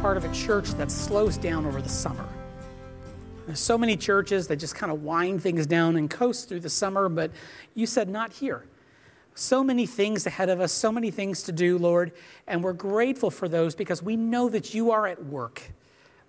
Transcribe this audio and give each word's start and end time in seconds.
part 0.00 0.16
of 0.16 0.24
a 0.24 0.32
church 0.32 0.68
that 0.74 0.92
slows 0.92 1.36
down 1.36 1.66
over 1.66 1.82
the 1.82 1.88
summer. 1.88 2.24
There's 3.46 3.58
so 3.58 3.76
many 3.76 3.96
churches 3.96 4.46
that 4.46 4.56
just 4.56 4.76
kind 4.76 4.92
of 4.92 5.02
wind 5.02 5.42
things 5.42 5.66
down 5.66 5.96
and 5.96 6.08
coast 6.08 6.48
through 6.48 6.60
the 6.60 6.70
summer, 6.70 7.08
but 7.08 7.32
you 7.74 7.84
said 7.84 8.08
not 8.08 8.32
here. 8.32 8.64
So 9.34 9.64
many 9.64 9.86
things 9.86 10.26
ahead 10.26 10.50
of 10.50 10.60
us, 10.60 10.72
so 10.72 10.92
many 10.92 11.10
things 11.10 11.42
to 11.44 11.52
do, 11.52 11.78
Lord, 11.78 12.12
and 12.46 12.62
we're 12.62 12.74
grateful 12.74 13.30
for 13.30 13.48
those 13.48 13.74
because 13.74 14.00
we 14.02 14.16
know 14.16 14.48
that 14.48 14.72
you 14.72 14.92
are 14.92 15.06
at 15.06 15.24
work. 15.24 15.62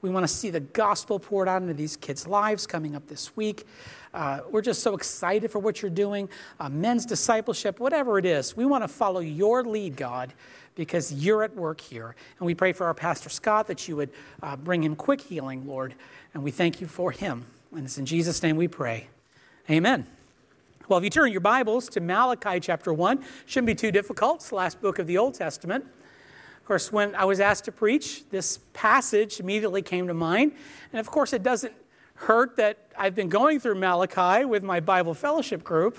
We 0.01 0.09
want 0.09 0.25
to 0.25 0.33
see 0.33 0.49
the 0.49 0.61
gospel 0.61 1.19
poured 1.19 1.47
out 1.47 1.61
into 1.61 1.73
these 1.73 1.97
kids' 1.97 2.25
lives 2.25 2.65
coming 2.65 2.95
up 2.95 3.07
this 3.07 3.35
week. 3.35 3.67
Uh, 4.13 4.39
we're 4.49 4.61
just 4.61 4.81
so 4.81 4.95
excited 4.95 5.51
for 5.51 5.59
what 5.59 5.81
you're 5.81 5.91
doing, 5.91 6.29
uh, 6.59 6.69
men's 6.69 7.05
discipleship, 7.05 7.79
whatever 7.79 8.17
it 8.17 8.25
is. 8.25 8.57
We 8.57 8.65
want 8.65 8.83
to 8.83 8.87
follow 8.87 9.19
your 9.19 9.63
lead, 9.63 9.95
God, 9.95 10.33
because 10.79 11.11
you're 11.11 11.43
at 11.43 11.53
work 11.57 11.81
here. 11.81 12.15
And 12.39 12.45
we 12.45 12.55
pray 12.55 12.71
for 12.71 12.85
our 12.85 12.93
Pastor 12.93 13.27
Scott 13.27 13.67
that 13.67 13.89
you 13.89 13.97
would 13.97 14.11
uh, 14.41 14.55
bring 14.55 14.81
him 14.81 14.95
quick 14.95 15.19
healing, 15.19 15.67
Lord. 15.67 15.93
And 16.33 16.41
we 16.41 16.51
thank 16.51 16.79
you 16.79 16.87
for 16.87 17.11
him. 17.11 17.45
And 17.75 17.83
it's 17.83 17.97
in 17.97 18.05
Jesus' 18.05 18.41
name 18.41 18.55
we 18.55 18.69
pray. 18.69 19.07
Amen. 19.69 20.07
Well, 20.87 20.97
if 20.97 21.03
you 21.03 21.09
turn 21.09 21.33
your 21.33 21.41
Bibles 21.41 21.89
to 21.89 21.99
Malachi 21.99 22.61
chapter 22.61 22.93
1, 22.93 23.21
shouldn't 23.45 23.67
be 23.67 23.75
too 23.75 23.91
difficult. 23.91 24.37
It's 24.37 24.49
the 24.49 24.55
last 24.55 24.79
book 24.79 24.99
of 24.99 25.05
the 25.05 25.17
Old 25.17 25.33
Testament. 25.33 25.83
Of 25.83 26.65
course, 26.65 26.93
when 26.93 27.13
I 27.13 27.25
was 27.25 27.41
asked 27.41 27.65
to 27.65 27.73
preach, 27.73 28.23
this 28.29 28.59
passage 28.71 29.41
immediately 29.41 29.81
came 29.81 30.07
to 30.07 30.13
mind. 30.13 30.53
And 30.93 31.01
of 31.01 31.11
course, 31.11 31.33
it 31.33 31.43
doesn't 31.43 31.73
hurt 32.13 32.55
that 32.55 32.77
I've 32.97 33.15
been 33.15 33.27
going 33.27 33.59
through 33.59 33.75
Malachi 33.75 34.45
with 34.45 34.63
my 34.63 34.79
Bible 34.79 35.13
fellowship 35.13 35.61
group. 35.61 35.97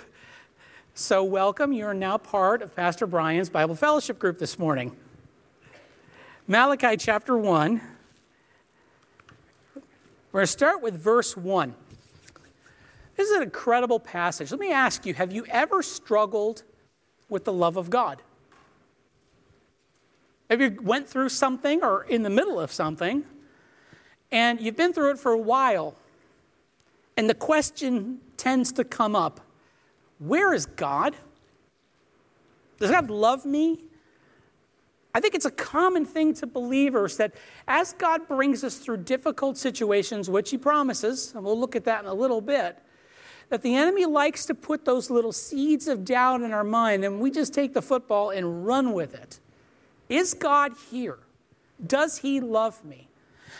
So, 0.95 1.23
welcome. 1.23 1.73
You 1.73 1.87
are 1.87 1.95
now 1.95 2.19
part 2.19 2.63
of 2.63 2.75
Pastor 2.75 3.07
Brian's 3.07 3.49
Bible 3.49 3.77
fellowship 3.77 4.19
group 4.19 4.39
this 4.39 4.59
morning. 4.59 4.95
Malachi 6.49 6.97
chapter 6.97 7.37
1. 7.37 7.81
We're 10.33 10.41
going 10.41 10.43
to 10.43 10.47
start 10.47 10.83
with 10.83 10.95
verse 10.95 11.37
1. 11.37 11.75
This 13.17 13.31
is 13.31 13.37
an 13.37 13.45
incredible 13.45 14.01
passage. 14.01 14.51
Let 14.51 14.59
me 14.59 14.73
ask 14.73 15.07
you 15.07 15.15
have 15.15 15.31
you 15.33 15.47
ever 15.49 15.81
struggled 15.81 16.65
with 17.29 17.45
the 17.45 17.53
love 17.53 17.77
of 17.77 17.89
God? 17.89 18.21
Have 20.51 20.61
you 20.61 20.77
went 20.83 21.09
through 21.09 21.29
something 21.29 21.85
or 21.85 22.03
in 22.03 22.25
the 22.25 22.31
middle 22.31 22.59
of 22.59 22.73
something 22.73 23.23
and 24.33 24.61
you've 24.61 24.77
been 24.77 24.93
through 24.93 25.13
it 25.13 25.19
for 25.21 25.31
a 25.31 25.39
while 25.39 25.95
and 27.17 27.31
the 27.31 27.35
question 27.35 28.19
tends 28.37 28.73
to 28.73 28.85
come 28.85 29.15
up 29.15 29.41
where 30.21 30.55
is 30.55 30.67
God? 30.67 31.17
Does 32.79 32.91
God 32.91 33.11
love 33.11 33.45
me? 33.45 33.81
I 35.15 35.21
think 35.21 35.35
it's 35.35 35.45
a 35.47 35.51
common 35.51 36.05
thing 36.05 36.35
to 36.35 36.47
believers 36.47 37.17
that 37.17 37.35
as 37.67 37.95
God 37.95 38.29
brings 38.29 38.63
us 38.63 38.77
through 38.77 38.99
difficult 38.99 39.59
situations, 39.59 40.31
which 40.31 40.51
He 40.51 40.59
promises, 40.59 41.33
and 41.35 41.45
we'll 41.45 41.59
look 41.59 41.75
at 41.75 41.85
that 41.85 42.03
in 42.03 42.07
a 42.07 42.15
little 42.15 42.41
bit, 42.41 42.79
that 43.49 43.63
the 43.63 43.75
enemy 43.75 44.07
likes 44.07 44.47
to 44.47 44.55
put 44.55 44.85
those 44.85 45.11
little 45.11 45.33
seeds 45.33 45.89
of 45.89 46.05
doubt 46.05 46.43
in 46.43 46.53
our 46.53 46.63
mind, 46.63 47.05
and 47.05 47.19
we 47.19 47.31
just 47.31 47.53
take 47.53 47.75
the 47.75 47.83
football 47.83 48.31
and 48.31 48.65
run 48.65 48.93
with 48.93 49.15
it. 49.15 49.41
Is 50.09 50.35
God 50.35 50.73
here? 50.91 51.19
Does 51.85 52.19
He 52.19 52.41
love 52.41 52.85
me? 52.85 53.09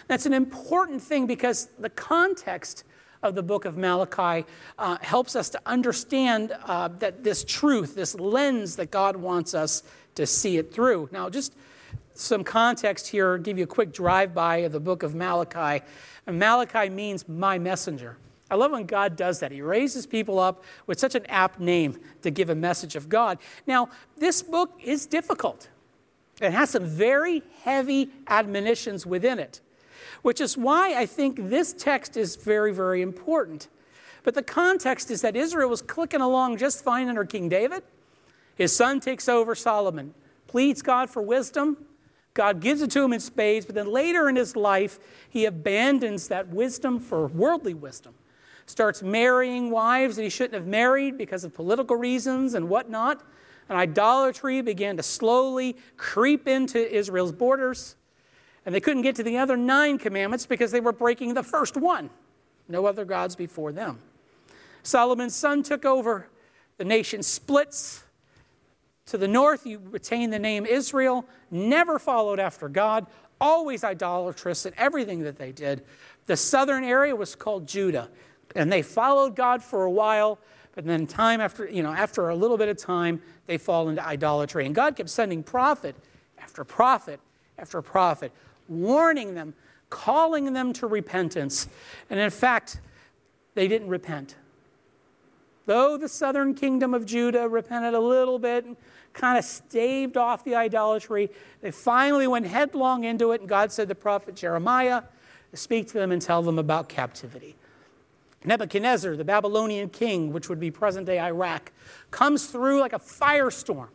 That's 0.07 0.27
an 0.27 0.33
important 0.33 1.03
thing 1.03 1.27
because 1.27 1.69
the 1.79 1.91
context 1.91 2.85
of 3.23 3.35
the 3.35 3.43
book 3.43 3.65
of 3.65 3.77
Malachi 3.77 4.47
uh, 4.79 4.97
helps 5.03 5.37
us 5.37 5.51
to 5.51 5.61
understand 5.67 6.57
uh, 6.65 6.89
that 6.99 7.23
this 7.23 7.45
truth, 7.45 7.95
this 7.95 8.15
lens 8.15 8.77
that 8.77 8.91
God 8.91 9.17
wants 9.17 9.55
us 9.55 9.83
to 10.15 10.27
see 10.27 10.57
it 10.57 10.73
through. 10.73 11.09
Now, 11.13 11.29
just 11.29 11.55
some 12.15 12.45
context 12.45 13.09
here, 13.09 13.39
give 13.39 13.59
you 13.59 13.65
a 13.65 13.69
quick 13.69 13.93
drive 13.93 14.35
by 14.35 14.59
of 14.59 14.73
the 14.73 14.81
book 14.81 15.03
of 15.03 15.15
Malachi. 15.15 15.85
And 16.27 16.39
Malachi 16.39 16.89
means 16.89 17.29
my 17.29 17.59
messenger. 17.59 18.17
I 18.51 18.57
love 18.57 18.73
when 18.73 18.85
God 18.85 19.17
does 19.17 19.41
that. 19.41 19.53
He 19.53 19.63
raises 19.63 20.07
people 20.07 20.39
up 20.39 20.65
with 20.87 20.99
such 20.99 21.15
an 21.15 21.25
apt 21.27 21.61
name 21.61 21.99
to 22.23 22.31
give 22.31 22.51
a 22.51 22.55
message 22.55 22.97
of 22.97 23.09
God. 23.09 23.39
Now, 23.67 23.91
this 24.19 24.43
book 24.43 24.79
is 24.83 25.07
difficult. 25.07 25.69
It 26.41 26.53
has 26.53 26.71
some 26.71 26.85
very 26.85 27.43
heavy 27.63 28.11
admonitions 28.27 29.07
within 29.07 29.39
it 29.39 29.61
which 30.23 30.41
is 30.41 30.57
why 30.57 30.95
I 30.95 31.07
think 31.07 31.49
this 31.49 31.73
text 31.73 32.17
is 32.17 32.37
very, 32.37 32.73
very 32.73 33.03
important. 33.03 33.69
But 34.23 34.35
the 34.35 34.43
context 34.43 35.11
is 35.11 35.23
that 35.23 35.37
Israel 35.37 35.71
was 35.71 35.83
clicking 35.83 36.21
along 36.21 36.59
just 36.59 36.85
fine 36.85 37.09
under 37.09 37.25
King 37.25 37.49
David. 37.49 37.83
His 38.55 38.75
son 38.75 39.01
takes 39.01 39.29
over 39.29 39.55
Solomon, 39.55 40.15
pleads 40.47 40.83
God 40.83 41.09
for 41.09 41.23
wisdom. 41.23 41.87
God 42.35 42.61
gives 42.61 42.83
it 42.83 42.91
to 42.93 43.03
him 43.03 43.13
in 43.13 43.21
spades, 43.21 43.67
but 43.67 43.75
then 43.75 43.91
later 43.91 44.29
in 44.29 44.37
his 44.37 44.55
life, 44.55 44.99
he 45.29 45.47
abandons 45.47 46.29
that 46.29 46.49
wisdom 46.49 47.01
for 47.01 47.27
worldly 47.27 47.75
wisdom. 47.75 48.15
Starts 48.67 49.03
marrying 49.03 49.71
wives 49.71 50.17
that 50.17 50.23
he 50.23 50.29
shouldn't 50.29 50.55
have 50.55 50.67
married 50.67 51.19
because 51.19 51.43
of 51.43 51.55
political 51.55 51.97
reasons 51.97 52.55
and 52.55 52.69
whatnot. 52.69 53.23
And 53.69 53.77
idolatry 53.77 54.61
began 54.61 54.97
to 54.97 55.03
slowly 55.03 55.77
creep 55.97 56.47
into 56.47 56.93
Israel's 56.95 57.33
borders. 57.33 57.97
And 58.67 58.75
they 58.75 58.81
couldn't 58.81 59.03
get 59.03 59.17
to 59.17 59.23
the 59.23 59.39
other 59.39 59.57
nine 59.57 59.99
commandments 59.99 60.47
because 60.47 60.71
they 60.71 60.81
were 60.81 60.93
breaking 60.93 61.35
the 61.35 61.43
first 61.43 61.77
one 61.77 62.11
no 62.71 62.87
other 62.87 63.05
gods 63.05 63.37
before 63.37 63.73
them. 63.73 63.99
Solomon's 64.83 65.35
son 65.35 65.63
took 65.63 65.85
over. 65.85 66.29
The 66.79 66.85
nation 66.85 67.23
splits. 67.23 68.05
To 69.07 69.19
the 69.19 69.29
north, 69.29 69.67
you 69.67 69.81
retain 69.91 70.31
the 70.31 70.39
name 70.39 70.65
Israel, 70.65 71.27
never 71.51 71.99
followed 71.99 72.39
after 72.39 72.69
God, 72.69 73.07
always 73.41 73.83
idolatrous 73.83 74.67
in 74.67 74.73
everything 74.77 75.23
that 75.25 75.37
they 75.37 75.51
did. 75.51 75.85
The 76.27 76.37
southern 76.37 76.85
area 76.85 77.17
was 77.17 77.35
called 77.35 77.67
Judah, 77.67 78.09
and 78.55 78.73
they 78.73 78.83
followed 78.83 79.35
God 79.35 79.65
for 79.65 79.85
a 79.85 79.91
while, 79.91 80.39
but 80.77 80.85
then 80.85 81.09
time 81.09 81.41
after, 81.41 81.69
you 81.69 81.83
know, 81.83 81.93
after 81.93 82.29
a 82.29 82.37
little 82.37 82.57
bit 82.57 82.69
of 82.69 82.77
time, 82.77 83.21
they 83.47 83.59
fall 83.59 83.89
into 83.89 84.07
idolatry. 84.07 84.65
And 84.65 84.75
God 84.75 84.95
kept 84.95 85.11
sending 85.11 85.43
prophet 85.43 85.97
after 86.39 86.63
prophet 86.63 87.19
after 87.59 87.83
prophet 87.83 88.33
warning 88.71 89.35
them, 89.35 89.55
calling 89.91 90.53
them 90.53 90.73
to 90.75 90.87
repentance. 90.87 91.69
And 92.09 92.19
in 92.19 92.31
fact, 92.31 92.81
they 93.55 93.69
didn't 93.69 93.89
repent. 93.89 94.37
Though 95.67 95.97
the 95.97 96.09
southern 96.09 96.55
kingdom 96.55 96.95
of 96.95 97.05
Judah 97.05 97.49
repented 97.49 97.95
a 97.95 98.01
little 98.01 98.39
bit 98.39 98.65
and 98.65 98.77
kind 99.13 99.39
of 99.39 99.45
staved 99.45 100.17
off 100.17 100.45
the 100.45 100.55
idolatry, 100.55 101.31
they 101.61 101.71
finally 101.71 102.27
went 102.27 102.47
headlong 102.47 103.05
into 103.05 103.33
it, 103.33 103.41
and 103.41 103.49
God 103.49 103.71
said 103.71 103.89
the 103.89 103.95
prophet 103.95 104.35
Jeremiah 104.35 105.03
speak 105.53 105.89
to 105.89 105.95
them 105.95 106.13
and 106.13 106.23
tell 106.23 106.43
them 106.43 106.59
about 106.59 106.89
captivity. 106.89 107.57
Nebuchadnezzar, 108.45 109.17
the 109.17 109.25
Babylonian 109.25 109.91
king, 109.91 110.33
which 110.33 110.49
would 110.49 110.61
be 110.61 110.71
present 110.71 111.07
day 111.07 111.21
Iraq, 111.21 111.73
comes 112.11 112.47
through 112.47 112.81
like 112.81 112.93
a 112.93 112.99
firestorm 112.99 113.89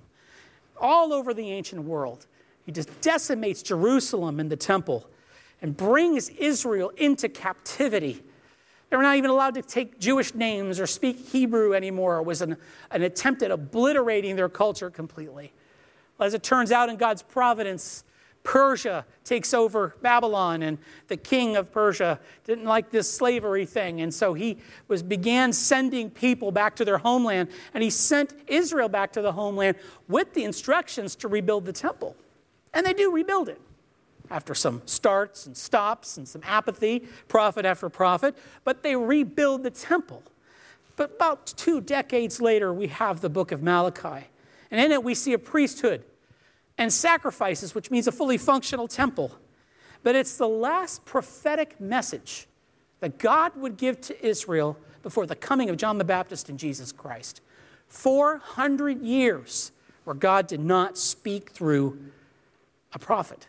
all 0.80 1.13
over 1.13 1.34
the 1.34 1.50
ancient 1.52 1.84
world. 1.84 2.28
He 2.65 2.71
just 2.71 3.01
decimates 3.01 3.61
Jerusalem 3.61 4.39
and 4.39 4.51
the 4.51 4.57
temple 4.57 5.07
and 5.61 5.77
brings 5.77 6.29
Israel 6.29 6.91
into 6.97 7.29
captivity. 7.29 8.23
They 8.89 8.97
were 8.97 9.03
not 9.03 9.17
even 9.17 9.29
allowed 9.29 9.56
to 9.56 9.62
take 9.62 10.00
Jewish 10.00 10.33
names 10.33 10.79
or 10.79 10.88
speak 10.88 11.17
Hebrew 11.17 11.73
anymore. 11.73 12.17
It 12.17 12.23
was 12.23 12.41
an, 12.41 12.57
an 12.91 13.03
attempt 13.03 13.41
at 13.44 13.51
obliterating 13.51 14.35
their 14.35 14.50
culture 14.50 14.89
completely. 14.89 15.53
As 16.19 16.33
it 16.33 16.44
turns 16.44 16.71
out, 16.71 16.89
in 16.89 16.97
God's 16.97 17.21
providence, 17.21 18.03
Persia 18.44 19.06
takes 19.23 19.53
over 19.53 19.95
Babylon, 20.01 20.61
and 20.61 20.77
the 21.07 21.18
king 21.18 21.57
of 21.57 21.71
Persia 21.71 22.19
didn't 22.45 22.65
like 22.65 22.91
this 22.91 23.11
slavery 23.11 23.65
thing, 23.65 24.01
and 24.01 24.13
so 24.13 24.33
he 24.33 24.59
was 24.88 25.01
began 25.01 25.51
sending 25.51 26.11
people 26.11 26.51
back 26.51 26.75
to 26.75 26.85
their 26.85 27.00
homeland, 27.00 27.50
and 27.73 27.83
he 27.83 27.89
sent 27.89 28.33
Israel 28.47 28.88
back 28.88 29.11
to 29.13 29.21
the 29.21 29.31
homeland 29.31 29.77
with 30.07 30.33
the 30.35 30.44
instructions 30.44 31.15
to 31.15 31.27
rebuild 31.27 31.65
the 31.65 31.73
temple. 31.73 32.15
And 32.75 32.86
they 32.86 32.94
do 32.94 33.12
rebuild 33.12 33.50
it 33.50 33.60
after 34.30 34.54
some 34.54 34.81
starts 34.86 35.45
and 35.45 35.56
stops 35.56 36.18
and 36.18 36.27
some 36.27 36.42
apathy, 36.45 37.00
prophet 37.27 37.66
after 37.66 37.89
prophet, 37.89 38.36
but 38.63 38.83
they 38.83 38.95
rebuild 38.95 39.63
the 39.63 39.72
temple. 39.72 40.22
But 40.95 41.16
about 41.16 41.48
two 41.48 41.81
decades 41.81 42.42
later, 42.42 42.74
we 42.74 42.88
have 42.88 43.22
the 43.22 43.30
book 43.30 43.51
of 43.51 43.63
Malachi. 43.63 44.27
And 44.72 44.81
in 44.81 44.92
it, 44.92 45.04
we 45.04 45.16
see 45.16 45.33
a 45.33 45.39
priesthood 45.39 46.04
and 46.77 46.92
sacrifices, 46.92 47.74
which 47.74 47.92
means 47.92 48.07
a 48.07 48.12
fully 48.12 48.38
functional 48.38 48.88
temple. 48.88 49.31
But 50.04 50.16
it's 50.16 50.38
the 50.38 50.48
last 50.48 51.06
prophetic 51.06 51.80
message 51.80 52.48
that 53.00 53.18
God 53.18 53.56
would 53.56 53.78
give 53.78 54.01
to 54.01 54.25
Israel 54.25 54.78
before 55.04 55.25
the 55.25 55.36
coming 55.36 55.69
of 55.69 55.78
John 55.78 55.98
the 55.98 56.04
Baptist 56.04 56.50
and 56.50 56.57
Jesus 56.57 56.92
Christ. 56.92 57.42
400 57.88 59.01
years 59.01 59.71
where 60.04 60.16
God 60.16 60.48
did 60.48 60.60
not 60.60 60.98
speak 60.98 61.51
through 61.51 62.00
a 62.95 63.00
prophet. 63.00 63.47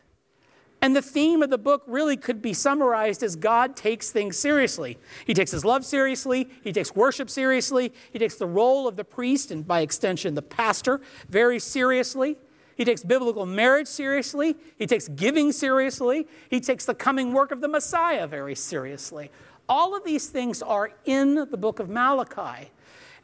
And 0.82 0.94
the 0.94 1.00
theme 1.00 1.43
of 1.43 1.48
the 1.48 1.58
book 1.58 1.82
really 1.87 2.19
could 2.19 2.43
be 2.43 2.52
summarized 2.52 3.22
as 3.22 3.34
God 3.34 3.76
takes 3.76 4.10
things 4.10 4.37
seriously. 4.37 4.98
He 5.26 5.32
takes 5.32 5.50
his 5.50 5.64
love 5.64 5.87
seriously, 5.87 6.50
he 6.62 6.72
takes 6.72 6.94
worship 6.94 7.31
seriously, 7.31 7.94
he 8.12 8.19
takes 8.19 8.34
the 8.34 8.46
role 8.46 8.87
of 8.87 8.96
the 8.96 9.04
priest 9.04 9.50
and 9.50 9.66
by 9.66 9.81
extension 9.81 10.34
the 10.34 10.43
pastor 10.43 11.00
very 11.31 11.58
seriously. 11.58 12.37
He 12.76 12.84
takes 12.84 13.02
biblical 13.02 13.46
marriage 13.46 13.88
seriously. 13.88 14.54
He 14.78 14.87
takes 14.87 15.08
giving 15.08 15.50
seriously. 15.50 16.28
He 16.50 16.60
takes 16.60 16.84
the 16.84 16.94
coming 16.94 17.32
work 17.32 17.50
of 17.50 17.62
the 17.62 17.69
Messiah 17.69 18.26
very 18.26 18.54
seriously. 18.54 19.31
All 19.66 19.96
of 19.96 20.04
these 20.04 20.28
things 20.28 20.60
are 20.60 20.93
in 21.06 21.34
the 21.50 21.56
book 21.56 21.81
of 21.81 21.88
Malachi. 21.88 22.70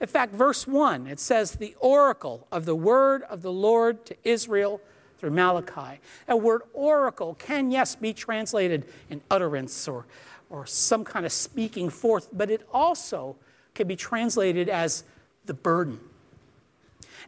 In 0.01 0.07
fact, 0.09 0.35
verse 0.35 0.67
1, 0.67 1.07
it 1.07 1.21
says, 1.21 1.53
The 1.53 1.77
oracle 1.81 2.47
of 2.51 2.65
the 2.65 2.75
word 2.75 3.25
of 3.25 3.43
the 3.43 3.53
Lord 3.53 4.07
to 4.07 4.17
Israel 4.25 4.81
through 5.23 5.31
Malachi. 5.31 6.01
That 6.27 6.41
word 6.41 6.63
oracle 6.75 7.35
can, 7.35 7.71
yes, 7.71 7.95
be 7.95 8.13
translated 8.13 8.85
in 9.09 9.21
utterance 9.31 9.87
or, 9.87 10.05
or 10.51 10.67
some 10.67 11.05
kind 11.05 11.25
of 11.25 11.31
speaking 11.31 11.91
forth, 11.91 12.29
but 12.33 12.51
it 12.51 12.67
also 12.73 13.37
can 13.73 13.87
be 13.87 13.95
translated 13.95 14.69
as 14.69 15.05
the 15.47 15.55
burden. 15.55 16.01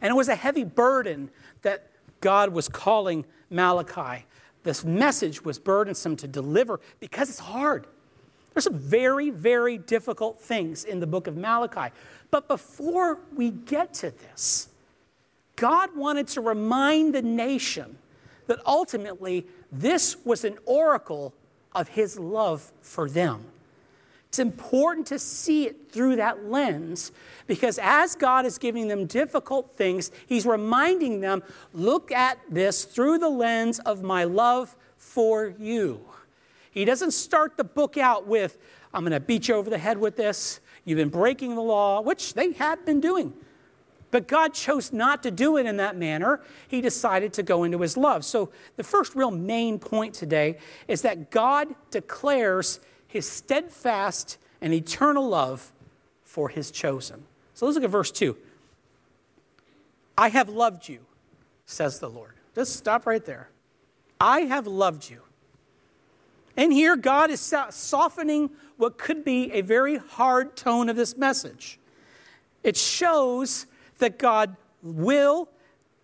And 0.01 0.11
it 0.11 0.13
was 0.13 0.27
a 0.27 0.35
heavy 0.35 0.65
burden 0.65 1.29
that 1.61 1.87
God 2.19 2.49
was 2.49 2.67
calling 2.67 3.23
Malachi. 3.49 4.25
This 4.63 4.83
message 4.83 5.45
was 5.45 5.57
burdensome 5.57 6.17
to 6.17 6.27
deliver 6.27 6.81
because 6.99 7.29
it's 7.29 7.39
hard. 7.39 7.87
There's 8.53 8.65
some 8.65 8.77
very, 8.77 9.29
very 9.29 9.77
difficult 9.77 10.41
things 10.41 10.83
in 10.83 10.99
the 10.99 11.07
book 11.07 11.27
of 11.27 11.37
Malachi. 11.37 11.93
But 12.29 12.49
before 12.49 13.19
we 13.33 13.51
get 13.51 13.93
to 13.95 14.11
this, 14.11 14.67
God 15.55 15.95
wanted 15.95 16.27
to 16.29 16.41
remind 16.41 17.15
the 17.15 17.21
nation 17.21 17.97
that 18.47 18.59
ultimately 18.65 19.47
this 19.71 20.17
was 20.25 20.43
an 20.43 20.57
oracle 20.65 21.33
of 21.73 21.89
his 21.89 22.19
love 22.19 22.71
for 22.81 23.09
them. 23.09 23.45
It's 24.35 24.39
important 24.39 25.07
to 25.07 25.19
see 25.19 25.65
it 25.65 25.89
through 25.89 26.17
that 26.17 26.43
lens 26.43 27.13
because 27.47 27.79
as 27.81 28.15
God 28.15 28.45
is 28.45 28.57
giving 28.57 28.89
them 28.89 29.05
difficult 29.05 29.77
things, 29.77 30.11
He's 30.27 30.45
reminding 30.45 31.21
them 31.21 31.41
look 31.73 32.11
at 32.11 32.37
this 32.49 32.83
through 32.83 33.19
the 33.19 33.29
lens 33.29 33.79
of 33.79 34.03
my 34.03 34.25
love 34.25 34.75
for 34.97 35.53
you. 35.57 36.01
He 36.69 36.83
doesn't 36.83 37.11
start 37.11 37.55
the 37.55 37.63
book 37.63 37.97
out 37.97 38.27
with, 38.27 38.57
I'm 38.93 39.03
going 39.03 39.13
to 39.13 39.21
beat 39.21 39.47
you 39.47 39.55
over 39.55 39.69
the 39.69 39.77
head 39.77 39.97
with 39.97 40.17
this. 40.17 40.59
You've 40.83 40.97
been 40.97 41.07
breaking 41.07 41.55
the 41.55 41.61
law, 41.61 42.01
which 42.01 42.33
they 42.33 42.51
had 42.51 42.83
been 42.83 42.99
doing. 42.99 43.33
But 44.15 44.29
God 44.29 44.53
chose 44.53 44.93
not 44.93 45.23
to 45.23 45.29
do 45.29 45.57
it 45.57 45.65
in 45.65 45.75
that 45.75 45.97
manner. 45.97 46.39
He 46.69 46.79
decided 46.79 47.33
to 47.33 47.43
go 47.43 47.65
into 47.65 47.81
his 47.81 47.97
love. 47.97 48.23
So, 48.23 48.49
the 48.77 48.83
first 48.85 49.13
real 49.13 49.29
main 49.29 49.77
point 49.77 50.13
today 50.13 50.57
is 50.87 51.01
that 51.01 51.31
God 51.31 51.75
declares 51.91 52.79
his 53.05 53.29
steadfast 53.29 54.37
and 54.61 54.73
eternal 54.73 55.27
love 55.27 55.73
for 56.23 56.47
his 56.47 56.71
chosen. 56.71 57.25
So, 57.55 57.65
let's 57.65 57.75
look 57.75 57.83
at 57.83 57.89
verse 57.89 58.09
2. 58.09 58.37
I 60.17 60.29
have 60.29 60.47
loved 60.47 60.87
you, 60.87 60.99
says 61.65 61.99
the 61.99 62.09
Lord. 62.09 62.35
Just 62.55 62.77
stop 62.77 63.05
right 63.05 63.25
there. 63.25 63.49
I 64.21 64.43
have 64.43 64.65
loved 64.65 65.09
you. 65.09 65.23
And 66.55 66.71
here, 66.71 66.95
God 66.95 67.31
is 67.31 67.53
softening 67.69 68.51
what 68.77 68.97
could 68.97 69.25
be 69.25 69.51
a 69.51 69.59
very 69.59 69.97
hard 69.97 70.55
tone 70.55 70.87
of 70.87 70.95
this 70.95 71.17
message. 71.17 71.79
It 72.63 72.77
shows 72.77 73.65
that 73.99 74.19
God 74.19 74.55
will 74.81 75.49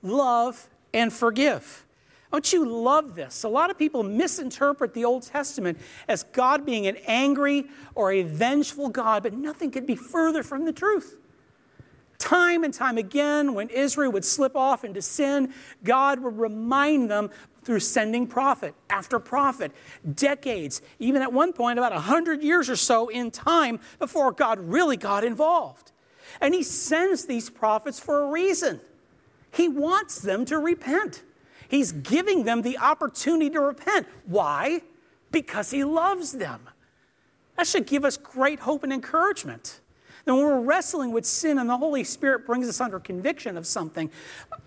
love 0.01 0.69
and 0.93 1.11
forgive. 1.11 1.85
Don't 2.31 2.53
you 2.53 2.65
love 2.65 3.15
this? 3.15 3.43
A 3.43 3.49
lot 3.49 3.69
of 3.69 3.77
people 3.77 4.03
misinterpret 4.03 4.93
the 4.93 5.03
Old 5.03 5.23
Testament 5.23 5.77
as 6.07 6.23
God 6.23 6.65
being 6.65 6.87
an 6.87 6.95
angry 7.05 7.65
or 7.93 8.11
a 8.11 8.23
vengeful 8.23 8.87
God, 8.87 9.23
but 9.23 9.33
nothing 9.33 9.69
could 9.69 9.85
be 9.85 9.97
further 9.97 10.41
from 10.41 10.63
the 10.63 10.71
truth. 10.71 11.17
Time 12.19 12.63
and 12.63 12.73
time 12.73 12.97
again, 12.97 13.53
when 13.53 13.67
Israel 13.69 14.11
would 14.11 14.23
slip 14.23 14.55
off 14.55 14.85
into 14.85 15.01
sin, 15.01 15.53
God 15.83 16.19
would 16.19 16.37
remind 16.37 17.09
them 17.09 17.31
through 17.63 17.79
sending 17.79 18.27
prophet 18.27 18.75
after 18.89 19.19
prophet, 19.19 19.71
decades, 20.13 20.81
even 20.99 21.21
at 21.21 21.33
one 21.33 21.51
point, 21.51 21.79
about 21.79 21.91
100 21.91 22.41
years 22.41 22.69
or 22.69 22.75
so 22.75 23.09
in 23.09 23.31
time 23.31 23.79
before 23.99 24.31
God 24.31 24.59
really 24.59 24.97
got 24.97 25.23
involved. 25.23 25.90
And 26.39 26.53
He 26.53 26.63
sends 26.63 27.25
these 27.25 27.49
prophets 27.49 27.99
for 27.99 28.23
a 28.23 28.31
reason. 28.31 28.79
He 29.51 29.67
wants 29.67 30.19
them 30.19 30.45
to 30.45 30.57
repent. 30.57 31.23
He's 31.67 31.91
giving 31.91 32.43
them 32.43 32.61
the 32.61 32.77
opportunity 32.77 33.49
to 33.51 33.59
repent. 33.59 34.07
Why? 34.25 34.81
Because 35.31 35.71
He 35.71 35.83
loves 35.83 36.33
them. 36.33 36.69
That 37.57 37.67
should 37.67 37.85
give 37.85 38.05
us 38.05 38.17
great 38.17 38.59
hope 38.59 38.83
and 38.83 38.93
encouragement. 38.93 39.81
And 40.25 40.35
when 40.35 40.45
we're 40.45 40.61
wrestling 40.61 41.11
with 41.11 41.25
sin 41.25 41.57
and 41.57 41.69
the 41.69 41.77
Holy 41.77 42.03
Spirit 42.03 42.45
brings 42.45 42.67
us 42.69 42.79
under 42.79 42.99
conviction 42.99 43.57
of 43.57 43.65
something, 43.65 44.11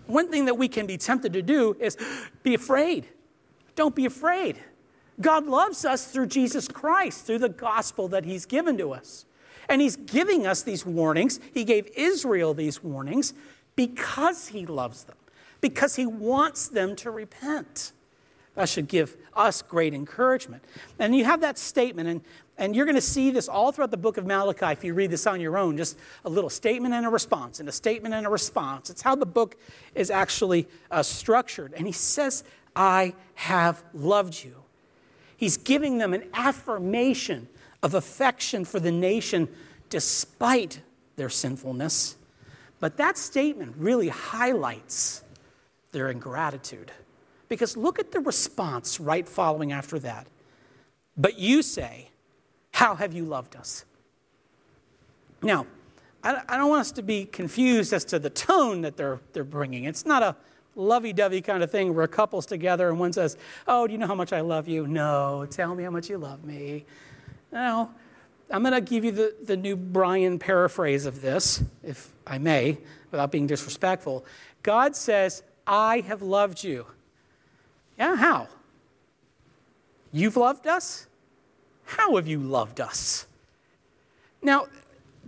one 0.05 0.29
thing 0.29 0.45
that 0.45 0.57
we 0.57 0.67
can 0.67 0.85
be 0.85 0.97
tempted 0.97 1.33
to 1.33 1.41
do 1.41 1.75
is 1.79 1.97
be 2.43 2.53
afraid. 2.53 3.07
Don't 3.75 3.95
be 3.95 4.05
afraid. 4.05 4.59
God 5.21 5.45
loves 5.45 5.85
us 5.85 6.07
through 6.07 6.27
Jesus 6.27 6.67
Christ, 6.67 7.25
through 7.25 7.39
the 7.39 7.49
gospel 7.49 8.07
that 8.09 8.25
He's 8.25 8.45
given 8.45 8.77
to 8.77 8.91
us. 8.91 9.25
And 9.69 9.81
He's 9.81 9.95
giving 9.95 10.45
us 10.47 10.63
these 10.63 10.85
warnings. 10.85 11.39
He 11.53 11.63
gave 11.63 11.87
Israel 11.95 12.53
these 12.53 12.83
warnings 12.83 13.33
because 13.75 14.49
He 14.49 14.65
loves 14.65 15.03
them, 15.03 15.17
because 15.61 15.95
He 15.95 16.05
wants 16.05 16.67
them 16.67 16.95
to 16.97 17.11
repent. 17.11 17.91
That 18.55 18.69
should 18.69 18.87
give 18.87 19.17
us 19.35 19.61
great 19.61 19.93
encouragement. 19.93 20.63
And 20.97 21.13
you 21.15 21.25
have 21.25 21.41
that 21.41 21.57
statement, 21.57 22.07
and, 22.07 22.21
and 22.57 22.73
you're 22.73 22.85
going 22.85 22.95
to 22.95 23.01
see 23.01 23.29
this 23.29 23.49
all 23.49 23.73
throughout 23.73 23.91
the 23.91 23.97
book 23.97 24.17
of 24.17 24.25
Malachi 24.25 24.67
if 24.67 24.83
you 24.83 24.93
read 24.93 25.11
this 25.11 25.27
on 25.27 25.41
your 25.41 25.57
own 25.57 25.75
just 25.75 25.97
a 26.23 26.29
little 26.29 26.49
statement 26.49 26.93
and 26.93 27.05
a 27.05 27.09
response, 27.09 27.59
and 27.59 27.67
a 27.67 27.73
statement 27.73 28.15
and 28.15 28.25
a 28.25 28.29
response. 28.29 28.89
It's 28.89 29.01
how 29.01 29.15
the 29.15 29.25
book 29.25 29.57
is 29.93 30.09
actually 30.09 30.67
uh, 30.89 31.03
structured. 31.03 31.73
And 31.73 31.85
he 31.85 31.91
says, 31.91 32.45
I 32.75 33.13
have 33.35 33.83
loved 33.93 34.41
you. 34.43 34.55
He's 35.35 35.57
giving 35.57 35.97
them 35.97 36.13
an 36.13 36.23
affirmation 36.33 37.49
of 37.85 37.93
affection 37.93 38.65
for 38.65 38.79
the 38.79 38.91
nation 38.91 39.47
despite 39.89 40.81
their 41.17 41.29
sinfulness. 41.29 42.15
But 42.79 42.97
that 42.97 43.15
statement 43.15 43.75
really 43.77 44.09
highlights 44.09 45.23
their 45.91 46.09
ingratitude. 46.09 46.91
Because 47.47 47.77
look 47.77 47.99
at 47.99 48.11
the 48.11 48.19
response 48.19 48.99
right 48.99 49.29
following 49.29 49.71
after 49.71 49.99
that. 49.99 50.25
But 51.15 51.37
you 51.37 51.61
say, 51.61 52.09
How 52.71 52.95
have 52.95 53.13
you 53.13 53.23
loved 53.23 53.55
us? 53.55 53.85
Now, 55.43 55.67
I 56.23 56.57
don't 56.57 56.69
want 56.69 56.81
us 56.81 56.91
to 56.93 57.03
be 57.03 57.25
confused 57.25 57.93
as 57.93 58.03
to 58.05 58.17
the 58.17 58.31
tone 58.31 58.81
that 58.81 58.97
they're, 58.97 59.19
they're 59.33 59.43
bringing. 59.43 59.83
It's 59.83 60.07
not 60.07 60.23
a 60.23 60.35
lovey 60.75 61.13
dovey 61.13 61.39
kind 61.39 61.61
of 61.61 61.69
thing 61.69 61.93
where 61.93 62.05
a 62.05 62.07
couple's 62.07 62.47
together 62.47 62.89
and 62.89 62.99
one 62.99 63.13
says, 63.13 63.37
Oh, 63.67 63.85
do 63.85 63.93
you 63.93 63.99
know 63.99 64.07
how 64.07 64.15
much 64.15 64.33
I 64.33 64.41
love 64.41 64.67
you? 64.67 64.87
No, 64.87 65.45
tell 65.51 65.75
me 65.75 65.83
how 65.83 65.91
much 65.91 66.09
you 66.09 66.17
love 66.17 66.43
me. 66.43 66.85
No, 67.55 67.89
I'm 68.51 68.63
going 68.63 68.73
to 68.73 68.81
give 68.81 69.05
you 69.05 69.11
the, 69.11 69.33
the 69.41 69.55
new 69.55 69.77
Brian 69.77 70.37
paraphrase 70.39 71.05
of 71.05 71.21
this, 71.21 71.63
if 71.83 72.09
I 72.27 72.37
may, 72.37 72.77
without 73.11 73.31
being 73.31 73.47
disrespectful. 73.47 74.25
God 74.61 74.93
says, 74.93 75.41
I 75.65 76.01
have 76.01 76.21
loved 76.21 76.65
you. 76.65 76.85
Yeah, 77.97 78.17
how? 78.17 78.49
You've 80.11 80.35
loved 80.35 80.67
us? 80.67 81.07
How 81.85 82.17
have 82.17 82.27
you 82.27 82.39
loved 82.39 82.81
us? 82.81 83.25
Now, 84.41 84.67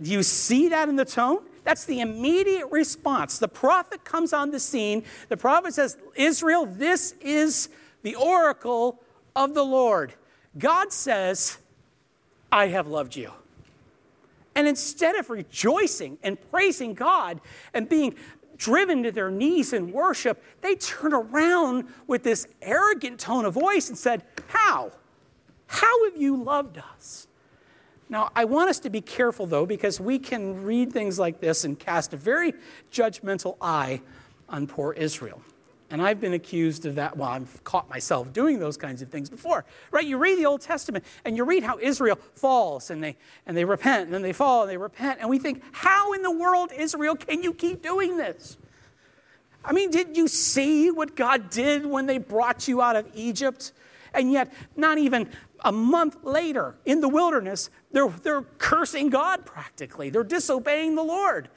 do 0.00 0.10
you 0.10 0.22
see 0.22 0.68
that 0.68 0.90
in 0.90 0.96
the 0.96 1.06
tone? 1.06 1.38
That's 1.64 1.86
the 1.86 2.00
immediate 2.00 2.66
response. 2.70 3.38
The 3.38 3.48
prophet 3.48 4.04
comes 4.04 4.34
on 4.34 4.50
the 4.50 4.60
scene. 4.60 5.02
The 5.30 5.38
prophet 5.38 5.72
says, 5.72 5.96
Israel, 6.14 6.66
this 6.66 7.14
is 7.22 7.70
the 8.02 8.16
oracle 8.16 9.00
of 9.34 9.54
the 9.54 9.64
Lord. 9.64 10.12
God 10.58 10.92
says, 10.92 11.56
I 12.50 12.68
have 12.68 12.86
loved 12.86 13.16
you. 13.16 13.32
And 14.54 14.66
instead 14.66 15.14
of 15.16 15.30
rejoicing 15.30 16.18
and 16.22 16.38
praising 16.50 16.94
God 16.94 17.40
and 17.72 17.88
being 17.88 18.14
driven 18.56 19.04
to 19.04 19.12
their 19.12 19.30
knees 19.30 19.72
in 19.72 19.92
worship, 19.92 20.42
they 20.62 20.74
turned 20.74 21.14
around 21.14 21.84
with 22.06 22.24
this 22.24 22.48
arrogant 22.60 23.20
tone 23.20 23.44
of 23.44 23.54
voice 23.54 23.88
and 23.88 23.96
said, 23.96 24.24
How? 24.48 24.90
How 25.68 26.04
have 26.06 26.16
you 26.16 26.42
loved 26.42 26.78
us? 26.78 27.28
Now, 28.08 28.30
I 28.34 28.46
want 28.46 28.70
us 28.70 28.78
to 28.80 28.90
be 28.90 29.00
careful 29.00 29.46
though, 29.46 29.66
because 29.66 30.00
we 30.00 30.18
can 30.18 30.64
read 30.64 30.92
things 30.92 31.18
like 31.18 31.40
this 31.40 31.64
and 31.64 31.78
cast 31.78 32.14
a 32.14 32.16
very 32.16 32.54
judgmental 32.90 33.56
eye 33.60 34.00
on 34.48 34.66
poor 34.66 34.92
Israel. 34.92 35.42
And 35.90 36.02
I've 36.02 36.20
been 36.20 36.34
accused 36.34 36.84
of 36.84 36.96
that. 36.96 37.16
Well, 37.16 37.30
I've 37.30 37.64
caught 37.64 37.88
myself 37.88 38.32
doing 38.32 38.58
those 38.58 38.76
kinds 38.76 39.00
of 39.00 39.08
things 39.08 39.30
before, 39.30 39.64
right? 39.90 40.04
You 40.04 40.18
read 40.18 40.38
the 40.38 40.44
Old 40.44 40.60
Testament 40.60 41.04
and 41.24 41.36
you 41.36 41.44
read 41.44 41.62
how 41.62 41.78
Israel 41.78 42.18
falls 42.34 42.90
and 42.90 43.02
they, 43.02 43.16
and 43.46 43.56
they 43.56 43.64
repent, 43.64 44.04
and 44.04 44.12
then 44.12 44.22
they 44.22 44.34
fall 44.34 44.62
and 44.62 44.70
they 44.70 44.76
repent. 44.76 45.20
And 45.20 45.30
we 45.30 45.38
think, 45.38 45.62
how 45.72 46.12
in 46.12 46.22
the 46.22 46.30
world, 46.30 46.72
Israel, 46.76 47.16
can 47.16 47.42
you 47.42 47.54
keep 47.54 47.82
doing 47.82 48.18
this? 48.18 48.58
I 49.64 49.72
mean, 49.72 49.90
did 49.90 50.16
you 50.16 50.28
see 50.28 50.90
what 50.90 51.16
God 51.16 51.50
did 51.50 51.86
when 51.86 52.06
they 52.06 52.18
brought 52.18 52.68
you 52.68 52.82
out 52.82 52.96
of 52.96 53.06
Egypt? 53.14 53.72
And 54.14 54.30
yet, 54.30 54.52
not 54.76 54.98
even 54.98 55.30
a 55.64 55.72
month 55.72 56.18
later 56.22 56.76
in 56.84 57.00
the 57.00 57.08
wilderness, 57.08 57.70
they're, 57.92 58.08
they're 58.08 58.42
cursing 58.42 59.08
God 59.08 59.44
practically. 59.44 60.10
They're 60.10 60.22
disobeying 60.22 60.94
the 60.94 61.02
Lord. 61.02 61.48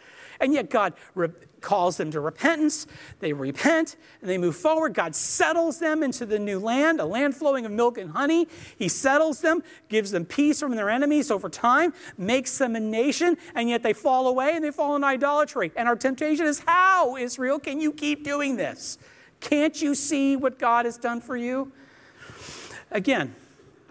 And 0.41 0.53
yet 0.53 0.69
God 0.69 0.93
re- 1.15 1.29
calls 1.62 1.98
them 1.98 2.12
to 2.12 2.19
repentance. 2.19 2.88
They 3.19 3.31
repent 3.31 3.95
and 4.19 4.29
they 4.29 4.39
move 4.39 4.55
forward. 4.55 4.95
God 4.95 5.15
settles 5.15 5.79
them 5.79 6.01
into 6.03 6.25
the 6.25 6.39
new 6.39 6.60
land, 6.60 7.00
a 7.00 7.05
land 7.05 7.36
flowing 7.36 7.65
of 7.65 7.71
milk 7.71 7.98
and 7.98 8.12
honey. 8.12 8.48
He 8.77 8.89
settles 8.89 9.39
them, 9.41 9.63
gives 9.88 10.12
them 10.12 10.25
peace 10.25 10.60
from 10.60 10.75
their 10.75 10.89
enemies 10.89 11.29
over 11.31 11.48
time, 11.48 11.93
makes 12.17 12.57
them 12.57 12.75
a 12.75 12.79
nation, 12.79 13.38
and 13.53 13.69
yet 13.69 13.83
they 13.83 13.93
fall 13.93 14.27
away 14.27 14.55
and 14.55 14.65
they 14.65 14.71
fall 14.71 14.95
in 14.95 15.03
idolatry. 15.03 15.71
And 15.75 15.88
our 15.88 15.95
temptation 15.95 16.48
is 16.48 16.60
how, 16.65 17.15
Israel, 17.15 17.60
can 17.60 17.79
you 17.79 17.93
keep 17.93 18.24
doing 18.24 18.57
this? 18.57 18.98
Can't 19.39 19.79
you 19.81 19.95
see 19.95 20.36
what 20.36 20.60
God 20.60 20.86
has 20.86 20.98
done 20.98 21.21
for 21.21 21.38
you? 21.38 21.71
Again, 22.89 23.36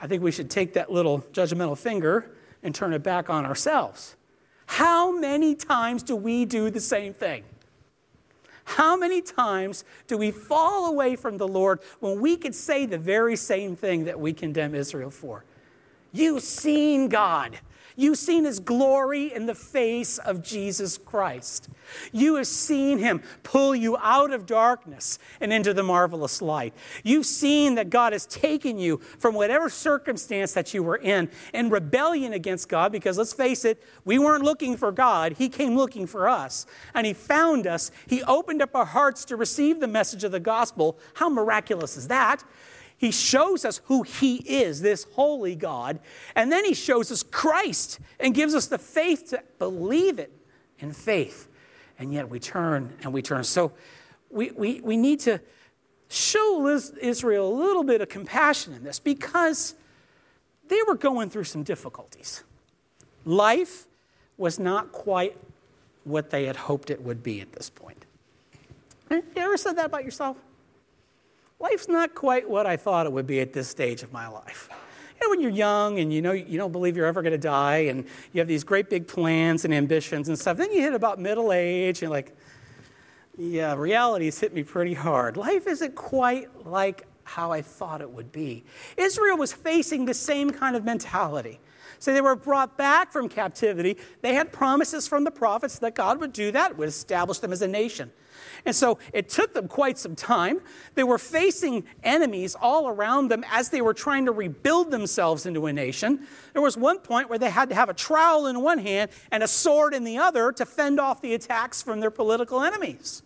I 0.00 0.06
think 0.06 0.22
we 0.22 0.32
should 0.32 0.50
take 0.50 0.74
that 0.74 0.90
little 0.90 1.20
judgmental 1.32 1.78
finger 1.78 2.30
and 2.62 2.74
turn 2.74 2.92
it 2.92 3.02
back 3.02 3.30
on 3.30 3.46
ourselves. 3.46 4.16
How 4.70 5.10
many 5.10 5.56
times 5.56 6.04
do 6.04 6.14
we 6.14 6.44
do 6.44 6.70
the 6.70 6.78
same 6.78 7.12
thing? 7.12 7.42
How 8.62 8.96
many 8.96 9.20
times 9.20 9.82
do 10.06 10.16
we 10.16 10.30
fall 10.30 10.86
away 10.86 11.16
from 11.16 11.38
the 11.38 11.48
Lord 11.48 11.80
when 11.98 12.20
we 12.20 12.36
could 12.36 12.54
say 12.54 12.86
the 12.86 12.96
very 12.96 13.34
same 13.34 13.74
thing 13.74 14.04
that 14.04 14.20
we 14.20 14.32
condemn 14.32 14.76
Israel 14.76 15.10
for? 15.10 15.44
You've 16.12 16.44
seen 16.44 17.08
God. 17.08 17.58
You've 17.96 18.18
seen 18.18 18.44
his 18.44 18.60
glory 18.60 19.32
in 19.32 19.46
the 19.46 19.54
face 19.54 20.18
of 20.18 20.42
Jesus 20.42 20.98
Christ. 20.98 21.68
You 22.12 22.36
have 22.36 22.46
seen 22.46 22.98
him 22.98 23.22
pull 23.42 23.74
you 23.74 23.96
out 23.98 24.32
of 24.32 24.46
darkness 24.46 25.18
and 25.40 25.52
into 25.52 25.74
the 25.74 25.82
marvelous 25.82 26.40
light. 26.40 26.74
You've 27.02 27.26
seen 27.26 27.74
that 27.74 27.90
God 27.90 28.12
has 28.12 28.26
taken 28.26 28.78
you 28.78 28.98
from 29.18 29.34
whatever 29.34 29.68
circumstance 29.68 30.52
that 30.52 30.72
you 30.72 30.82
were 30.82 30.96
in 30.96 31.30
in 31.52 31.70
rebellion 31.70 32.32
against 32.32 32.68
God, 32.68 32.92
because 32.92 33.18
let's 33.18 33.32
face 33.32 33.64
it, 33.64 33.82
we 34.04 34.18
weren't 34.18 34.44
looking 34.44 34.76
for 34.76 34.92
God. 34.92 35.34
He 35.38 35.48
came 35.48 35.76
looking 35.76 36.06
for 36.06 36.28
us. 36.28 36.66
And 36.94 37.06
he 37.06 37.12
found 37.12 37.66
us. 37.66 37.90
He 38.06 38.22
opened 38.22 38.62
up 38.62 38.74
our 38.74 38.84
hearts 38.84 39.24
to 39.26 39.36
receive 39.36 39.80
the 39.80 39.88
message 39.88 40.24
of 40.24 40.32
the 40.32 40.40
gospel. 40.40 40.98
How 41.14 41.28
miraculous 41.28 41.96
is 41.96 42.08
that? 42.08 42.44
He 43.00 43.10
shows 43.10 43.64
us 43.64 43.80
who 43.86 44.02
He 44.02 44.36
is, 44.46 44.82
this 44.82 45.06
holy 45.14 45.56
God. 45.56 46.00
And 46.36 46.52
then 46.52 46.66
He 46.66 46.74
shows 46.74 47.10
us 47.10 47.22
Christ 47.22 47.98
and 48.20 48.34
gives 48.34 48.54
us 48.54 48.66
the 48.66 48.76
faith 48.76 49.30
to 49.30 49.42
believe 49.58 50.18
it 50.18 50.30
in 50.80 50.92
faith. 50.92 51.48
And 51.98 52.12
yet 52.12 52.28
we 52.28 52.38
turn 52.38 52.92
and 53.02 53.10
we 53.14 53.22
turn. 53.22 53.42
So 53.44 53.72
we, 54.28 54.50
we, 54.50 54.82
we 54.82 54.98
need 54.98 55.20
to 55.20 55.40
show 56.10 56.66
Israel 56.68 57.48
a 57.48 57.56
little 57.56 57.84
bit 57.84 58.02
of 58.02 58.10
compassion 58.10 58.74
in 58.74 58.84
this 58.84 58.98
because 58.98 59.74
they 60.68 60.82
were 60.86 60.94
going 60.94 61.30
through 61.30 61.44
some 61.44 61.62
difficulties. 61.62 62.44
Life 63.24 63.86
was 64.36 64.58
not 64.58 64.92
quite 64.92 65.38
what 66.04 66.28
they 66.28 66.44
had 66.44 66.56
hoped 66.56 66.90
it 66.90 67.00
would 67.00 67.22
be 67.22 67.40
at 67.40 67.52
this 67.52 67.70
point. 67.70 68.04
You 69.10 69.22
ever 69.36 69.56
said 69.56 69.78
that 69.78 69.86
about 69.86 70.04
yourself? 70.04 70.36
Life's 71.60 71.88
not 71.88 72.14
quite 72.14 72.48
what 72.48 72.66
I 72.66 72.76
thought 72.76 73.06
it 73.06 73.12
would 73.12 73.26
be 73.26 73.40
at 73.40 73.52
this 73.52 73.68
stage 73.68 74.02
of 74.02 74.12
my 74.12 74.26
life. 74.26 74.68
You 75.20 75.26
know, 75.26 75.30
when 75.30 75.40
you're 75.40 75.50
young 75.50 75.98
and 75.98 76.12
you 76.12 76.22
know 76.22 76.32
you 76.32 76.56
don't 76.56 76.72
believe 76.72 76.96
you're 76.96 77.06
ever 77.06 77.22
going 77.22 77.32
to 77.32 77.38
die 77.38 77.78
and 77.78 78.06
you 78.32 78.40
have 78.40 78.48
these 78.48 78.64
great 78.64 78.88
big 78.88 79.06
plans 79.06 79.64
and 79.64 79.74
ambitions 79.74 80.28
and 80.28 80.38
stuff, 80.38 80.56
then 80.56 80.72
you 80.72 80.80
hit 80.80 80.94
about 80.94 81.18
middle 81.18 81.52
age 81.52 81.98
and 81.98 82.02
you're 82.02 82.10
like, 82.10 82.34
yeah, 83.36 83.74
reality's 83.74 84.38
hit 84.40 84.54
me 84.54 84.62
pretty 84.62 84.94
hard. 84.94 85.36
Life 85.36 85.66
isn't 85.66 85.94
quite 85.94 86.66
like 86.66 87.06
how 87.24 87.52
I 87.52 87.62
thought 87.62 88.00
it 88.00 88.10
would 88.10 88.32
be. 88.32 88.64
Israel 88.96 89.36
was 89.36 89.52
facing 89.52 90.04
the 90.04 90.14
same 90.14 90.50
kind 90.50 90.74
of 90.74 90.84
mentality. 90.84 91.60
So 91.98 92.14
they 92.14 92.22
were 92.22 92.34
brought 92.34 92.78
back 92.78 93.12
from 93.12 93.28
captivity. 93.28 93.98
They 94.22 94.34
had 94.34 94.52
promises 94.52 95.06
from 95.06 95.24
the 95.24 95.30
prophets 95.30 95.78
that 95.80 95.94
God 95.94 96.18
would 96.20 96.32
do 96.32 96.50
that, 96.52 96.78
would 96.78 96.88
establish 96.88 97.38
them 97.38 97.52
as 97.52 97.60
a 97.60 97.68
nation. 97.68 98.10
And 98.64 98.74
so 98.74 98.98
it 99.12 99.28
took 99.28 99.54
them 99.54 99.68
quite 99.68 99.98
some 99.98 100.14
time. 100.14 100.60
They 100.94 101.04
were 101.04 101.18
facing 101.18 101.84
enemies 102.02 102.54
all 102.60 102.88
around 102.88 103.28
them 103.28 103.44
as 103.50 103.70
they 103.70 103.80
were 103.80 103.94
trying 103.94 104.26
to 104.26 104.32
rebuild 104.32 104.90
themselves 104.90 105.46
into 105.46 105.66
a 105.66 105.72
nation. 105.72 106.26
There 106.52 106.62
was 106.62 106.76
one 106.76 106.98
point 106.98 107.28
where 107.28 107.38
they 107.38 107.50
had 107.50 107.68
to 107.70 107.74
have 107.74 107.88
a 107.88 107.94
trowel 107.94 108.46
in 108.46 108.60
one 108.60 108.78
hand 108.78 109.10
and 109.30 109.42
a 109.42 109.48
sword 109.48 109.94
in 109.94 110.04
the 110.04 110.18
other 110.18 110.52
to 110.52 110.66
fend 110.66 111.00
off 111.00 111.20
the 111.20 111.34
attacks 111.34 111.82
from 111.82 112.00
their 112.00 112.10
political 112.10 112.62
enemies. 112.62 113.22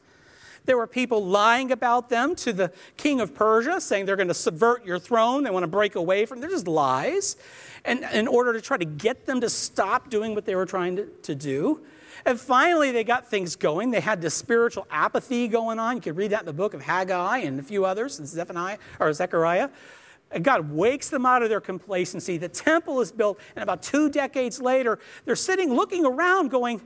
There 0.66 0.78
were 0.78 0.86
people 0.86 1.24
lying 1.24 1.72
about 1.72 2.08
them 2.08 2.34
to 2.36 2.52
the 2.52 2.72
king 2.96 3.20
of 3.20 3.34
Persia, 3.34 3.80
saying 3.80 4.06
they're 4.06 4.16
going 4.16 4.28
to 4.28 4.34
subvert 4.34 4.84
your 4.84 4.98
throne. 4.98 5.44
They 5.44 5.50
want 5.50 5.64
to 5.64 5.68
break 5.68 5.94
away 5.94 6.24
from. 6.24 6.40
They're 6.40 6.50
just 6.50 6.66
lies, 6.66 7.36
and 7.84 8.04
in 8.14 8.26
order 8.26 8.54
to 8.54 8.62
try 8.62 8.78
to 8.78 8.84
get 8.84 9.26
them 9.26 9.40
to 9.42 9.50
stop 9.50 10.08
doing 10.08 10.34
what 10.34 10.46
they 10.46 10.54
were 10.54 10.64
trying 10.64 10.96
to, 10.96 11.06
to 11.22 11.34
do. 11.34 11.82
And 12.24 12.38
finally, 12.38 12.90
they 12.90 13.04
got 13.04 13.28
things 13.28 13.56
going. 13.56 13.90
They 13.90 14.00
had 14.00 14.20
this 14.20 14.34
spiritual 14.34 14.86
apathy 14.90 15.48
going 15.48 15.78
on. 15.78 15.96
You 15.96 16.02
could 16.02 16.16
read 16.16 16.30
that 16.30 16.40
in 16.40 16.46
the 16.46 16.52
book 16.52 16.74
of 16.74 16.82
Haggai 16.82 17.38
and 17.38 17.58
a 17.58 17.62
few 17.62 17.84
others, 17.84 18.18
and 18.18 18.28
Zephaniah 18.28 18.78
or 19.00 19.12
Zechariah. 19.12 19.70
And 20.30 20.42
God 20.42 20.70
wakes 20.70 21.10
them 21.10 21.26
out 21.26 21.42
of 21.42 21.48
their 21.48 21.60
complacency. 21.60 22.38
The 22.38 22.48
temple 22.48 23.00
is 23.00 23.12
built, 23.12 23.38
and 23.54 23.62
about 23.62 23.82
two 23.82 24.10
decades 24.10 24.60
later, 24.60 24.98
they're 25.24 25.36
sitting 25.36 25.72
looking 25.72 26.04
around 26.04 26.50
going, 26.50 26.80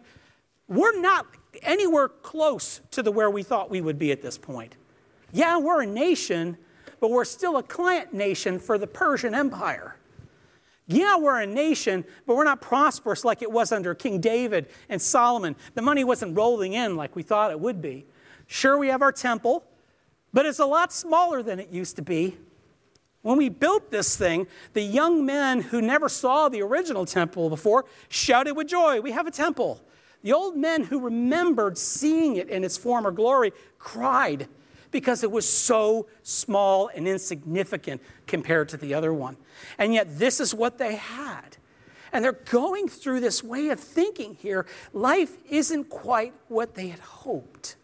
We're 0.68 1.00
not 1.00 1.26
anywhere 1.62 2.08
close 2.08 2.80
to 2.90 3.02
the 3.02 3.10
where 3.10 3.30
we 3.30 3.42
thought 3.42 3.70
we 3.70 3.80
would 3.80 3.98
be 3.98 4.12
at 4.12 4.22
this 4.22 4.36
point. 4.36 4.76
Yeah, 5.32 5.58
we're 5.58 5.82
a 5.82 5.86
nation, 5.86 6.56
but 7.00 7.10
we're 7.10 7.24
still 7.24 7.58
a 7.58 7.62
client 7.62 8.12
nation 8.12 8.58
for 8.58 8.78
the 8.78 8.86
Persian 8.86 9.34
Empire. 9.34 9.97
Yeah, 10.90 11.18
we're 11.18 11.38
a 11.38 11.46
nation, 11.46 12.04
but 12.26 12.34
we're 12.34 12.44
not 12.44 12.62
prosperous 12.62 13.22
like 13.22 13.42
it 13.42 13.52
was 13.52 13.72
under 13.72 13.94
King 13.94 14.20
David 14.20 14.68
and 14.88 15.00
Solomon. 15.00 15.54
The 15.74 15.82
money 15.82 16.02
wasn't 16.02 16.34
rolling 16.34 16.72
in 16.72 16.96
like 16.96 17.14
we 17.14 17.22
thought 17.22 17.50
it 17.50 17.60
would 17.60 17.82
be. 17.82 18.06
Sure, 18.46 18.78
we 18.78 18.88
have 18.88 19.02
our 19.02 19.12
temple, 19.12 19.64
but 20.32 20.46
it's 20.46 20.58
a 20.58 20.66
lot 20.66 20.90
smaller 20.90 21.42
than 21.42 21.60
it 21.60 21.68
used 21.68 21.96
to 21.96 22.02
be. 22.02 22.38
When 23.20 23.36
we 23.36 23.50
built 23.50 23.90
this 23.90 24.16
thing, 24.16 24.46
the 24.72 24.80
young 24.80 25.26
men 25.26 25.60
who 25.60 25.82
never 25.82 26.08
saw 26.08 26.48
the 26.48 26.62
original 26.62 27.04
temple 27.04 27.50
before 27.50 27.84
shouted 28.08 28.54
with 28.54 28.68
joy, 28.68 29.02
We 29.02 29.12
have 29.12 29.26
a 29.26 29.30
temple. 29.30 29.82
The 30.22 30.32
old 30.32 30.56
men 30.56 30.84
who 30.84 31.00
remembered 31.00 31.76
seeing 31.76 32.36
it 32.36 32.48
in 32.48 32.64
its 32.64 32.78
former 32.78 33.10
glory 33.10 33.52
cried 33.78 34.48
because 34.90 35.22
it 35.22 35.30
was 35.30 35.48
so 35.48 36.08
small 36.22 36.88
and 36.94 37.06
insignificant 37.06 38.02
compared 38.26 38.68
to 38.70 38.76
the 38.76 38.94
other 38.94 39.12
one. 39.12 39.36
And 39.78 39.92
yet, 39.94 40.18
this 40.18 40.40
is 40.40 40.54
what 40.54 40.78
they 40.78 40.96
had. 40.96 41.56
And 42.12 42.24
they're 42.24 42.32
going 42.32 42.88
through 42.88 43.20
this 43.20 43.44
way 43.44 43.68
of 43.68 43.78
thinking 43.78 44.34
here. 44.34 44.66
Life 44.92 45.36
isn't 45.50 45.90
quite 45.90 46.32
what 46.48 46.74
they 46.74 46.88
had 46.88 47.00
hoped. 47.00 47.76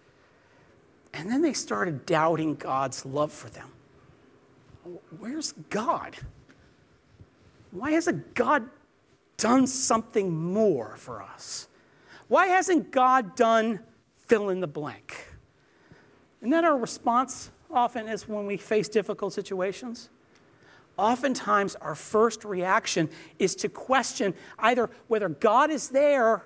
And 1.13 1.31
then 1.31 1.43
they 1.43 1.53
started 1.53 2.07
doubting 2.07 2.55
God's 2.55 3.05
love 3.05 3.33
for 3.33 3.51
them. 3.51 3.69
Where's 5.19 5.53
God? 5.71 6.17
Why 7.71 7.93
hasn't 7.93 8.35
God 8.35 8.69
done 9.37 9.67
something 9.67 10.35
more 10.35 10.97
for 10.97 11.23
us? 11.23 11.69
Why 12.29 12.47
hasn't 12.47 12.91
God 12.91 13.37
done 13.37 13.81
fill 14.17 14.49
in 14.49 14.61
the 14.61 14.67
blank? 14.67 15.34
Isn't 16.45 16.51
that 16.51 16.65
our 16.65 16.77
response 16.77 17.51
often 17.71 18.07
is 18.07 18.29
when 18.29 18.45
we 18.45 18.59
face 18.59 18.87
difficult 18.87 19.33
situations? 19.33 20.11
Oftentimes, 20.99 21.75
our 21.77 21.95
first 21.95 22.45
reaction 22.45 23.09
is 23.39 23.55
to 23.57 23.71
question 23.71 24.35
either 24.59 24.91
whether 25.09 25.31
God 25.31 25.71
is 25.71 25.89
there 25.89 26.45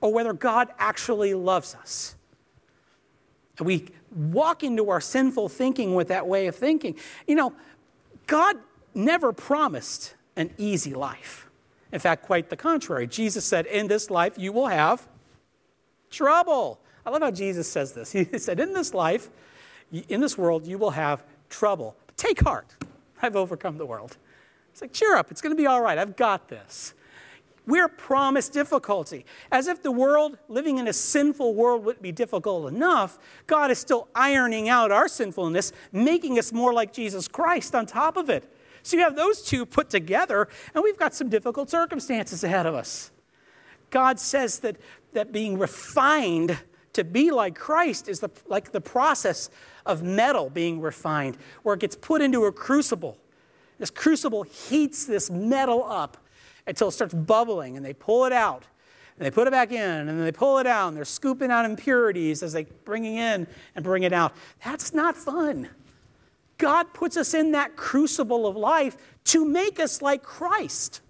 or 0.00 0.12
whether 0.12 0.32
God 0.32 0.68
actually 0.78 1.34
loves 1.34 1.74
us. 1.74 2.14
And 3.58 3.66
we 3.66 3.88
walk 4.14 4.62
into 4.62 4.88
our 4.88 5.00
sinful 5.00 5.48
thinking 5.48 5.96
with 5.96 6.06
that 6.08 6.28
way 6.28 6.46
of 6.46 6.54
thinking. 6.54 6.94
You 7.26 7.34
know, 7.34 7.52
God 8.28 8.56
never 8.94 9.32
promised 9.32 10.14
an 10.36 10.54
easy 10.58 10.94
life. 10.94 11.50
In 11.92 11.98
fact, 11.98 12.22
quite 12.22 12.50
the 12.50 12.56
contrary. 12.56 13.08
Jesus 13.08 13.44
said, 13.44 13.66
In 13.66 13.88
this 13.88 14.10
life 14.10 14.34
you 14.38 14.52
will 14.52 14.68
have 14.68 15.08
trouble. 16.08 16.80
I 17.08 17.10
love 17.10 17.22
how 17.22 17.30
Jesus 17.30 17.66
says 17.66 17.92
this. 17.92 18.12
He 18.12 18.38
said, 18.38 18.60
In 18.60 18.74
this 18.74 18.92
life, 18.92 19.30
in 20.08 20.20
this 20.20 20.36
world, 20.36 20.66
you 20.66 20.76
will 20.76 20.90
have 20.90 21.24
trouble. 21.48 21.96
But 22.06 22.18
take 22.18 22.40
heart. 22.40 22.76
I've 23.22 23.34
overcome 23.34 23.78
the 23.78 23.86
world. 23.86 24.18
It's 24.72 24.82
like, 24.82 24.92
cheer 24.92 25.16
up. 25.16 25.30
It's 25.30 25.40
going 25.40 25.56
to 25.56 25.60
be 25.60 25.66
all 25.66 25.80
right. 25.80 25.96
I've 25.96 26.16
got 26.16 26.48
this. 26.48 26.92
We're 27.66 27.88
promised 27.88 28.52
difficulty. 28.52 29.24
As 29.50 29.68
if 29.68 29.82
the 29.82 29.90
world, 29.90 30.36
living 30.48 30.76
in 30.76 30.86
a 30.86 30.92
sinful 30.92 31.54
world, 31.54 31.82
wouldn't 31.82 32.02
be 32.02 32.12
difficult 32.12 32.70
enough, 32.70 33.18
God 33.46 33.70
is 33.70 33.78
still 33.78 34.08
ironing 34.14 34.68
out 34.68 34.92
our 34.92 35.08
sinfulness, 35.08 35.72
making 35.90 36.38
us 36.38 36.52
more 36.52 36.74
like 36.74 36.92
Jesus 36.92 37.26
Christ 37.26 37.74
on 37.74 37.86
top 37.86 38.18
of 38.18 38.28
it. 38.28 38.54
So 38.82 38.98
you 38.98 39.02
have 39.02 39.16
those 39.16 39.40
two 39.40 39.64
put 39.64 39.88
together, 39.88 40.46
and 40.74 40.84
we've 40.84 40.98
got 40.98 41.14
some 41.14 41.30
difficult 41.30 41.70
circumstances 41.70 42.44
ahead 42.44 42.66
of 42.66 42.74
us. 42.74 43.12
God 43.88 44.20
says 44.20 44.58
that, 44.58 44.76
that 45.14 45.32
being 45.32 45.58
refined 45.58 46.58
to 46.98 47.04
be 47.04 47.30
like 47.30 47.54
Christ 47.54 48.08
is 48.08 48.20
the, 48.20 48.30
like 48.46 48.72
the 48.72 48.80
process 48.80 49.50
of 49.86 50.02
metal 50.02 50.50
being 50.50 50.80
refined, 50.80 51.38
where 51.62 51.74
it 51.74 51.80
gets 51.80 51.96
put 51.96 52.20
into 52.20 52.44
a 52.44 52.52
crucible 52.52 53.16
This 53.78 53.90
crucible 53.90 54.42
heats 54.42 55.06
this 55.06 55.30
metal 55.30 55.84
up 55.84 56.16
until 56.66 56.88
it 56.88 56.92
starts 56.92 57.14
bubbling, 57.14 57.76
and 57.76 57.86
they 57.86 57.94
pull 57.94 58.24
it 58.24 58.32
out. 58.32 58.64
And 59.16 59.24
they 59.24 59.30
put 59.30 59.46
it 59.46 59.50
back 59.50 59.70
in, 59.70 59.78
and 59.80 60.08
then 60.08 60.24
they 60.24 60.32
pull 60.32 60.58
it 60.58 60.66
out, 60.66 60.88
and 60.88 60.96
they're 60.96 61.04
scooping 61.04 61.50
out 61.50 61.64
impurities 61.64 62.42
as 62.42 62.52
they 62.52 62.64
bring 62.84 63.04
it 63.04 63.18
in 63.18 63.46
and 63.74 63.84
bring 63.84 64.02
it 64.02 64.12
out. 64.12 64.32
That's 64.64 64.92
not 64.92 65.16
fun. 65.16 65.68
God 66.58 66.92
puts 66.92 67.16
us 67.16 67.34
in 67.34 67.52
that 67.52 67.76
crucible 67.76 68.46
of 68.46 68.56
life 68.56 68.96
to 69.24 69.44
make 69.44 69.78
us 69.78 70.02
like 70.02 70.22
Christ. 70.24 71.00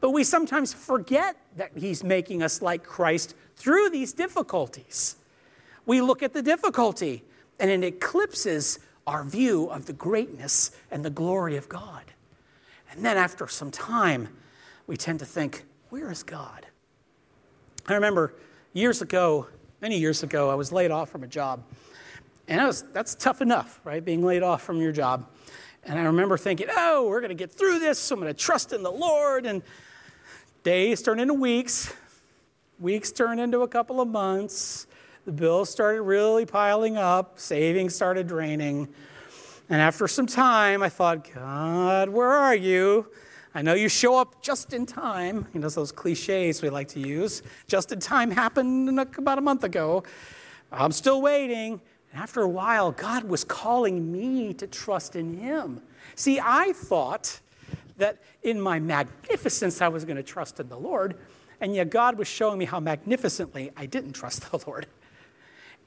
But 0.00 0.10
we 0.10 0.24
sometimes 0.24 0.72
forget 0.72 1.36
that 1.56 1.72
He's 1.76 2.02
making 2.04 2.42
us 2.42 2.62
like 2.62 2.84
Christ 2.84 3.34
through 3.60 3.90
these 3.90 4.14
difficulties. 4.14 5.16
We 5.84 6.00
look 6.00 6.22
at 6.22 6.32
the 6.32 6.42
difficulty, 6.42 7.22
and 7.58 7.70
it 7.70 7.84
eclipses 7.84 8.78
our 9.06 9.22
view 9.22 9.66
of 9.66 9.84
the 9.84 9.92
greatness 9.92 10.70
and 10.90 11.04
the 11.04 11.10
glory 11.10 11.56
of 11.56 11.68
God. 11.68 12.04
And 12.90 13.04
then 13.04 13.18
after 13.18 13.46
some 13.46 13.70
time, 13.70 14.28
we 14.86 14.96
tend 14.96 15.18
to 15.18 15.26
think, 15.26 15.64
where 15.90 16.10
is 16.10 16.22
God? 16.22 16.66
I 17.86 17.94
remember 17.94 18.34
years 18.72 19.02
ago, 19.02 19.46
many 19.82 19.98
years 19.98 20.22
ago, 20.22 20.48
I 20.48 20.54
was 20.54 20.72
laid 20.72 20.90
off 20.90 21.10
from 21.10 21.22
a 21.22 21.26
job. 21.26 21.62
And 22.48 22.64
was, 22.66 22.82
that's 22.92 23.14
tough 23.14 23.42
enough, 23.42 23.78
right? 23.84 24.02
Being 24.02 24.24
laid 24.24 24.42
off 24.42 24.62
from 24.62 24.80
your 24.80 24.92
job. 24.92 25.26
And 25.84 25.98
I 25.98 26.04
remember 26.04 26.38
thinking, 26.38 26.68
oh, 26.74 27.06
we're 27.08 27.20
going 27.20 27.28
to 27.28 27.34
get 27.34 27.52
through 27.52 27.78
this. 27.78 27.98
So 27.98 28.14
I'm 28.14 28.20
going 28.20 28.32
to 28.32 28.38
trust 28.38 28.72
in 28.72 28.82
the 28.82 28.90
Lord. 28.90 29.44
And 29.44 29.62
days 30.62 31.02
turned 31.02 31.20
into 31.20 31.34
weeks. 31.34 31.92
Weeks 32.80 33.12
turned 33.12 33.40
into 33.40 33.60
a 33.60 33.68
couple 33.68 34.00
of 34.00 34.08
months. 34.08 34.86
The 35.26 35.32
bills 35.32 35.68
started 35.68 36.00
really 36.00 36.46
piling 36.46 36.96
up. 36.96 37.38
Savings 37.38 37.94
started 37.94 38.26
draining. 38.26 38.88
And 39.68 39.82
after 39.82 40.08
some 40.08 40.26
time, 40.26 40.82
I 40.82 40.88
thought, 40.88 41.30
God, 41.34 42.08
where 42.08 42.30
are 42.30 42.54
you? 42.54 43.06
I 43.54 43.60
know 43.60 43.74
you 43.74 43.90
show 43.90 44.18
up 44.18 44.40
just 44.40 44.72
in 44.72 44.86
time. 44.86 45.46
You 45.52 45.60
know, 45.60 45.68
those 45.68 45.92
cliches 45.92 46.62
we 46.62 46.70
like 46.70 46.88
to 46.88 47.00
use. 47.00 47.42
Just 47.66 47.92
in 47.92 48.00
time 48.00 48.30
happened 48.30 48.98
about 48.98 49.36
a 49.36 49.42
month 49.42 49.62
ago. 49.62 50.02
I'm 50.72 50.92
still 50.92 51.20
waiting. 51.20 51.82
And 52.12 52.22
after 52.22 52.40
a 52.40 52.48
while, 52.48 52.92
God 52.92 53.24
was 53.24 53.44
calling 53.44 54.10
me 54.10 54.54
to 54.54 54.66
trust 54.66 55.16
in 55.16 55.36
Him. 55.36 55.82
See, 56.14 56.40
I 56.42 56.72
thought 56.72 57.40
that 57.98 58.22
in 58.42 58.58
my 58.58 58.80
magnificence 58.80 59.82
I 59.82 59.88
was 59.88 60.06
going 60.06 60.16
to 60.16 60.22
trust 60.22 60.58
in 60.60 60.70
the 60.70 60.78
Lord, 60.78 61.16
and 61.60 61.74
yet 61.74 61.90
God 61.90 62.18
was 62.18 62.28
showing 62.28 62.58
me 62.58 62.64
how 62.64 62.80
magnificently 62.80 63.70
I 63.76 63.86
didn't 63.86 64.12
trust 64.12 64.50
the 64.50 64.58
Lord. 64.66 64.86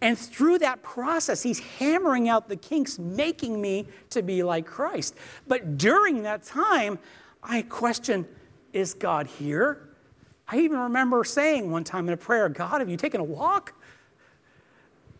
And 0.01 0.17
through 0.17 0.59
that 0.59 0.83
process, 0.83 1.41
He's 1.43 1.59
hammering 1.59 2.27
out 2.27 2.49
the 2.49 2.55
kinks, 2.55 2.99
making 2.99 3.61
me 3.61 3.87
to 4.09 4.21
be 4.21 4.43
like 4.43 4.65
Christ. 4.65 5.15
But 5.47 5.77
during 5.77 6.23
that 6.23 6.43
time, 6.43 6.99
I 7.41 7.61
question 7.63 8.27
is 8.73 8.93
God 8.93 9.27
here? 9.27 9.89
I 10.47 10.57
even 10.59 10.77
remember 10.77 11.23
saying 11.23 11.71
one 11.71 11.83
time 11.83 12.07
in 12.07 12.13
a 12.13 12.17
prayer, 12.17 12.49
God, 12.49 12.81
have 12.81 12.89
you 12.89 12.97
taken 12.97 13.21
a 13.21 13.23
walk? 13.23 13.73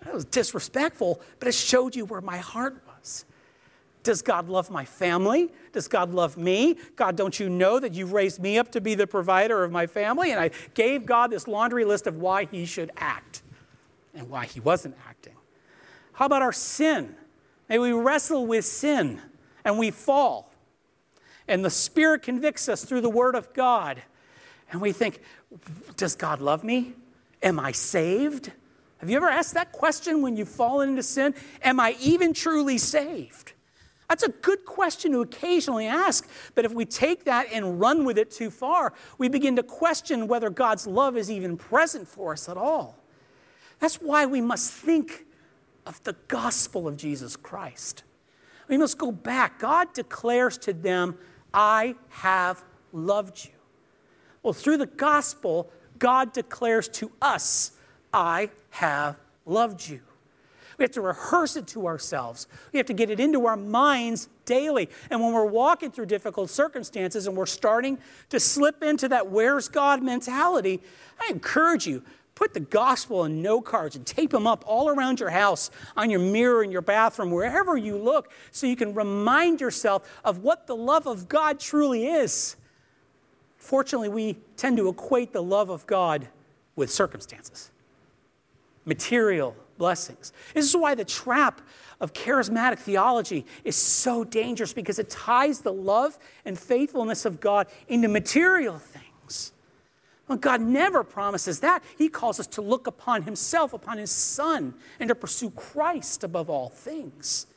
That 0.04 0.14
was 0.14 0.26
disrespectful, 0.26 1.22
but 1.40 1.48
it 1.48 1.54
showed 1.54 1.96
you 1.96 2.06
where 2.06 2.20
my 2.20 2.38
heart 2.38 2.84
was. 2.88 3.26
Does 4.04 4.22
God 4.22 4.50
love 4.50 4.70
my 4.70 4.84
family? 4.84 5.50
Does 5.72 5.88
God 5.88 6.14
love 6.14 6.38
me? 6.38 6.78
God, 6.98 7.16
don't 7.16 7.40
you 7.40 7.50
know 7.50 7.80
that 7.80 7.94
you've 7.94 8.12
raised 8.12 8.42
me 8.42 8.58
up 8.58 8.72
to 8.74 8.82
be 8.82 8.96
the 8.96 9.08
provider 9.08 9.64
of 9.64 9.72
my 9.72 9.88
family? 9.88 10.32
And 10.32 10.40
I 10.40 10.52
gave 10.74 11.06
God 11.06 11.32
this 11.32 11.48
laundry 11.48 11.86
list 11.86 12.06
of 12.06 12.18
why 12.18 12.46
he 12.46 12.66
should 12.66 12.92
act 12.98 13.44
and 14.14 14.30
why 14.30 14.46
he 14.46 14.60
wasn't 14.60 14.96
acting. 15.08 15.34
How 16.12 16.26
about 16.26 16.42
our 16.42 16.52
sin? 16.52 17.16
May 17.70 17.80
we 17.80 17.94
wrestle 17.94 18.46
with 18.46 18.66
sin 18.66 19.22
and 19.64 19.80
we 19.80 19.90
fall. 19.90 20.52
And 21.48 21.64
the 21.64 21.70
Spirit 21.70 22.24
convicts 22.24 22.68
us 22.68 22.84
through 22.84 23.02
the 23.02 23.10
Word 23.10 23.36
of 23.36 23.54
God. 23.54 24.02
And 24.72 24.82
we 24.82 24.92
think, 24.92 25.22
does 25.96 26.16
God 26.16 26.42
love 26.42 26.64
me? 26.64 26.94
Am 27.42 27.60
I 27.60 27.72
saved? 27.72 28.52
Have 28.98 29.10
you 29.10 29.18
ever 29.18 29.30
asked 29.30 29.54
that 29.54 29.72
question 29.72 30.22
when 30.22 30.36
you've 30.36 30.50
fallen 30.50 30.90
into 30.90 31.04
sin? 31.04 31.36
Am 31.62 31.80
I 31.80 31.96
even 32.00 32.34
truly 32.34 32.78
saved? 32.78 33.53
That's 34.14 34.22
a 34.22 34.30
good 34.30 34.64
question 34.64 35.12
to 35.14 35.22
occasionally 35.22 35.88
ask, 35.88 36.30
but 36.54 36.66
if 36.66 36.72
we 36.72 36.86
take 36.86 37.24
that 37.24 37.48
and 37.52 37.80
run 37.80 38.06
with 38.06 38.20
it 38.20 38.30
too 38.30 38.52
far, 38.52 38.94
we 39.18 39.28
begin 39.28 39.56
to 39.56 39.64
question 39.64 40.28
whether 40.28 40.52
God's 40.52 40.86
love 40.86 41.18
is 41.18 41.32
even 41.32 41.58
present 41.58 42.08
for 42.08 42.34
us 42.34 42.48
at 42.48 42.56
all. 42.56 43.00
That's 43.80 43.96
why 43.96 44.28
we 44.28 44.40
must 44.40 44.72
think 44.72 45.26
of 45.88 46.00
the 46.04 46.14
gospel 46.28 46.88
of 46.88 46.96
Jesus 46.96 47.36
Christ. 47.36 48.04
We 48.68 48.78
must 48.78 49.00
go 49.00 49.12
back. 49.12 49.58
God 49.58 49.92
declares 49.96 50.60
to 50.60 50.74
them, 50.74 51.18
I 51.52 51.96
have 52.10 52.64
loved 52.92 53.44
you. 53.44 53.54
Well, 54.44 54.54
through 54.54 54.78
the 54.78 54.86
gospel, 54.86 55.72
God 55.98 56.34
declares 56.34 56.88
to 56.90 57.12
us, 57.20 57.72
I 58.14 58.52
have 58.70 59.16
loved 59.48 59.90
you. 59.90 60.02
We 60.84 60.86
have 60.86 60.92
to 60.96 61.02
rehearse 61.02 61.56
it 61.56 61.66
to 61.68 61.88
ourselves. 61.88 62.46
We 62.74 62.78
have 62.78 62.88
to 62.88 62.94
get 62.94 63.10
it 63.10 63.18
into 63.18 63.46
our 63.46 63.56
minds 63.56 64.28
daily. 64.44 64.90
And 65.10 65.22
when 65.22 65.32
we're 65.32 65.46
walking 65.46 65.92
through 65.92 66.08
difficult 66.08 66.50
circumstances 66.50 67.26
and 67.26 67.38
we're 67.38 67.46
starting 67.46 68.00
to 68.32 68.38
slip 68.38 68.84
into 68.84 69.08
that 69.08 69.30
where's 69.30 69.70
God 69.70 70.04
mentality, 70.04 70.82
I 71.22 71.30
encourage 71.32 71.88
you 71.88 72.04
put 72.36 72.54
the 72.54 72.60
gospel 72.60 73.24
in 73.24 73.42
note 73.42 73.62
cards 73.62 73.96
and 73.96 74.06
tape 74.06 74.32
them 74.32 74.46
up 74.46 74.66
all 74.68 74.90
around 74.90 75.22
your 75.22 75.30
house, 75.30 75.72
on 75.96 76.10
your 76.10 76.20
mirror, 76.20 76.66
in 76.66 76.70
your 76.70 76.82
bathroom, 76.82 77.32
wherever 77.32 77.78
you 77.78 77.96
look, 77.98 78.34
so 78.52 78.68
you 78.68 78.76
can 78.76 78.94
remind 78.94 79.62
yourself 79.62 80.20
of 80.26 80.40
what 80.40 80.68
the 80.68 80.76
love 80.76 81.08
of 81.08 81.30
God 81.30 81.62
truly 81.62 82.08
is. 82.08 82.58
Fortunately, 83.56 84.10
we 84.10 84.38
tend 84.58 84.76
to 84.76 84.90
equate 84.90 85.32
the 85.32 85.44
love 85.44 85.70
of 85.70 85.88
God 85.88 86.28
with 86.76 86.92
circumstances 86.92 87.72
material 88.86 89.56
blessings. 89.78 90.34
This 90.54 90.66
is 90.66 90.76
why 90.76 90.96
the 90.96 91.06
trap 91.06 91.62
of 92.00 92.14
charismatic 92.14 92.80
theology 92.80 93.46
is 93.64 93.76
so 93.76 94.24
dangerous 94.24 94.74
because 94.74 95.00
it 95.00 95.10
ties 95.10 95.62
the 95.62 95.74
love 95.74 96.18
and 96.46 96.58
faithfulness 96.58 97.26
of 97.26 97.40
God 97.40 97.68
into 97.88 98.08
material 98.08 98.78
things. 98.78 99.54
Well, 100.28 100.38
God 100.38 100.62
never 100.62 101.04
promises 101.04 101.60
that. 101.60 101.84
He 101.98 102.10
calls 102.10 102.40
us 102.40 102.48
to 102.48 102.62
look 102.62 102.88
upon 102.88 103.24
Himself, 103.24 103.74
upon 103.74 103.98
His 103.98 104.12
Son, 104.12 104.74
and 105.00 105.10
to 105.10 105.16
pursue 105.16 105.52
Christ 105.52 106.24
above 106.24 106.50
all 106.50 106.70
things. 106.70 107.48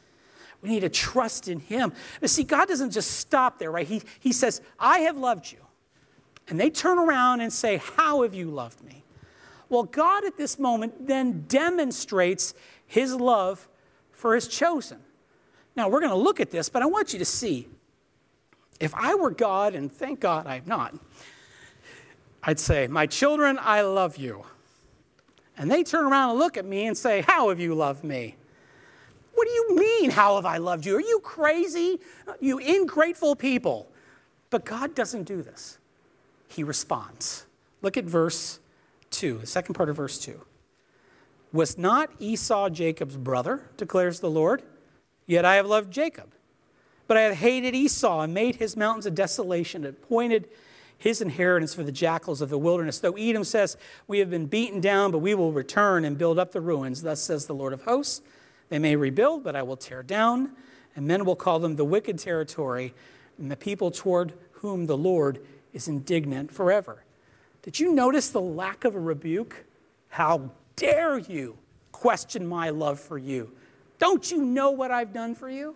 We 0.63 0.71
need 0.71 0.81
to 0.81 0.89
trust 0.89 1.49
in 1.49 1.61
Him. 1.61 1.93
But 2.21 2.31
see, 2.31 2.43
God 2.43 2.69
doesn't 2.69 2.91
just 2.91 3.13
stop 3.13 3.59
there, 3.59 3.71
right? 3.71 3.87
He, 3.87 4.03
he 4.21 4.33
says, 4.33 4.61
I 4.79 5.01
have 5.01 5.17
loved 5.17 5.51
you. 5.53 5.59
And 6.49 6.59
they 6.59 6.71
turn 6.71 6.99
around 6.99 7.41
and 7.41 7.53
say, 7.53 7.79
How 7.79 8.23
have 8.23 8.35
you 8.35 8.51
loved 8.51 8.83
me? 8.85 9.05
Well, 9.69 9.85
God 9.85 10.25
at 10.25 10.37
this 10.37 10.59
moment 10.59 11.07
then 11.07 11.45
demonstrates 11.49 12.55
his 12.87 13.15
love 13.15 13.69
for 14.13 14.35
his 14.35 14.49
chosen. 14.49 14.99
Now, 15.75 15.89
we're 15.89 16.01
going 16.01 16.11
to 16.11 16.17
look 16.17 16.41
at 16.41 16.51
this, 16.51 16.69
but 16.69 16.83
I 16.83 16.87
want 16.87 17.13
you 17.13 17.19
to 17.19 17.25
see 17.25 17.69
if 18.81 18.95
I 18.95 19.15
were 19.15 19.31
God, 19.31 19.75
and 19.75 19.91
thank 19.91 20.21
God 20.21 20.47
I'm 20.47 20.65
not, 20.67 20.95
I'd 22.43 22.61
say, 22.61 22.87
My 22.87 23.07
children, 23.07 23.59
I 23.61 23.83
love 23.83 24.17
you. 24.17 24.45
And 25.59 25.71
they 25.71 25.83
turn 25.83 26.05
around 26.05 26.31
and 26.31 26.39
look 26.39 26.57
at 26.57 26.65
me 26.65 26.87
and 26.87 26.97
say, 26.97 27.23
How 27.23 27.49
have 27.49 27.59
you 27.59 27.75
loved 27.75 28.05
me? 28.05 28.37
What 29.35 29.47
do 29.47 29.53
you 29.53 29.77
mean, 29.77 30.11
how 30.11 30.37
have 30.37 30.47
I 30.47 30.57
loved 30.57 30.87
you? 30.87 30.97
Are 30.97 31.01
you 31.01 31.21
crazy? 31.23 32.01
You 32.41 32.59
ingrateful 32.59 33.37
people. 33.37 33.87
But 34.49 34.65
God 34.65 34.95
doesn't 34.95 35.25
do 35.25 35.43
this. 35.43 35.77
He 36.49 36.63
responds. 36.63 37.45
Look 37.83 37.99
at 37.99 38.05
verse 38.05 38.61
2, 39.19 39.39
the 39.39 39.47
second 39.47 39.75
part 39.75 39.89
of 39.89 39.97
verse 39.97 40.19
2. 40.19 40.41
Was 41.53 41.79
not 41.79 42.11
Esau 42.19 42.69
Jacob's 42.69 43.17
brother, 43.17 43.71
declares 43.77 44.21
the 44.21 44.31
Lord? 44.31 44.63
Yet 45.27 45.45
I 45.45 45.57
have 45.57 45.67
loved 45.67 45.93
Jacob. 45.93 46.33
But 47.07 47.17
I 47.17 47.23
have 47.23 47.37
hated 47.37 47.75
Esau 47.75 48.21
and 48.21 48.35
made 48.35 48.57
his 48.57 48.77
mountains 48.77 49.07
a 49.07 49.11
desolation, 49.11 49.85
and 49.85 49.97
appointed 49.97 50.49
his 50.99 51.21
inheritance 51.21 51.75
for 51.75 51.83
the 51.83 51.93
jackals 51.93 52.41
of 52.41 52.51
the 52.51 52.59
wilderness. 52.59 52.99
Though 52.99 53.13
Edom 53.13 53.45
says, 53.45 53.77
We 54.07 54.19
have 54.19 54.31
been 54.31 54.47
beaten 54.47 54.81
down, 54.81 55.13
but 55.13 55.19
we 55.19 55.35
will 55.35 55.53
return 55.53 56.05
and 56.05 56.19
build 56.19 56.39
up 56.39 56.53
the 56.53 56.61
ruins. 56.61 57.03
Thus 57.03 57.21
says 57.21 57.47
the 57.47 57.55
Lord 57.55 57.73
of 57.73 57.83
hosts. 57.83 58.23
They 58.69 58.79
may 58.79 58.97
rebuild, 58.97 59.45
but 59.45 59.55
I 59.55 59.63
will 59.63 59.77
tear 59.77 60.03
down, 60.03 60.53
and 60.97 61.07
men 61.07 61.25
will 61.25 61.37
call 61.37 61.59
them 61.59 61.77
the 61.77 61.85
wicked 61.85 62.19
territory, 62.19 62.95
and 63.39 63.51
the 63.51 63.57
people 63.57 63.91
toward 63.91 64.33
whom 64.53 64.87
the 64.87 64.97
Lord 64.97 65.41
is 65.73 65.87
indignant 65.87 66.51
forever. 66.53 67.05
Did 67.67 67.81
you 67.81 67.93
notice 67.93 68.31
the 68.31 68.41
lack 68.41 68.85
of 68.85 68.95
a 68.95 69.01
rebuke? 69.01 69.65
How 70.09 70.53
dare 70.77 71.19
you 71.19 71.59
question 71.91 72.47
my 72.47 72.71
love 72.71 73.01
for 73.01 73.19
you? 73.19 73.51
Don't 73.99 74.31
you 74.31 74.45
know 74.45 74.71
what 74.71 74.93
I've 74.93 75.13
done 75.13 75.35
for 75.35 75.51
you? 75.51 75.75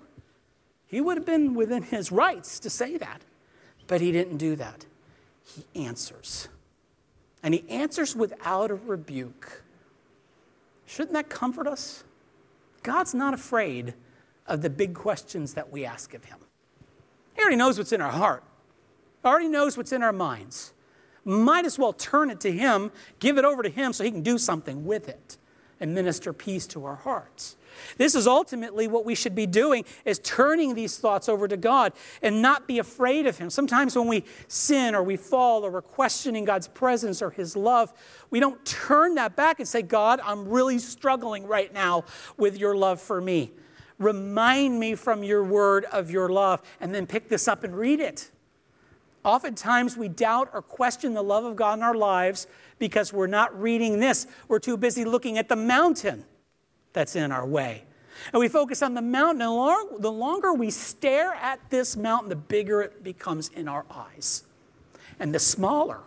He 0.87 1.00
would 1.00 1.16
have 1.16 1.26
been 1.26 1.53
within 1.55 1.83
his 1.83 2.12
rights 2.12 2.61
to 2.61 2.70
say 2.70 2.96
that, 2.96 3.22
but 3.88 4.00
he 4.00 4.12
didn't 4.12 4.37
do 4.37 4.55
that. 4.55 4.87
He 5.42 5.85
answers. 5.85 6.48
And 7.42 7.55
he 7.55 7.68
answers 7.68 8.14
without 8.14 8.70
a 8.70 8.76
rebuke. 8.76 9.64
Shouldn't 10.87 11.14
that 11.14 11.29
comfort 11.29 11.66
us? 11.66 12.05
God's 12.85 13.14
not 13.14 13.35
afraid 13.35 13.94
of 14.46 14.62
the 14.62 14.70
big 14.70 14.94
questions 14.94 15.55
that 15.55 15.72
we 15.72 15.85
ask 15.85 16.14
of 16.14 16.24
him. 16.26 16.38
He 17.35 17.42
already 17.42 17.57
knows 17.57 17.79
what's 17.79 17.92
in 17.92 18.00
our 18.00 18.12
heart, 18.12 18.44
already 19.24 19.48
knows 19.48 19.76
what's 19.76 19.90
in 19.90 20.05
our 20.05 20.12
minds. 20.12 20.72
Might 21.24 21.64
as 21.64 21.78
well 21.78 21.92
turn 21.92 22.30
it 22.30 22.40
to 22.40 22.52
Him, 22.52 22.90
give 23.18 23.38
it 23.38 23.44
over 23.44 23.62
to 23.62 23.68
Him 23.68 23.92
so 23.92 24.04
He 24.04 24.11
can 24.11 24.22
do 24.22 24.38
something 24.38 24.85
with 24.85 25.09
it 25.09 25.37
and 25.80 25.94
minister 25.94 26.33
peace 26.33 26.66
to 26.68 26.85
our 26.85 26.96
hearts. 26.96 27.56
This 27.96 28.14
is 28.14 28.26
ultimately 28.26 28.87
what 28.87 29.06
we 29.06 29.14
should 29.14 29.35
be 29.35 29.46
doing 29.46 29.85
is 30.04 30.18
turning 30.18 30.74
these 30.74 30.98
thoughts 30.98 31.28
over 31.28 31.48
to 31.48 31.56
God 31.56 31.94
and 32.20 32.42
not 32.42 32.66
be 32.66 32.78
afraid 32.78 33.26
of 33.26 33.38
him. 33.38 33.48
Sometimes 33.48 33.96
when 33.96 34.06
we 34.06 34.24
sin 34.48 34.94
or 34.94 35.02
we 35.02 35.16
fall 35.16 35.64
or 35.64 35.70
we're 35.70 35.83
questioning 35.83 36.44
God's 36.44 36.68
presence 36.68 37.22
or 37.22 37.30
his 37.30 37.56
love, 37.56 37.92
we 38.28 38.40
don't 38.40 38.62
turn 38.66 39.14
that 39.14 39.37
back 39.37 39.59
and 39.59 39.66
say, 39.68 39.80
"God, 39.80 40.20
I'm 40.22 40.48
really 40.48 40.78
struggling 40.78 41.46
right 41.46 41.72
now 41.72 42.04
with 42.37 42.59
your 42.59 42.76
love 42.76 43.00
for 43.00 43.20
me. 43.20 43.52
Remind 43.98 44.78
me 44.78 44.94
from 44.94 45.22
your 45.22 45.42
word 45.42 45.87
of 45.87 46.11
your 46.11 46.28
love." 46.28 46.61
And 46.80 46.94
then 46.94 47.06
pick 47.06 47.28
this 47.28 47.48
up 47.48 47.64
and 47.64 47.74
read 47.74 48.00
it. 48.00 48.30
Oftentimes, 49.24 49.96
we 49.96 50.09
doubt 50.09 50.50
or 50.52 50.62
question 50.62 51.14
the 51.14 51.22
love 51.22 51.44
of 51.44 51.56
God 51.56 51.78
in 51.78 51.83
our 51.83 51.94
lives 51.94 52.46
because 52.78 53.12
we're 53.12 53.26
not 53.26 53.59
reading 53.61 54.00
this. 54.00 54.26
We're 54.48 54.59
too 54.61 54.76
busy 54.76 55.04
looking 55.04 55.37
at 55.37 55.48
the 55.48 55.56
mountain 55.56 56.24
that's 56.92 57.16
in 57.16 57.30
our 57.30 57.46
way. 57.46 57.85
And 58.33 58.40
we 58.40 58.48
focus 58.48 58.83
on 58.83 58.94
the 58.94 59.02
mountain, 59.02 59.42
and 59.42 60.02
the 60.02 60.12
longer 60.12 60.52
we 60.52 60.70
stare 60.70 61.35
at 61.35 61.59
this 61.70 61.96
mountain, 61.96 62.28
the 62.28 62.37
bigger 62.37 62.83
it 62.83 63.02
becomes 63.02 63.48
in 63.48 63.68
our 63.68 63.85
eyes. 63.90 64.44
And 65.18 65.35
the 65.35 65.38
smaller 65.38 66.00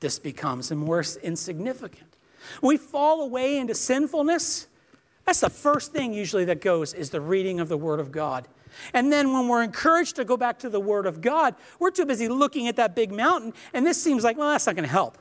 this 0.00 0.18
becomes 0.18 0.70
and 0.70 0.80
more 0.80 1.02
insignificant. 1.22 2.16
we 2.60 2.76
fall 2.76 3.22
away 3.22 3.56
into 3.56 3.74
sinfulness, 3.74 4.66
that's 5.24 5.40
the 5.40 5.48
first 5.48 5.92
thing 5.92 6.12
usually 6.12 6.44
that 6.44 6.60
goes 6.60 6.92
is 6.92 7.08
the 7.08 7.20
reading 7.20 7.58
of 7.58 7.68
the 7.68 7.78
Word 7.78 8.00
of 8.00 8.12
God. 8.12 8.46
And 8.92 9.12
then 9.12 9.32
when 9.32 9.48
we're 9.48 9.62
encouraged 9.62 10.16
to 10.16 10.24
go 10.24 10.36
back 10.36 10.58
to 10.60 10.68
the 10.68 10.80
Word 10.80 11.06
of 11.06 11.20
God, 11.20 11.54
we're 11.78 11.90
too 11.90 12.06
busy 12.06 12.28
looking 12.28 12.68
at 12.68 12.76
that 12.76 12.94
big 12.94 13.12
mountain, 13.12 13.52
and 13.72 13.86
this 13.86 14.02
seems 14.02 14.24
like, 14.24 14.36
well, 14.36 14.50
that's 14.50 14.66
not 14.66 14.76
going 14.76 14.86
to 14.86 14.92
help 14.92 15.18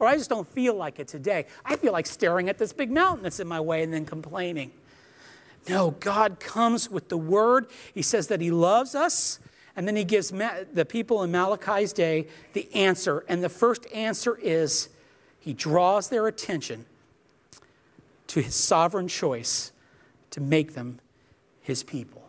or 0.00 0.06
I 0.06 0.16
just 0.16 0.30
don't 0.30 0.48
feel 0.48 0.74
like 0.74 0.98
it 0.98 1.06
today. 1.06 1.46
I 1.64 1.76
feel 1.76 1.92
like 1.92 2.06
staring 2.06 2.48
at 2.48 2.58
this 2.58 2.72
big 2.72 2.90
mountain 2.90 3.22
that's 3.22 3.38
in 3.38 3.46
my 3.46 3.60
way 3.60 3.82
and 3.82 3.92
then 3.92 4.06
complaining. 4.06 4.72
No, 5.68 5.90
God 5.92 6.40
comes 6.40 6.90
with 6.90 7.10
the 7.10 7.18
word. 7.18 7.66
He 7.92 8.00
says 8.00 8.28
that 8.28 8.40
He 8.40 8.50
loves 8.50 8.94
us, 8.94 9.38
and 9.76 9.86
then 9.86 9.94
He 9.94 10.04
gives 10.04 10.30
the 10.30 10.86
people 10.88 11.22
in 11.22 11.30
Malachi's 11.30 11.92
day 11.92 12.28
the 12.54 12.74
answer. 12.74 13.24
And 13.28 13.44
the 13.44 13.50
first 13.50 13.86
answer 13.92 14.36
is 14.36 14.88
He 15.38 15.52
draws 15.52 16.08
their 16.08 16.26
attention 16.26 16.86
to 18.28 18.40
His 18.40 18.54
sovereign 18.54 19.06
choice 19.06 19.70
to 20.30 20.40
make 20.40 20.72
them 20.72 20.98
His 21.60 21.82
people. 21.82 22.19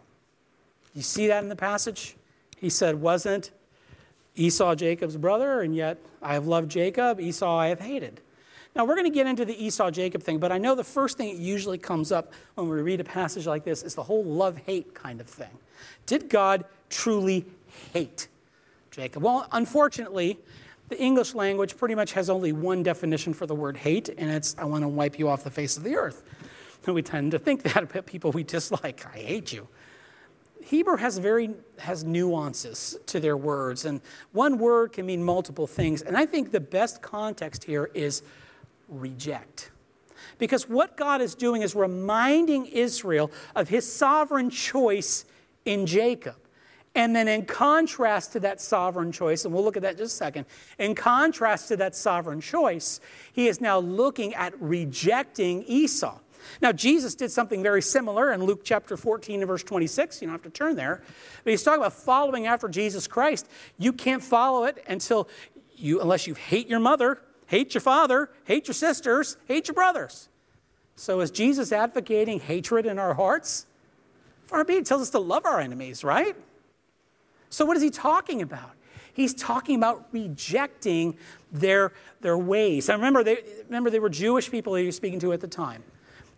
You 0.94 1.02
see 1.02 1.28
that 1.28 1.44
in 1.44 1.50
the 1.50 1.56
passage? 1.56 2.16
He 2.58 2.70
said, 2.70 2.96
Wasn't 2.96 3.52
Esau 4.36 4.76
Jacob's 4.76 5.18
brother, 5.18 5.62
and 5.62 5.76
yet 5.76 5.98
I 6.22 6.34
have 6.34 6.48
loved 6.48 6.70
Jacob, 6.70 7.20
Esau 7.20 7.58
I 7.58 7.68
have 7.68 7.80
hated. 7.80 8.22
Now, 8.76 8.86
we're 8.86 8.96
going 8.96 9.08
to 9.08 9.14
get 9.14 9.28
into 9.28 9.44
the 9.44 9.66
Esau 9.66 9.92
Jacob 9.92 10.24
thing, 10.24 10.40
but 10.40 10.52
I 10.52 10.58
know 10.58 10.76
the 10.76 10.84
first 10.84 11.18
thing 11.18 11.36
that 11.36 11.42
usually 11.42 11.78
comes 11.78 12.12
up 12.12 12.32
when 12.56 12.70
we 12.70 12.82
read 12.82 13.02
a 13.02 13.04
passage 13.04 13.46
like 13.46 13.66
this 13.66 13.84
is 13.84 13.96
the 13.96 14.04
whole 14.04 14.24
love 14.24 14.58
hate 14.58 14.94
kind 14.94 15.20
of 15.20 15.28
thing. 15.28 15.50
Did 16.06 16.30
God 16.30 16.64
truly 16.90 17.46
hate 17.92 18.30
Jacob? 18.90 19.24
Well, 19.24 19.46
unfortunately, 19.52 20.40
the 20.88 20.98
English 21.02 21.36
language 21.36 21.76
pretty 21.76 21.96
much 21.96 22.14
has 22.14 22.30
only 22.30 22.54
one 22.54 22.82
definition 22.82 23.34
for 23.34 23.46
the 23.46 23.56
word 23.56 23.76
hate, 23.76 24.08
and 24.08 24.32
it's 24.32 24.56
I 24.58 24.64
want 24.64 24.84
to 24.84 24.88
wipe 24.88 25.20
you 25.20 25.28
off 25.28 25.44
the 25.44 25.52
face 25.52 25.76
of 25.76 25.84
the 25.84 25.96
earth. 25.96 26.24
And 26.86 26.96
we 26.96 27.02
tend 27.02 27.32
to 27.32 27.40
think 27.40 27.64
that 27.64 27.84
about 27.84 28.06
people 28.06 28.32
we 28.32 28.44
dislike. 28.44 29.06
I 29.06 29.18
hate 29.18 29.52
you. 29.52 29.68
Hebrew 30.64 30.98
has 30.98 31.18
very 31.18 31.52
has 31.80 32.04
nuances 32.04 32.98
to 33.08 33.20
their 33.20 33.38
words, 33.38 33.86
and 33.86 34.02
one 34.32 34.58
word 34.58 34.94
can 34.94 35.06
mean 35.06 35.24
multiple 35.24 35.68
things. 35.68 36.02
And 36.02 36.16
I 36.16 36.26
think 36.26 36.52
the 36.52 36.60
best 36.60 37.02
context 37.02 37.64
here 37.64 37.90
is 37.94 38.22
reject. 38.88 39.72
Because 40.38 40.68
what 40.68 40.98
God 40.98 41.22
is 41.22 41.36
doing 41.36 41.62
is 41.62 41.76
reminding 41.76 42.66
Israel 42.68 43.32
of 43.56 43.70
his 43.70 43.92
sovereign 43.92 44.50
choice 44.50 45.26
in 45.66 45.86
Jacob. 45.86 46.36
And 46.94 47.16
then, 47.16 47.28
in 47.30 47.46
contrast 47.46 48.34
to 48.34 48.42
that 48.42 48.60
sovereign 48.60 49.14
choice, 49.14 49.46
and 49.46 49.54
we'll 49.54 49.64
look 49.64 49.78
at 49.78 49.84
that 49.84 49.94
in 49.94 49.98
just 49.98 50.16
a 50.16 50.18
second, 50.18 50.46
in 50.78 50.94
contrast 50.94 51.70
to 51.70 51.78
that 51.78 51.96
sovereign 51.96 52.42
choice, 52.42 53.00
he 53.32 53.48
is 53.48 53.62
now 53.62 53.80
looking 53.80 54.34
at 54.34 54.60
rejecting 54.62 55.64
Esau. 55.64 56.20
Now, 56.62 56.72
Jesus 56.72 57.16
did 57.16 57.32
something 57.32 57.64
very 57.64 57.82
similar 57.82 58.32
in 58.32 58.44
Luke 58.44 58.62
chapter 58.64 58.98
14 58.98 59.42
and 59.42 59.48
verse 59.48 59.64
26. 59.64 60.22
You 60.22 60.28
don't 60.28 60.34
have 60.34 60.44
to 60.44 60.50
turn 60.50 60.76
there. 60.76 61.02
But 61.44 61.52
he's 61.52 61.64
talking 61.64 61.82
about 61.82 61.94
following 61.94 62.48
after 62.48 62.68
Jesus 62.68 63.08
Christ. 63.08 63.48
You 63.78 63.94
can't 63.94 64.24
follow 64.24 64.66
it 64.66 64.84
until 64.88 65.28
you, 65.76 66.02
unless 66.02 66.28
you 66.28 66.34
hate 66.34 66.68
your 66.68 66.80
mother, 66.80 67.22
hate 67.48 67.74
your 67.74 67.82
father, 67.82 68.30
hate 68.46 68.68
your 68.68 68.76
sisters, 68.76 69.38
hate 69.48 69.68
your 69.68 69.76
brothers. 69.76 70.30
So, 70.96 71.20
is 71.22 71.32
Jesus 71.32 71.72
advocating 71.72 72.40
hatred 72.40 72.86
in 72.86 73.00
our 73.00 73.14
hearts? 73.14 73.66
Far 74.46 74.64
be 74.64 74.74
it 74.74 74.86
tells 74.86 75.02
us 75.02 75.10
to 75.12 75.20
love 75.20 75.46
our 75.46 75.60
enemies, 75.60 76.04
right? 76.04 76.36
So, 77.50 77.66
what 77.66 77.78
is 77.78 77.84
he 77.84 77.90
talking 77.90 78.42
about? 78.42 78.72
He's 79.14 79.34
talking 79.34 79.76
about 79.76 80.08
rejecting 80.12 81.18
their, 81.52 81.94
their 82.22 82.38
ways. 82.38 82.90
I 82.90 82.94
remember 82.94 83.24
they, 83.24 83.40
remember 83.66 83.90
they 83.90 84.00
were 84.00 84.10
Jewish 84.10 84.50
people 84.50 84.76
he 84.76 84.86
was 84.86 84.96
speaking 84.96 85.20
to 85.20 85.34
at 85.34 85.42
the 85.42 85.48
time. 85.48 85.84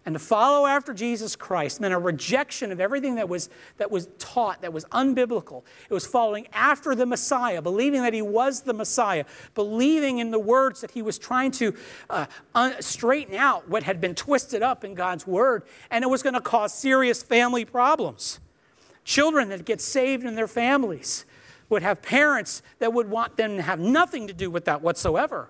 And 0.05 0.13
to 0.15 0.19
follow 0.19 0.65
after 0.65 0.93
Jesus 0.93 1.35
Christ 1.35 1.79
meant 1.79 1.93
a 1.93 1.97
rejection 1.97 2.73
of 2.73 2.81
everything 2.81 3.15
that 3.15 3.29
was, 3.29 3.49
that 3.77 3.89
was 3.89 4.09
taught, 4.19 4.61
that 4.61 4.73
was 4.73 4.83
unbiblical. 4.85 5.63
It 5.89 5.93
was 5.93 6.05
following 6.05 6.47
after 6.51 6.93
the 6.93 7.05
Messiah, 7.05 7.61
believing 7.61 8.01
that 8.01 8.13
he 8.13 8.21
was 8.21 8.61
the 8.61 8.73
Messiah, 8.73 9.23
believing 9.55 10.17
in 10.17 10.31
the 10.31 10.39
words 10.39 10.81
that 10.81 10.91
he 10.91 11.01
was 11.01 11.17
trying 11.17 11.51
to 11.51 11.73
uh, 12.09 12.25
un- 12.53 12.81
straighten 12.81 13.35
out 13.35 13.69
what 13.69 13.83
had 13.83 14.01
been 14.01 14.13
twisted 14.13 14.61
up 14.61 14.83
in 14.83 14.93
God's 14.93 15.25
word, 15.25 15.63
and 15.89 16.03
it 16.03 16.07
was 16.09 16.21
going 16.21 16.33
to 16.33 16.41
cause 16.41 16.73
serious 16.73 17.23
family 17.23 17.63
problems. 17.63 18.41
Children 19.05 19.49
that 19.49 19.63
get 19.63 19.79
saved 19.79 20.25
in 20.25 20.35
their 20.35 20.47
families 20.47 21.25
would 21.69 21.81
have 21.81 22.01
parents 22.01 22.61
that 22.79 22.91
would 22.91 23.09
want 23.09 23.37
them 23.37 23.55
to 23.55 23.61
have 23.61 23.79
nothing 23.79 24.27
to 24.27 24.33
do 24.33 24.51
with 24.51 24.65
that 24.65 24.81
whatsoever. 24.81 25.49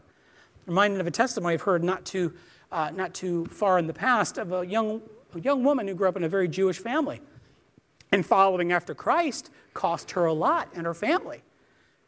Reminded 0.67 1.01
of 1.01 1.07
a 1.07 1.11
testimony 1.11 1.55
I've 1.55 1.63
heard 1.63 1.83
not 1.83 2.05
too 2.05 2.33
uh, 2.73 2.89
not 2.89 3.13
too 3.13 3.45
far 3.45 3.77
in 3.77 3.85
the 3.87 3.93
past 3.93 4.37
of 4.37 4.51
a 4.51 4.65
young, 4.65 5.01
a 5.35 5.39
young 5.39 5.63
woman 5.63 5.87
who 5.87 5.93
grew 5.93 6.09
up 6.09 6.17
in 6.17 6.23
a 6.23 6.29
very 6.29 6.47
Jewish 6.47 6.79
family. 6.79 7.21
And 8.11 8.25
following 8.25 8.71
after 8.71 8.93
Christ 8.93 9.49
cost 9.73 10.11
her 10.11 10.25
a 10.25 10.33
lot 10.33 10.69
and 10.73 10.85
her 10.85 10.93
family. 10.93 11.43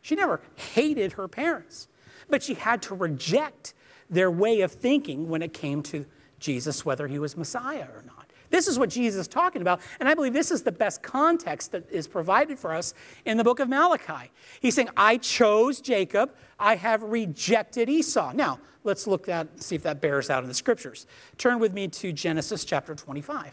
She 0.01 0.15
never 0.15 0.41
hated 0.55 1.13
her 1.13 1.27
parents, 1.27 1.87
but 2.29 2.43
she 2.43 2.55
had 2.55 2.81
to 2.83 2.95
reject 2.95 3.73
their 4.09 4.29
way 4.29 4.61
of 4.61 4.71
thinking 4.71 5.29
when 5.29 5.41
it 5.41 5.53
came 5.53 5.81
to 5.83 6.05
Jesus, 6.39 6.85
whether 6.85 7.07
he 7.07 7.17
was 7.17 7.37
Messiah 7.37 7.87
or 7.95 8.03
not. 8.05 8.14
This 8.55 8.69
is 8.69 8.79
what 8.79 8.89
Jesus 8.89 9.19
is 9.19 9.27
talking 9.27 9.61
about, 9.61 9.81
and 9.99 10.07
I 10.07 10.13
believe 10.13 10.31
this 10.31 10.49
is 10.49 10.63
the 10.63 10.71
best 10.71 11.03
context 11.03 11.73
that 11.73 11.91
is 11.91 12.07
provided 12.07 12.57
for 12.57 12.73
us 12.73 12.93
in 13.25 13.35
the 13.35 13.43
book 13.43 13.59
of 13.59 13.67
Malachi. 13.67 14.31
He's 14.61 14.75
saying, 14.75 14.87
I 14.95 15.17
chose 15.17 15.81
Jacob, 15.81 16.33
I 16.57 16.77
have 16.77 17.03
rejected 17.03 17.89
Esau. 17.89 18.31
Now, 18.31 18.61
let's 18.85 19.07
look 19.07 19.27
at 19.27 19.61
see 19.61 19.75
if 19.75 19.83
that 19.83 19.99
bears 19.99 20.29
out 20.29 20.41
in 20.41 20.47
the 20.47 20.53
scriptures. 20.53 21.05
Turn 21.37 21.59
with 21.59 21.73
me 21.73 21.89
to 21.89 22.13
Genesis 22.13 22.63
chapter 22.63 22.95
25. 22.95 23.51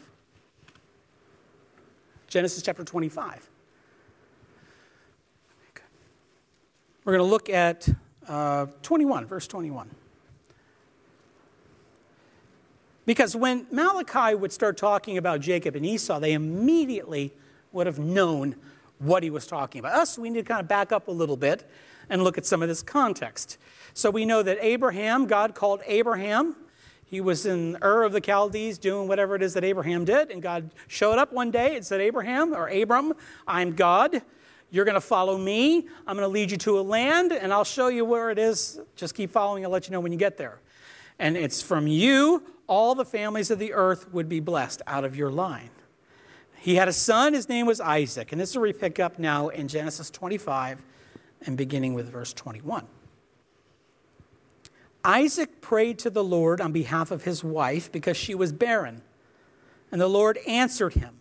Genesis 2.29 2.63
chapter 2.63 2.85
25. 2.85 3.51
We're 7.05 7.13
going 7.15 7.27
to 7.27 7.29
look 7.29 7.51
at 7.51 7.89
uh, 8.29 8.67
21, 8.83 9.27
verse 9.27 9.49
21. 9.49 9.91
Because 13.13 13.37
when 13.37 13.67
Malachi 13.71 14.35
would 14.35 14.53
start 14.53 14.79
talking 14.79 15.19
about 15.19 15.43
Jacob 15.43 15.77
and 15.77 15.85
Esau, 15.85 16.19
they 16.19 16.33
immediately 16.33 17.31
would 17.71 17.87
have 17.87 17.99
known 17.99 18.57
what 19.01 19.23
he 19.23 19.29
was 19.29 19.47
talking 19.47 19.81
about. 19.81 19.93
Us, 19.93 20.17
we 20.17 20.31
need 20.31 20.39
to 20.39 20.45
kind 20.47 20.63
of 20.63 20.67
back 20.67 20.93
up 20.93 21.09
a 21.09 21.11
little 21.11 21.37
bit 21.37 21.69
and 22.09 22.25
look 22.25 22.39
at 22.39 22.47
some 22.47 22.63
of 22.63 22.71
this 22.71 22.83
context. 22.83 23.59
So 23.93 24.11
we 24.11 24.25
know 24.25 24.43
that 24.43 24.57
Abraham, 24.63 25.27
God 25.27 25.55
called 25.55 25.83
Abraham. 25.85 26.57
He 27.05 27.21
was 27.21 27.45
in 27.45 27.77
Ur 27.83 28.05
of 28.05 28.13
the 28.13 28.21
Chaldees 28.23 28.79
doing 28.79 29.09
whatever 29.09 29.37
it 29.37 29.43
is 29.43 29.53
that 29.53 29.63
Abraham 29.63 30.07
did, 30.07 30.31
and 30.31 30.41
God 30.41 30.71
showed 30.89 31.19
up 31.19 31.35
one 31.35 31.51
day 31.51 31.77
and 31.77 31.85
said, 31.85 32.01
Abraham, 32.01 32.55
or 32.55 32.69
Abram, 32.69 33.13
I'm 33.47 33.75
God. 33.75 34.23
You're 34.71 34.87
going 34.87 34.95
to 34.95 35.03
follow 35.03 35.37
me. 35.37 35.87
I'm 36.07 36.17
going 36.17 36.27
to 36.27 36.29
lead 36.29 36.51
you 36.51 36.57
to 36.57 36.79
a 36.79 36.81
land, 36.81 37.33
and 37.33 37.53
I'll 37.53 37.63
show 37.63 37.89
you 37.89 38.07
where 38.07 38.31
it 38.31 38.39
is. 38.39 38.81
Just 38.97 39.15
keep 39.15 39.31
following. 39.31 39.67
I'll 39.67 39.71
let 39.71 39.87
you 39.87 39.93
know 39.93 40.01
when 40.01 40.13
you 40.13 40.19
get 40.19 40.39
there. 40.39 40.61
And 41.19 41.37
it's 41.37 41.61
from 41.61 41.87
you, 41.87 42.43
all 42.73 42.95
the 42.95 43.05
families 43.05 43.51
of 43.51 43.59
the 43.59 43.75
earth 43.75 44.11
would 44.15 44.31
be 44.31 44.41
blessed 44.41 44.81
out 44.87 45.05
of 45.05 45.15
your 45.15 45.31
line. 45.31 45.69
He 46.59 46.77
had 46.77 46.89
a 46.89 46.93
son, 46.95 47.35
his 47.35 47.47
name 47.47 47.67
was 47.67 47.83
Isaac. 47.83 48.33
And 48.33 48.41
this 48.41 48.49
is 48.49 48.57
where 48.57 48.63
we 48.63 48.73
pick 48.73 48.99
up 48.99 49.19
now 49.19 49.49
in 49.49 49.69
Genesis 49.69 50.09
25 50.09 50.83
and 51.45 51.55
beginning 51.55 51.93
with 51.93 52.11
verse 52.11 52.33
21. 52.33 52.87
Isaac 55.05 55.61
prayed 55.61 55.99
to 55.99 56.09
the 56.09 56.25
Lord 56.25 56.63
on 56.63 56.73
behalf 56.73 57.11
of 57.11 57.25
his 57.25 57.45
wife 57.45 57.93
because 57.93 58.17
she 58.17 58.35
was 58.35 58.55
barren. 58.55 59.03
And 59.91 60.01
the 60.01 60.09
Lord 60.09 60.39
answered 60.49 60.95
him. 60.95 61.21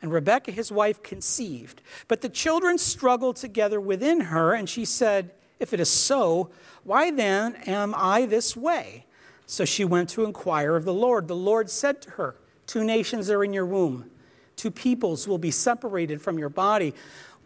And 0.00 0.10
Rebekah, 0.10 0.52
his 0.52 0.72
wife, 0.72 1.02
conceived. 1.02 1.82
But 2.08 2.22
the 2.22 2.30
children 2.30 2.78
struggled 2.78 3.36
together 3.36 3.78
within 3.78 4.20
her, 4.20 4.54
and 4.54 4.70
she 4.70 4.86
said, 4.86 5.32
If 5.60 5.74
it 5.74 5.80
is 5.80 5.90
so, 5.90 6.48
why 6.82 7.10
then 7.10 7.56
am 7.66 7.94
I 7.94 8.24
this 8.24 8.56
way? 8.56 9.04
So 9.52 9.66
she 9.66 9.84
went 9.84 10.08
to 10.08 10.24
inquire 10.24 10.76
of 10.76 10.86
the 10.86 10.94
Lord. 10.94 11.28
The 11.28 11.36
Lord 11.36 11.68
said 11.68 12.00
to 12.02 12.12
her, 12.12 12.36
Two 12.66 12.82
nations 12.84 13.28
are 13.28 13.44
in 13.44 13.52
your 13.52 13.66
womb, 13.66 14.10
two 14.56 14.70
peoples 14.70 15.28
will 15.28 15.36
be 15.36 15.50
separated 15.50 16.22
from 16.22 16.38
your 16.38 16.48
body. 16.48 16.94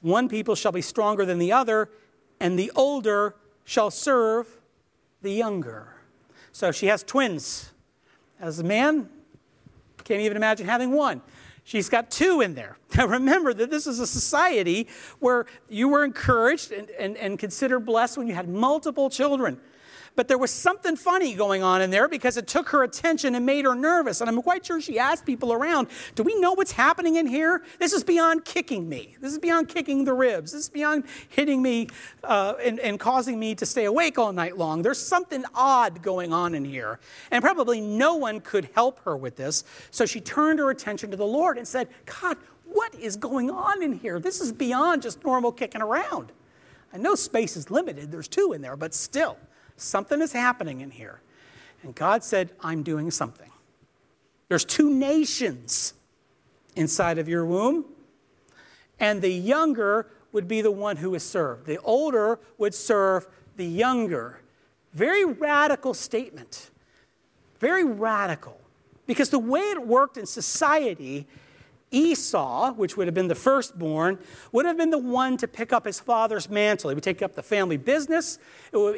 One 0.03 0.29
people 0.29 0.55
shall 0.55 0.71
be 0.71 0.83
stronger 0.83 1.25
than 1.25 1.40
the 1.40 1.51
other, 1.51 1.90
and 2.38 2.57
the 2.57 2.71
older 2.77 3.35
shall 3.64 3.90
serve 3.90 4.47
the 5.23 5.33
younger. 5.33 5.97
So 6.53 6.71
she 6.71 6.87
has 6.87 7.03
twins. 7.03 7.73
As 8.38 8.61
a 8.61 8.64
man, 8.64 9.09
can't 10.05 10.21
even 10.21 10.37
imagine 10.37 10.69
having 10.69 10.92
one. 10.92 11.23
She's 11.64 11.88
got 11.88 12.12
two 12.12 12.40
in 12.40 12.55
there. 12.55 12.79
Now 12.97 13.09
remember 13.09 13.53
that 13.53 13.69
this 13.69 13.88
is 13.88 13.99
a 13.99 14.07
society 14.07 14.87
where 15.19 15.47
you 15.69 15.88
were 15.88 16.05
encouraged 16.05 16.71
and, 16.71 16.88
and, 16.90 17.16
and 17.16 17.37
considered 17.37 17.81
blessed 17.81 18.16
when 18.16 18.29
you 18.29 18.35
had 18.35 18.49
multiple 18.49 19.11
children. 19.11 19.61
But 20.17 20.29
there 20.29 20.39
was 20.39 20.51
something 20.51 20.97
funny 20.97 21.35
going 21.35 21.63
on 21.63 21.83
in 21.83 21.91
there 21.91 22.09
because 22.09 22.39
it 22.39 22.47
took 22.47 22.71
her 22.71 22.83
attention 22.83 23.35
and 23.35 23.45
made 23.45 23.67
her 23.67 23.75
nervous. 23.75 24.23
And 24.23 24.31
I'm 24.31 24.41
quite 24.43 24.65
sure 24.65 24.81
she 24.81 24.99
asked 24.99 25.27
people 25.27 25.53
around, 25.53 25.89
Do 26.15 26.23
we 26.23 26.35
know 26.41 26.53
what's 26.53 26.73
happening 26.73 27.17
in 27.17 27.27
here? 27.27 27.63
This 27.79 27.93
is 27.93 28.03
beyond 28.03 28.47
kicking 28.47 28.89
me. 28.89 29.17
This 29.21 29.33
is 29.33 29.39
beyond 29.39 29.69
kicking 29.69 30.05
the 30.05 30.15
ribs. 30.15 30.53
This 30.53 30.63
is 30.63 30.69
beyond 30.71 31.05
hitting 31.29 31.61
me 31.61 31.89
uh, 32.25 32.55
and, 32.65 32.81
and 32.81 32.99
causing 32.99 33.39
me 33.39 33.55
to 33.57 33.67
stay 33.67 33.85
awake 33.85 34.19
all 34.19 34.33
night 34.33 34.57
long. 34.57 34.81
There's 34.81 34.99
something 34.99 35.45
odd 35.55 36.03
going 36.03 36.33
on 36.33 36.55
in 36.55 36.65
here. 36.65 36.99
And 37.31 37.45
probably 37.45 37.83
no 37.83 38.15
one 38.15 38.41
could 38.41 38.71
help 38.75 39.01
her 39.05 39.17
with 39.17 39.37
this. 39.37 39.65
So 39.91 40.07
she 40.07 40.23
turned 40.23 40.59
her 40.59 40.71
attention 40.71 41.11
to 41.11 41.17
the 41.17 41.27
Lord 41.27 41.59
and 41.59 41.69
said, 41.69 41.89
God, 42.23 42.39
what 42.65 42.95
is 42.95 43.17
going 43.17 43.51
on 43.51 43.83
in 43.83 43.93
here? 43.93 44.19
This 44.19 44.41
is 44.41 44.51
beyond 44.51 45.03
just 45.03 45.23
normal 45.25 45.53
kicking 45.53 45.83
around. 45.83 46.33
I 46.93 46.97
know 46.97 47.15
space 47.15 47.57
is 47.57 47.71
limited, 47.71 48.11
there's 48.11 48.29
two 48.29 48.55
in 48.55 48.63
there, 48.63 48.77
but 48.77 48.95
still. 48.95 49.37
Something 49.77 50.21
is 50.21 50.33
happening 50.33 50.81
in 50.81 50.91
here. 50.91 51.21
And 51.83 51.95
God 51.95 52.25
said, 52.25 52.51
I'm 52.61 52.83
doing 52.83 53.11
something. 53.11 53.51
There's 54.49 54.65
two 54.65 54.93
nations 54.93 55.95
inside 56.75 57.19
of 57.19 57.29
your 57.29 57.45
womb, 57.45 57.85
and 59.01 59.21
the 59.21 59.31
younger 59.31 60.07
would 60.33 60.47
be 60.47 60.61
the 60.61 60.71
one 60.71 60.97
who 60.97 61.15
is 61.15 61.23
served. 61.23 61.67
The 61.67 61.79
older 61.79 62.39
would 62.59 62.75
serve 62.75 63.27
the 63.57 63.67
younger. 63.67 64.41
Very 64.93 65.25
radical 65.25 65.95
statement. 65.95 66.71
Very 67.59 67.85
radical. 67.85 68.61
Because 69.07 69.31
the 69.31 69.39
way 69.39 69.61
it 69.61 69.87
worked 69.87 70.17
in 70.17 70.27
society 70.27 71.27
Esau, 71.97 72.73
which 72.75 72.97
would 72.97 73.07
have 73.07 73.15
been 73.15 73.29
the 73.29 73.35
firstborn, 73.35 74.19
would 74.53 74.67
have 74.67 74.77
been 74.77 74.91
the 74.91 74.99
one 74.99 75.39
to 75.39 75.49
pick 75.49 75.73
up 75.73 75.87
his 75.87 75.99
father's 75.99 76.51
mantle. 76.51 76.91
He 76.91 76.95
would 76.95 77.03
take 77.03 77.23
up 77.23 77.35
the 77.35 77.43
family 77.43 77.79
business, 77.79 78.39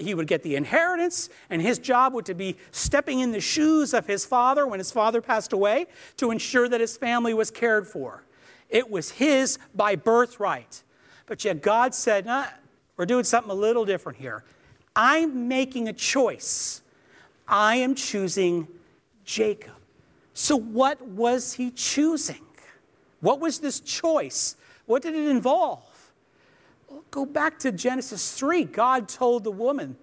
he 0.01 0.15
would 0.15 0.27
get 0.27 0.43
the 0.43 0.57
inheritance, 0.57 1.29
and 1.49 1.63
his 1.63 1.79
job 1.79 2.13
would 2.15 2.27
to 2.27 2.35
be 2.35 2.57
stepping 2.73 3.21
in 3.21 3.31
the 3.31 3.41
shoes 3.41 3.95
of 3.95 4.07
his 4.07 4.25
father 4.25 4.67
when 4.67 4.81
his 4.81 4.91
father 4.91 5.21
passed 5.21 5.53
away 5.53 5.87
to 6.17 6.33
ensure 6.33 6.69
that 6.69 6.81
his 6.81 6.97
family 6.97 7.33
was 7.33 7.53
cared 7.53 7.87
for. 7.87 8.25
It 8.69 8.91
was 8.91 9.13
his 9.13 9.59
by 9.75 9.95
birthright. 9.95 10.83
But 11.27 11.45
yet 11.45 11.63
God 11.63 11.95
said, 11.95 12.27
nah, 12.27 12.47
we're 12.97 13.07
doing 13.07 13.25
something 13.25 13.51
a 13.51 13.55
little 13.55 13.85
different 13.85 14.19
here. 14.19 14.43
I'm 14.97 15.47
making 15.47 15.87
a 15.87 15.93
choice. 15.93 16.83
I 17.47 17.77
am 17.77 17.95
choosing 17.95 18.67
Jacob. 19.25 19.75
So, 20.35 20.57
what 20.57 21.01
was 21.01 21.53
he 21.53 21.71
choosing? 21.71 22.48
What 23.21 23.41
was 23.41 23.59
this 23.59 23.81
choice? 23.81 24.57
What 24.87 25.03
did 25.03 25.15
it 25.15 25.29
involve? 25.29 26.13
Well, 26.89 27.05
go 27.11 27.27
back 27.27 27.59
to 27.61 27.73
Genesis 27.73 28.37
3. 28.39 28.65
God 28.65 29.09
told 29.09 29.45
the 29.45 29.51
woman, 29.51 29.97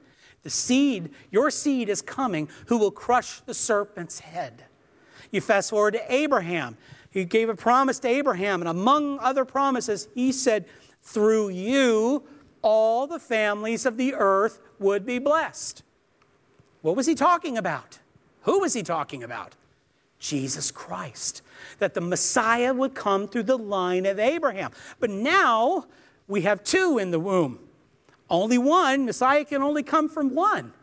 The 0.44 0.50
seed, 0.50 1.12
your 1.32 1.50
seed 1.50 1.90
is 1.90 2.02
coming, 2.02 2.50
who 2.68 2.78
will 2.78 2.92
crush 2.92 3.40
the 3.42 3.54
serpent's 3.54 4.20
head. 4.20 4.66
You 5.32 5.42
fast 5.42 5.72
forward 5.72 5.94
to 5.94 6.14
Abraham. 6.14 6.78
He 7.10 7.26
gave 7.26 7.50
a 7.50 7.56
promise 7.56 8.00
to 8.00 8.08
Abraham, 8.08 8.62
and 8.62 8.70
among 8.70 9.20
other 9.20 9.46
promises, 9.46 10.08
he 10.14 10.32
said, 10.32 10.66
Through 11.02 11.50
you, 11.50 12.24
all 12.62 13.08
the 13.08 13.20
families 13.20 13.86
of 13.86 13.96
the 13.96 14.14
earth 14.16 14.60
would 14.80 15.06
be 15.06 15.20
blessed. 15.20 15.84
What 16.82 16.96
was 16.96 17.06
he 17.06 17.16
talking 17.16 17.58
about? 17.58 18.00
Who 18.42 18.60
was 18.60 18.74
he 18.74 18.84
talking 18.84 19.24
about? 19.24 19.56
Jesus 20.20 20.72
Christ, 20.72 21.42
that 21.80 21.94
the 21.94 22.02
Messiah 22.02 22.74
would 22.74 22.94
come 22.94 23.28
through 23.28 23.44
the 23.44 23.58
line 23.58 24.06
of 24.06 24.20
Abraham. 24.20 24.72
But 25.00 25.10
now 25.10 25.86
we 26.28 26.42
have 26.42 26.64
two 26.64 26.98
in 26.98 27.12
the 27.12 27.20
womb. 27.20 27.60
Only 28.30 28.58
one, 28.58 29.06
Messiah 29.06 29.46
can 29.46 29.62
only 29.62 29.84
come 29.84 30.10
from 30.10 30.34
one. 30.34 30.74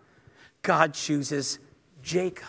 God 0.63 0.95
chooses 0.95 1.59
Jacob. 2.03 2.47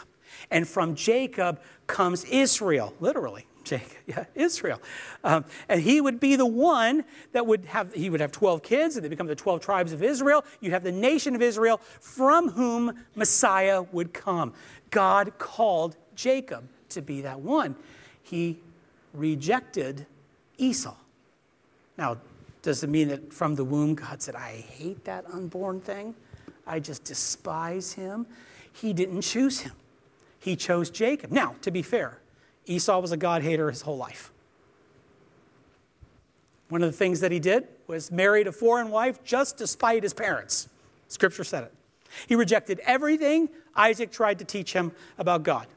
And 0.51 0.67
from 0.67 0.95
Jacob 0.95 1.59
comes 1.87 2.25
Israel, 2.25 2.93
literally. 2.99 3.47
Jacob, 3.63 3.97
yeah, 4.05 4.25
Israel. 4.35 4.81
Um, 5.23 5.45
and 5.69 5.81
he 5.81 6.01
would 6.01 6.19
be 6.19 6.35
the 6.35 6.45
one 6.45 7.05
that 7.31 7.47
would 7.47 7.65
have, 7.65 7.93
he 7.93 8.09
would 8.09 8.19
have 8.19 8.31
12 8.31 8.61
kids, 8.61 8.97
and 8.97 9.05
they 9.05 9.09
become 9.09 9.27
the 9.27 9.35
12 9.35 9.61
tribes 9.61 9.93
of 9.93 10.03
Israel. 10.03 10.43
You'd 10.59 10.73
have 10.73 10.83
the 10.83 10.91
nation 10.91 11.33
of 11.33 11.41
Israel 11.41 11.77
from 11.77 12.49
whom 12.49 12.93
Messiah 13.15 13.81
would 13.81 14.13
come. 14.13 14.53
God 14.89 15.37
called 15.39 15.95
Jacob 16.13 16.67
to 16.89 17.01
be 17.01 17.21
that 17.21 17.39
one. 17.39 17.75
He 18.23 18.59
rejected 19.13 20.05
Esau. 20.57 20.95
Now, 21.97 22.17
does 22.61 22.83
it 22.83 22.89
mean 22.89 23.09
that 23.09 23.33
from 23.33 23.55
the 23.55 23.63
womb 23.63 23.93
God 23.93 24.21
said, 24.21 24.35
I 24.35 24.51
hate 24.51 25.03
that 25.05 25.25
unborn 25.31 25.81
thing? 25.81 26.15
I 26.65 26.79
just 26.79 27.03
despise 27.03 27.93
him? 27.93 28.25
He 28.71 28.93
didn't 28.93 29.21
choose 29.21 29.59
him. 29.59 29.73
He 30.39 30.55
chose 30.55 30.89
Jacob. 30.89 31.31
Now, 31.31 31.55
to 31.61 31.71
be 31.71 31.81
fair, 31.81 32.19
Esau 32.65 32.99
was 32.99 33.11
a 33.11 33.17
God 33.17 33.43
hater 33.43 33.69
his 33.69 33.81
whole 33.81 33.97
life. 33.97 34.31
One 36.69 36.81
of 36.81 36.91
the 36.91 36.97
things 36.97 37.19
that 37.19 37.31
he 37.31 37.39
did 37.39 37.67
was 37.87 38.11
married 38.11 38.47
a 38.47 38.51
foreign 38.51 38.89
wife 38.89 39.23
just 39.23 39.57
to 39.59 39.67
spite 39.67 40.03
his 40.03 40.13
parents. 40.13 40.69
Scripture 41.07 41.43
said 41.43 41.65
it. 41.65 41.73
He 42.27 42.35
rejected 42.35 42.79
everything 42.83 43.49
Isaac 43.75 44.11
tried 44.11 44.39
to 44.39 44.45
teach 44.45 44.73
him 44.73 44.91
about 45.17 45.43
God. 45.43 45.67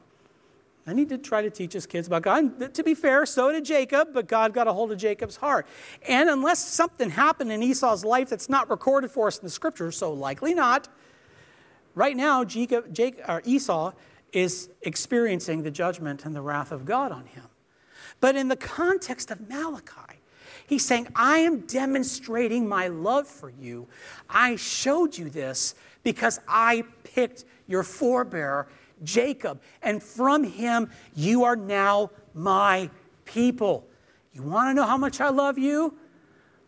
And 0.87 0.97
he 0.97 1.03
did 1.03 1.21
try 1.21 1.41
to 1.41 1.49
teach 1.49 1.73
his 1.73 1.85
kids 1.85 2.07
about 2.07 2.21
God. 2.21 2.61
And 2.61 2.73
to 2.73 2.81
be 2.81 2.95
fair, 2.95 3.25
so 3.25 3.51
did 3.51 3.65
Jacob, 3.65 4.13
but 4.13 4.27
God 4.27 4.53
got 4.53 4.67
a 4.67 4.73
hold 4.73 4.93
of 4.93 4.97
Jacob's 4.97 5.35
heart. 5.35 5.67
And 6.07 6.29
unless 6.29 6.65
something 6.65 7.09
happened 7.09 7.51
in 7.51 7.61
Esau's 7.61 8.05
life 8.05 8.29
that's 8.29 8.47
not 8.47 8.69
recorded 8.69 9.11
for 9.11 9.27
us 9.27 9.37
in 9.37 9.43
the 9.43 9.51
scriptures, 9.51 9.97
so 9.97 10.13
likely 10.13 10.53
not, 10.53 10.87
right 11.93 12.15
now 12.15 12.45
Jacob, 12.45 12.93
Jacob, 12.93 13.25
or 13.27 13.41
Esau 13.43 13.91
is 14.31 14.69
experiencing 14.81 15.61
the 15.61 15.71
judgment 15.71 16.25
and 16.25 16.33
the 16.33 16.41
wrath 16.41 16.71
of 16.71 16.85
God 16.85 17.11
on 17.11 17.25
him. 17.25 17.45
But 18.21 18.37
in 18.37 18.47
the 18.47 18.55
context 18.55 19.29
of 19.29 19.49
Malachi, 19.49 20.21
he's 20.67 20.85
saying, 20.85 21.09
I 21.15 21.39
am 21.39 21.61
demonstrating 21.61 22.67
my 22.67 22.87
love 22.87 23.27
for 23.27 23.49
you. 23.49 23.87
I 24.29 24.55
showed 24.55 25.17
you 25.17 25.29
this 25.29 25.75
because 26.03 26.39
I 26.47 26.85
picked 27.03 27.43
your 27.67 27.83
forebearer 27.83 28.67
Jacob, 29.03 29.61
and 29.81 30.01
from 30.01 30.43
him 30.43 30.89
you 31.15 31.43
are 31.43 31.55
now 31.55 32.11
my 32.33 32.89
people. 33.25 33.87
You 34.33 34.43
want 34.43 34.69
to 34.69 34.73
know 34.73 34.85
how 34.85 34.97
much 34.97 35.21
I 35.21 35.29
love 35.29 35.57
you? 35.57 35.97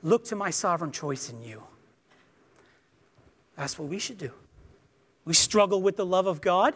Look 0.02 0.26
to 0.26 0.36
my 0.36 0.50
sovereign 0.50 0.92
choice 0.92 1.30
in 1.30 1.42
you. 1.42 1.64
That's 3.56 3.78
what 3.78 3.90
we 3.90 4.00
should 4.00 4.18
do. 4.18 4.32
We 5.26 5.34
struggle 5.34 5.82
with 5.82 5.98
the 5.98 6.06
love 6.06 6.28
of 6.28 6.42
God. 6.42 6.74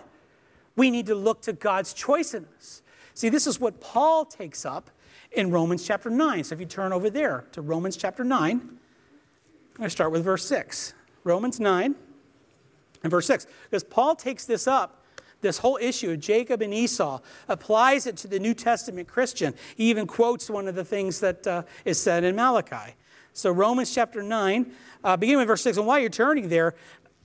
We 0.76 0.92
need 0.92 1.06
to 1.08 1.16
look 1.16 1.42
to 1.44 1.54
God's 1.54 1.94
choice 1.94 2.34
in 2.34 2.46
us. 2.58 2.82
See, 3.14 3.30
this 3.30 3.48
is 3.48 3.60
what 3.60 3.80
Paul 3.80 4.26
takes 4.26 4.66
up 4.66 4.90
in 5.32 5.52
Romans 5.52 5.86
chapter 5.86 6.10
9. 6.10 6.44
So 6.44 6.56
if 6.56 6.60
you 6.60 6.66
turn 6.66 6.92
over 6.92 7.10
there 7.10 7.46
to 7.54 7.62
Romans 7.62 7.96
chapter 7.96 8.24
9, 8.24 8.52
I'm 8.52 8.60
going 9.78 9.86
to 9.86 9.90
start 9.90 10.12
with 10.12 10.24
verse 10.24 10.46
6. 10.46 10.94
Romans 11.24 11.60
9 11.60 11.96
and 13.04 13.12
verse 13.12 13.28
6. 13.28 13.48
Because 13.70 13.84
Paul 13.84 14.16
takes 14.16 14.46
this 14.46 14.68
up 14.68 15.03
this 15.44 15.60
whole 15.60 15.78
issue 15.80 16.10
of 16.10 16.20
Jacob 16.20 16.64
and 16.64 16.74
Esau, 16.74 17.20
applies 17.48 18.08
it 18.08 18.18
to 18.18 18.28
the 18.28 18.40
New 18.40 18.56
Testament 18.56 19.08
Christian. 19.08 19.54
He 19.76 19.92
even 19.92 20.08
quotes 20.08 20.50
one 20.50 20.68
of 20.68 20.74
the 20.74 20.84
things 20.84 21.20
that 21.20 21.46
uh, 21.46 21.64
is 21.86 22.00
said 22.00 22.24
in 22.24 22.36
Malachi. 22.36 22.96
So, 23.34 23.52
Romans 23.52 23.94
chapter 23.94 24.24
9, 24.24 24.72
uh, 25.04 25.18
beginning 25.18 25.40
with 25.40 25.48
verse 25.48 25.62
6, 25.62 25.78
and 25.78 25.86
while 25.86 26.00
you're 26.00 26.10
turning 26.10 26.50
there, 26.50 26.74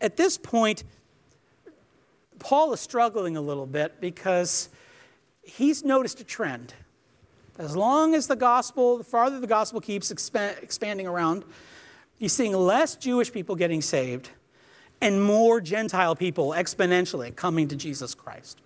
at 0.00 0.16
this 0.16 0.36
point, 0.36 0.84
Paul 2.38 2.72
is 2.72 2.80
struggling 2.80 3.36
a 3.36 3.40
little 3.40 3.66
bit 3.66 4.00
because 4.00 4.68
he's 5.42 5.84
noticed 5.84 6.20
a 6.20 6.24
trend. 6.24 6.74
As 7.58 7.76
long 7.76 8.14
as 8.14 8.26
the 8.26 8.36
gospel, 8.36 8.98
the 8.98 9.04
farther 9.04 9.40
the 9.40 9.46
gospel 9.46 9.80
keeps 9.80 10.12
expa- 10.12 10.62
expanding 10.62 11.06
around, 11.06 11.44
he's 12.18 12.32
seeing 12.32 12.52
less 12.52 12.94
Jewish 12.94 13.32
people 13.32 13.56
getting 13.56 13.82
saved 13.82 14.30
and 15.00 15.22
more 15.22 15.60
Gentile 15.60 16.16
people 16.16 16.50
exponentially 16.50 17.34
coming 17.34 17.68
to 17.68 17.76
Jesus 17.76 18.14
Christ. 18.14 18.60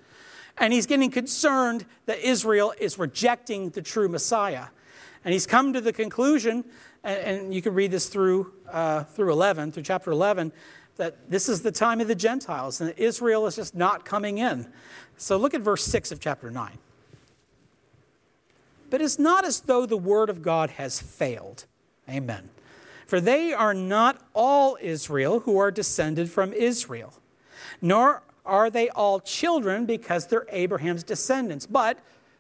And 0.59 0.73
he's 0.73 0.87
getting 0.87 1.11
concerned 1.11 1.87
that 2.07 2.18
Israel 2.18 2.75
is 2.79 2.99
rejecting 2.99 3.71
the 3.71 3.83
true 3.83 4.09
Messiah. 4.09 4.66
And 5.25 5.33
he's 5.33 5.47
come 5.47 5.73
to 5.73 5.81
the 5.81 5.92
conclusion, 5.92 6.64
and, 7.05 7.55
you 7.55 7.62
can 7.62 7.75
read 7.75 7.90
this 7.90 8.09
through, 8.09 8.53
uh, 8.71 9.05
through 9.05 9.33
11, 9.33 9.73
through 9.73 9.83
chapter 9.85 10.11
11, 10.11 10.53
that 10.97 11.31
this 11.31 11.49
is 11.49 11.62
the 11.62 11.73
time 11.73 12.01
of 12.01 12.09
the 12.09 12.14
Gentiles 12.14 12.81
and 12.81 12.92
Israel 12.97 13.47
is 13.47 13.57
just 13.57 13.75
not 13.75 14.05
coming 14.05 14.38
in. 14.38 14.71
So 15.16 15.37
look 15.37 15.55
at 15.55 15.61
verse 15.61 15.85
6 15.85 16.12
of 16.12 16.21
chapter 16.21 16.51
9. 16.51 16.79
But 18.90 19.01
it's 19.01 19.18
not 19.18 19.45
as 19.45 19.61
though 19.61 19.87
the 19.87 19.97
word 19.97 20.29
of 20.29 20.42
God 20.42 20.71
has 20.71 21.01
failed. 21.01 21.64
Amen. 22.09 22.51
For 23.12 23.20
they 23.20 23.53
are 23.53 23.75
not 23.75 24.27
all 24.33 24.79
Israel 24.81 25.40
who 25.40 25.59
are 25.59 25.70
descended 25.70 26.31
from 26.31 26.55
Israel, 26.55 27.12
nor 27.83 28.22
are 28.46 28.70
they 28.70 28.88
all 28.88 29.20
children 29.20 29.85
because 29.85 30.29
they're 30.29 30.46
Abraham's 30.48 31.03
descendants. 31.03 31.66
But 31.66 31.98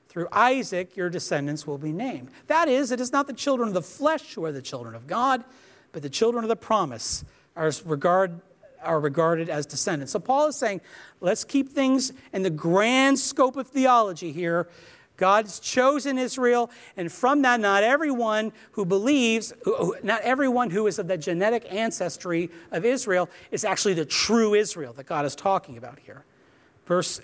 through 0.08 0.28
Isaac, 0.32 0.96
your 0.96 1.10
descendants 1.10 1.66
will 1.66 1.76
be 1.76 1.92
named. 1.92 2.30
That 2.46 2.68
is, 2.68 2.90
it 2.90 3.00
is 3.00 3.12
not 3.12 3.26
the 3.26 3.34
children 3.34 3.68
of 3.68 3.74
the 3.74 3.82
flesh 3.82 4.32
who 4.32 4.46
are 4.46 4.50
the 4.50 4.62
children 4.62 4.94
of 4.94 5.06
God, 5.06 5.44
but 5.92 6.00
the 6.00 6.08
children 6.08 6.42
of 6.42 6.48
the 6.48 6.56
promise 6.56 7.22
are, 7.54 7.70
regard, 7.84 8.40
are 8.82 8.98
regarded 8.98 9.50
as 9.50 9.66
descendants. 9.66 10.12
So 10.12 10.20
Paul 10.20 10.48
is 10.48 10.56
saying, 10.56 10.80
let's 11.20 11.44
keep 11.44 11.68
things 11.68 12.14
in 12.32 12.44
the 12.44 12.48
grand 12.48 13.18
scope 13.18 13.56
of 13.56 13.68
theology 13.68 14.32
here. 14.32 14.70
God's 15.16 15.60
chosen 15.60 16.18
Israel, 16.18 16.70
and 16.96 17.12
from 17.12 17.42
that, 17.42 17.60
not 17.60 17.84
everyone 17.84 18.52
who 18.72 18.84
believes, 18.84 19.52
not 20.02 20.22
everyone 20.22 20.70
who 20.70 20.86
is 20.86 20.98
of 20.98 21.06
the 21.06 21.18
genetic 21.18 21.66
ancestry 21.70 22.50
of 22.70 22.84
Israel 22.84 23.28
is 23.50 23.64
actually 23.64 23.94
the 23.94 24.04
true 24.04 24.54
Israel 24.54 24.92
that 24.94 25.04
God 25.04 25.24
is 25.24 25.36
talking 25.36 25.76
about 25.76 25.98
here. 26.00 26.24
Verse, 26.86 27.20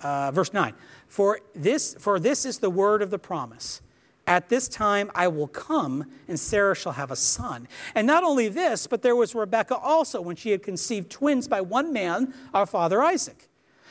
uh, 0.00 0.30
verse 0.30 0.52
9 0.52 0.74
for 1.08 1.40
this, 1.54 1.94
for 1.98 2.18
this 2.18 2.44
is 2.44 2.58
the 2.58 2.70
word 2.70 3.02
of 3.02 3.10
the 3.10 3.18
promise. 3.18 3.80
At 4.26 4.48
this 4.48 4.68
time 4.68 5.10
I 5.14 5.28
will 5.28 5.46
come, 5.46 6.04
and 6.26 6.38
Sarah 6.38 6.74
shall 6.74 6.92
have 6.92 7.10
a 7.10 7.16
son. 7.16 7.68
And 7.94 8.06
not 8.06 8.24
only 8.24 8.48
this, 8.48 8.86
but 8.86 9.02
there 9.02 9.14
was 9.14 9.34
Rebekah 9.34 9.76
also, 9.76 10.20
when 10.20 10.36
she 10.36 10.50
had 10.50 10.62
conceived 10.62 11.10
twins 11.10 11.46
by 11.46 11.60
one 11.60 11.92
man, 11.92 12.34
our 12.52 12.66
father 12.66 13.02
Isaac. 13.02 13.48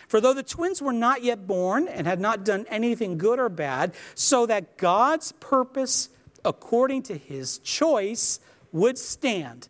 For 0.08 0.22
though 0.22 0.34
the 0.34 0.44
twins 0.44 0.82
were 0.82 0.94
not 0.94 1.24
yet 1.24 1.48
born 1.48 1.88
and 1.88 2.06
had 2.06 2.20
not 2.20 2.46
done 2.46 2.66
anything 2.70 3.18
good 3.18 3.40
or 3.40 3.50
bad, 3.50 3.94
so 4.14 4.46
that 4.46 4.78
God's 4.78 5.32
purpose 5.34 6.10
according 6.44 7.04
to 7.04 7.18
his 7.18 7.58
choice 7.60 8.40
would 8.72 8.98
stand, 8.98 9.70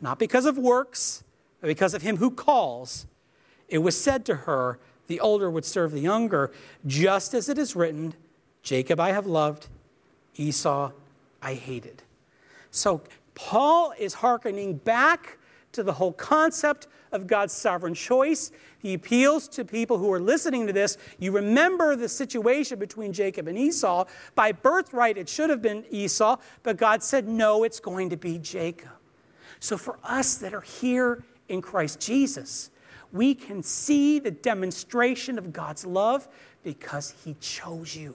not 0.00 0.18
because 0.18 0.44
of 0.44 0.58
works, 0.58 1.24
but 1.60 1.68
because 1.68 1.94
of 1.94 2.02
him 2.02 2.18
who 2.18 2.30
calls, 2.30 3.06
it 3.68 3.78
was 3.78 3.98
said 3.98 4.24
to 4.26 4.34
her, 4.34 4.78
The 5.06 5.20
older 5.20 5.50
would 5.50 5.64
serve 5.64 5.92
the 5.92 6.00
younger, 6.00 6.52
just 6.86 7.32
as 7.32 7.48
it 7.48 7.58
is 7.58 7.74
written, 7.74 8.14
Jacob 8.62 9.00
I 9.00 9.12
have 9.12 9.26
loved 9.26 9.68
Esau 10.36 10.92
I 11.42 11.54
hated. 11.54 12.02
So 12.70 13.02
Paul 13.34 13.94
is 13.98 14.14
hearkening 14.14 14.76
back 14.76 15.38
to 15.72 15.82
the 15.82 15.94
whole 15.94 16.12
concept 16.12 16.86
of 17.12 17.26
God's 17.26 17.52
sovereign 17.52 17.94
choice. 17.94 18.52
He 18.80 18.94
appeals 18.94 19.46
to 19.48 19.64
people 19.64 19.98
who 19.98 20.10
are 20.10 20.20
listening 20.20 20.66
to 20.66 20.72
this. 20.72 20.96
You 21.18 21.32
remember 21.32 21.96
the 21.96 22.08
situation 22.08 22.78
between 22.78 23.12
Jacob 23.12 23.46
and 23.46 23.58
Esau. 23.58 24.06
By 24.34 24.52
birthright, 24.52 25.18
it 25.18 25.28
should 25.28 25.50
have 25.50 25.60
been 25.60 25.84
Esau, 25.90 26.38
but 26.62 26.78
God 26.78 27.02
said, 27.02 27.28
no, 27.28 27.62
it's 27.62 27.78
going 27.78 28.08
to 28.10 28.16
be 28.16 28.38
Jacob. 28.38 28.90
So 29.60 29.76
for 29.76 29.98
us 30.02 30.36
that 30.36 30.54
are 30.54 30.62
here 30.62 31.22
in 31.48 31.60
Christ 31.60 32.00
Jesus, 32.00 32.70
we 33.12 33.34
can 33.34 33.62
see 33.62 34.18
the 34.18 34.30
demonstration 34.30 35.36
of 35.36 35.52
God's 35.52 35.84
love 35.84 36.26
because 36.62 37.14
He 37.22 37.36
chose 37.38 37.94
you. 37.94 38.14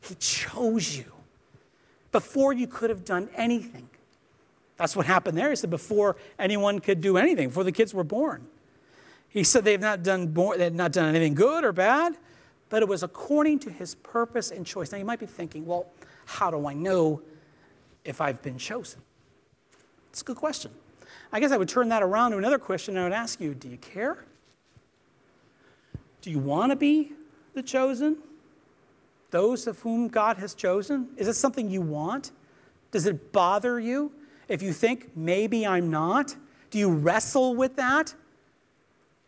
He 0.00 0.14
chose 0.14 0.96
you 0.96 1.12
before 2.12 2.52
you 2.52 2.68
could 2.68 2.90
have 2.90 3.04
done 3.04 3.28
anything. 3.34 3.88
That's 4.76 4.94
what 4.94 5.06
happened 5.06 5.36
there. 5.36 5.50
He 5.50 5.56
said 5.56 5.70
before 5.70 6.16
anyone 6.38 6.78
could 6.80 7.00
do 7.00 7.16
anything, 7.16 7.48
before 7.48 7.64
the 7.64 7.72
kids 7.72 7.92
were 7.92 8.04
born. 8.04 8.46
He 9.32 9.44
said 9.44 9.64
they've 9.64 9.80
not 9.80 10.02
done, 10.02 10.28
born, 10.28 10.58
they 10.58 10.64
had 10.64 10.74
not 10.74 10.92
done 10.92 11.08
anything 11.08 11.34
good 11.34 11.64
or 11.64 11.72
bad, 11.72 12.16
but 12.68 12.82
it 12.82 12.88
was 12.88 13.02
according 13.02 13.60
to 13.60 13.70
his 13.70 13.94
purpose 13.96 14.50
and 14.50 14.66
choice. 14.66 14.92
Now 14.92 14.98
you 14.98 15.04
might 15.04 15.20
be 15.20 15.26
thinking, 15.26 15.64
well, 15.64 15.86
how 16.26 16.50
do 16.50 16.66
I 16.66 16.74
know 16.74 17.22
if 18.04 18.20
I've 18.20 18.42
been 18.42 18.58
chosen? 18.58 19.00
It's 20.10 20.20
a 20.20 20.24
good 20.24 20.36
question. 20.36 20.70
I 21.32 21.40
guess 21.40 21.50
I 21.50 21.56
would 21.56 21.68
turn 21.68 21.88
that 21.88 22.02
around 22.02 22.32
to 22.32 22.38
another 22.38 22.58
question 22.58 22.96
and 22.96 23.04
I 23.04 23.08
would 23.08 23.16
ask 23.16 23.40
you 23.40 23.54
do 23.54 23.68
you 23.68 23.78
care? 23.78 24.24
Do 26.20 26.30
you 26.30 26.38
want 26.38 26.70
to 26.70 26.76
be 26.76 27.12
the 27.54 27.62
chosen? 27.62 28.18
those 29.32 29.66
of 29.66 29.80
whom 29.80 30.06
God 30.08 30.36
has 30.36 30.54
chosen? 30.54 31.08
Is 31.16 31.26
it 31.26 31.34
something 31.34 31.68
you 31.68 31.80
want? 31.80 32.30
Does 32.92 33.06
it 33.06 33.32
bother 33.32 33.80
you 33.80 34.12
if 34.46 34.62
you 34.62 34.72
think 34.72 35.16
maybe 35.16 35.66
I'm 35.66 35.90
not? 35.90 36.36
Do 36.70 36.78
you 36.78 36.90
wrestle 36.90 37.56
with 37.56 37.74
that? 37.76 38.14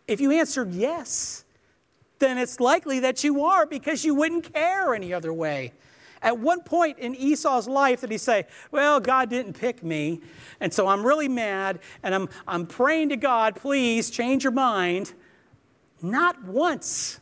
If 0.07 0.21
you 0.21 0.31
answered 0.33 0.73
yes, 0.73 1.45
then 2.19 2.39
it's 2.39 2.61
likely 2.61 3.01
that 3.01 3.25
you 3.25 3.45
are 3.45 3.67
because 3.67 4.05
you 4.05 4.15
wouldn't 4.15 4.53
care 4.53 4.95
any 4.95 5.13
other 5.13 5.33
way. 5.33 5.73
At 6.23 6.39
one 6.39 6.63
point 6.63 6.99
in 6.99 7.15
Esau's 7.15 7.69
life 7.69 8.01
did 8.01 8.11
he 8.11 8.19
say, 8.19 8.47
Well, 8.71 8.99
God 8.99 9.29
didn't 9.29 9.55
pick 9.55 9.83
me, 9.83 10.21
and 10.59 10.73
so 10.73 10.87
I'm 10.87 11.07
really 11.07 11.29
mad, 11.29 11.81
and 12.03 12.15
I'm, 12.15 12.29
I'm 12.49 12.67
praying 12.67 13.11
to 13.11 13.17
God, 13.17 13.57
please 13.57 14.09
change 14.09 14.43
your 14.43 14.53
mind. 14.53 15.13
Not 16.01 16.45
once. 16.45 17.21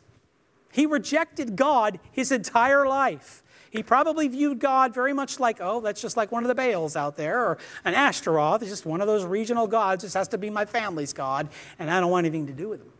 He 0.71 0.85
rejected 0.87 1.55
God 1.55 1.99
his 2.11 2.31
entire 2.31 2.87
life. 2.87 3.42
He 3.73 3.81
probably 3.81 4.27
viewed 4.27 4.59
God 4.59 4.93
very 4.93 5.13
much 5.13 5.39
like, 5.39 5.57
oh, 5.59 5.81
that's 5.81 5.99
just 5.99 6.15
like 6.15 6.31
one 6.31 6.43
of 6.43 6.47
the 6.47 6.53
Baals 6.53 6.95
out 6.95 7.17
there, 7.17 7.43
or 7.43 7.57
an 7.83 7.95
Ashtaroth. 7.95 8.61
It's 8.61 8.69
just 8.69 8.85
one 8.85 9.01
of 9.01 9.07
those 9.07 9.25
regional 9.25 9.65
gods. 9.65 10.03
This 10.03 10.13
has 10.13 10.27
to 10.27 10.37
be 10.37 10.51
my 10.51 10.63
family's 10.63 11.11
God, 11.11 11.49
and 11.79 11.89
I 11.89 11.99
don't 11.99 12.11
want 12.11 12.27
anything 12.27 12.45
to 12.45 12.53
do 12.53 12.69
with 12.69 12.81
him. 12.81 12.91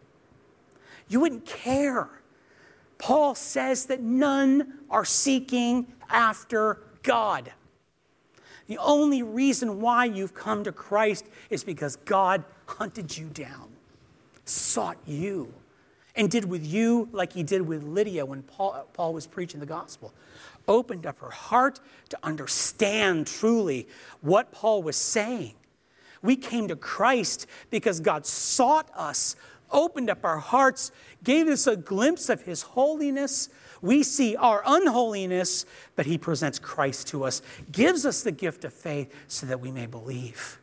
You 1.07 1.19
wouldn't 1.19 1.45
care. 1.45 2.09
Paul 2.97 3.35
says 3.35 3.85
that 3.85 4.01
none 4.01 4.79
are 4.89 5.05
seeking 5.05 5.93
after 6.09 6.79
God. 7.03 7.53
The 8.65 8.79
only 8.79 9.21
reason 9.21 9.79
why 9.79 10.05
you've 10.05 10.33
come 10.33 10.63
to 10.63 10.71
Christ 10.71 11.27
is 11.51 11.63
because 11.63 11.97
God 11.97 12.43
hunted 12.65 13.15
you 13.15 13.27
down, 13.27 13.69
sought 14.43 14.97
you 15.05 15.53
and 16.15 16.29
did 16.29 16.45
with 16.45 16.65
you 16.65 17.09
like 17.11 17.33
he 17.33 17.43
did 17.43 17.61
with 17.61 17.83
Lydia 17.83 18.25
when 18.25 18.43
Paul, 18.43 18.87
Paul 18.93 19.13
was 19.13 19.25
preaching 19.25 19.59
the 19.59 19.65
gospel. 19.65 20.13
Opened 20.67 21.05
up 21.05 21.19
her 21.19 21.29
heart 21.29 21.79
to 22.09 22.17
understand 22.23 23.27
truly 23.27 23.87
what 24.21 24.51
Paul 24.51 24.83
was 24.83 24.95
saying. 24.95 25.53
We 26.21 26.35
came 26.37 26.69
to 26.69 26.75
Christ 26.75 27.47
because 27.69 27.99
God 27.99 28.25
sought 28.25 28.89
us, 28.95 29.35
opened 29.71 30.09
up 30.09 30.23
our 30.23 30.39
hearts, 30.39 30.91
gave 31.23 31.47
us 31.47 31.67
a 31.67 31.75
glimpse 31.75 32.29
of 32.29 32.41
his 32.43 32.61
holiness. 32.61 33.49
We 33.81 34.03
see 34.03 34.37
our 34.37 34.63
unholiness, 34.65 35.65
but 35.97 36.05
he 36.05 36.17
presents 36.17 36.59
Christ 36.59 37.07
to 37.09 37.25
us, 37.25 37.41
gives 37.71 38.05
us 38.05 38.23
the 38.23 38.31
gift 38.31 38.63
of 38.63 38.73
faith 38.73 39.13
so 39.27 39.45
that 39.47 39.59
we 39.59 39.71
may 39.71 39.85
believe. 39.85 40.59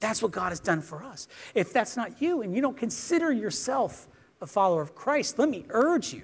That's 0.00 0.22
what 0.22 0.32
God 0.32 0.50
has 0.50 0.60
done 0.60 0.80
for 0.80 1.02
us. 1.02 1.28
If 1.54 1.72
that's 1.72 1.96
not 1.96 2.20
you 2.20 2.42
and 2.42 2.54
you 2.54 2.60
don't 2.60 2.76
consider 2.76 3.32
yourself 3.32 4.08
a 4.40 4.46
follower 4.46 4.82
of 4.82 4.94
Christ, 4.94 5.38
let 5.38 5.48
me 5.48 5.64
urge 5.70 6.12
you 6.12 6.22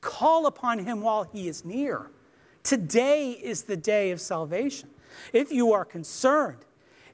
call 0.00 0.46
upon 0.46 0.78
him 0.78 1.00
while 1.00 1.24
he 1.24 1.48
is 1.48 1.64
near. 1.64 2.10
Today 2.66 3.30
is 3.30 3.62
the 3.62 3.76
day 3.76 4.10
of 4.10 4.20
salvation. 4.20 4.88
If 5.32 5.52
you 5.52 5.72
are 5.72 5.84
concerned, 5.84 6.58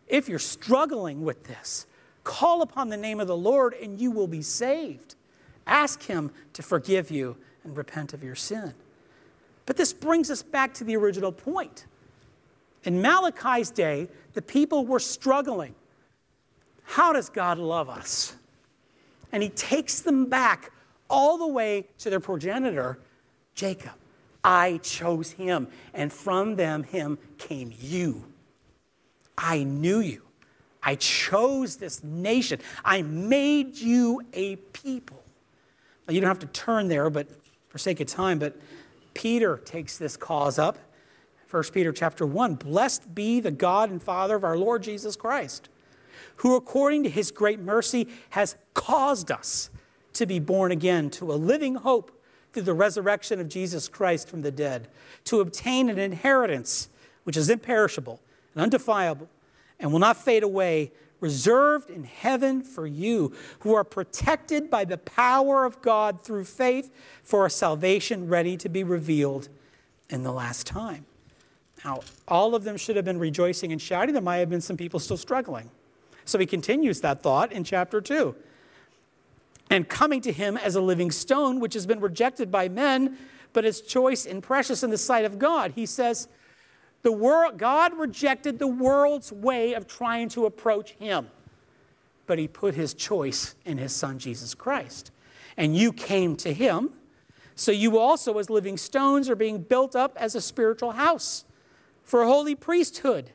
if 0.09 0.29
you're 0.29 0.39
struggling 0.39 1.23
with 1.23 1.45
this, 1.45 1.87
call 2.25 2.63
upon 2.63 2.89
the 2.89 2.97
name 2.97 3.21
of 3.21 3.27
the 3.27 3.37
Lord 3.37 3.75
and 3.75 4.01
you 4.01 4.11
will 4.11 4.27
be 4.27 4.41
saved. 4.41 5.15
Ask 5.67 6.03
him 6.05 6.31
to 6.55 6.63
forgive 6.63 7.11
you 7.11 7.37
and 7.65 7.77
repent 7.77 8.15
of 8.15 8.25
your 8.25 8.35
sin. 8.35 8.73
But 9.67 9.77
this 9.77 9.93
brings 9.93 10.31
us 10.31 10.43
back 10.43 10.73
to 10.75 10.85
the 10.85 10.97
original 10.97 11.33
point. 11.33 11.85
In 12.85 13.03
Malachi's 13.03 13.71
day, 13.71 14.09
the 14.33 14.43
people 14.43 14.87
were 14.87 14.99
struggling. 14.99 15.75
How 16.83 17.13
does 17.13 17.29
God 17.29 17.59
love 17.59 17.91
us? 17.91 18.37
and 19.33 19.43
he 19.43 19.49
takes 19.49 20.01
them 20.01 20.27
back 20.27 20.71
all 21.11 21.39
the 21.39 21.47
way 21.47 21.87
to 21.99 22.11
their 22.11 22.21
progenitor, 22.21 22.99
Jacob. 23.55 23.93
I 24.45 24.78
chose 24.82 25.32
him, 25.32 25.68
and 25.95 26.12
from 26.12 26.57
them, 26.57 26.82
him 26.82 27.18
came 27.38 27.72
you. 27.78 28.24
I 29.38 29.62
knew 29.62 30.01
you. 30.01 30.22
I 30.82 30.97
chose 30.97 31.76
this 31.76 32.03
nation. 32.03 32.61
I 32.84 33.03
made 33.03 33.76
you 33.76 34.22
a 34.32 34.57
people. 34.57 35.22
Now, 36.07 36.14
you 36.14 36.20
don't 36.20 36.28
have 36.28 36.40
to 36.40 36.47
turn 36.47 36.88
there, 36.88 37.09
but 37.09 37.28
for 37.68 37.78
sake 37.78 38.01
of 38.01 38.09
time, 38.09 38.38
but 38.38 38.57
Peter 39.14 39.59
takes 39.59 39.97
this 39.97 40.16
cause 40.16 40.59
up. 40.59 40.78
1 41.51 41.62
Peter 41.72 41.93
chapter 41.93 42.26
1 42.26 42.57
Blessed 42.57 43.14
be 43.14 43.38
the 43.38 43.51
God 43.51 43.90
and 43.90 44.03
Father 44.03 44.34
of 44.34 44.43
our 44.45 44.57
Lord 44.57 44.82
Jesus 44.82 45.16
Christ 45.16 45.68
who 46.36 46.57
according 46.57 47.05
to 47.05 47.11
his 47.11 47.30
great 47.30 47.61
mercy 47.61 48.09
has 48.30 48.57
caused 48.74 49.30
us 49.30 49.70
to 50.12 50.26
be 50.26 50.38
born 50.38 50.72
again 50.72 51.11
to 51.11 51.32
a 51.32 51.34
living 51.34 51.74
hope 51.76 52.22
through 52.53 52.63
the 52.63 52.75
resurrection 52.75 53.41
of 53.41 53.49
Jesus 53.49 53.89
Christ 53.89 54.29
from 54.29 54.43
the 54.43 54.51
dead, 54.51 54.89
to 55.25 55.41
obtain 55.41 55.89
an 55.89 55.99
inheritance 55.99 56.89
which 57.25 57.37
is 57.37 57.49
imperishable 57.49 58.21
and 58.55 58.63
undefilable 58.63 59.29
and 59.81 59.93
will 59.93 59.99
not 59.99 60.17
fade 60.17 60.43
away, 60.43 60.93
reserved 61.21 61.91
in 61.91 62.05
heaven 62.05 62.63
for 62.63 62.87
you, 62.87 63.33
who 63.61 63.75
are 63.75 63.85
protected 63.85 64.71
by 64.71 64.85
the 64.85 64.99
power 64.99 65.65
of 65.65 65.81
God 65.83 66.23
through 66.23 66.45
faith 66.45 66.91
for 67.23 67.47
a 67.47 67.51
salvation 67.51 68.29
ready 68.29 68.57
to 68.57 68.69
be 68.69 68.85
revealed 68.85 69.49
in 70.11 70.23
the 70.23 70.33
last 70.33 70.67
time. 70.67 71.07
Now, 71.85 72.01
all 72.29 72.55
of 72.55 72.65
them 72.65 72.77
should 72.77 72.97
have 72.97 73.05
been 73.05 73.19
rejoicing 73.19 73.73
and 73.73 73.81
shouting. 73.81 74.13
There 74.13 74.23
might 74.23 74.39
have 74.39 74.51
been 74.51 74.61
some 74.61 74.77
people 74.77 75.01
still 75.01 75.17
struggling. 75.17 75.71
So 76.25 76.39
he 76.39 76.47
continues 76.47 77.01
that 77.01 77.23
thought 77.23 77.51
in 77.51 77.65
chapter 77.65 78.01
2. 78.01 78.35
And 79.73 79.89
coming 79.89 80.20
to 80.20 80.33
him 80.33 80.59
as 80.59 80.75
a 80.75 80.83
living 80.83 81.11
stone, 81.11 81.59
which 81.59 81.73
has 81.73 81.87
been 81.87 82.01
rejected 82.01 82.51
by 82.51 82.68
men, 82.68 83.16
but 83.55 83.64
is 83.64 83.81
choice 83.81 84.27
and 84.27 84.43
precious 84.43 84.83
in 84.83 84.91
the 84.91 84.99
sight 84.99 85.25
of 85.25 85.39
God, 85.39 85.73
he 85.75 85.87
says, 85.87 86.29
the 87.01 87.11
world, 87.11 87.57
God 87.57 87.97
rejected 87.97 88.59
the 88.59 88.66
world's 88.66 89.33
way 89.33 89.73
of 89.73 89.87
trying 89.87 90.29
to 90.31 90.45
approach 90.45 90.91
him, 90.93 91.29
but 92.27 92.39
he 92.39 92.47
put 92.47 92.75
his 92.75 92.93
choice 92.93 93.55
in 93.64 93.79
his 93.79 93.95
son 93.95 94.18
Jesus 94.18 94.55
Christ. 94.55 95.11
And 95.57 95.75
you 95.75 95.91
came 95.91 96.37
to 96.37 96.53
him, 96.53 96.91
so 97.55 97.73
you 97.73 97.97
also, 97.97 98.37
as 98.37 98.51
living 98.51 98.77
stones, 98.77 99.31
are 99.31 99.37
being 99.37 99.62
built 99.62 99.97
up 99.97 100.14
as 100.20 100.35
a 100.35 100.43
spiritual 100.43 100.93
house 100.93 101.47
for 102.03 102.20
a 102.20 102.27
holy 102.27 102.55
priesthood 102.55 103.31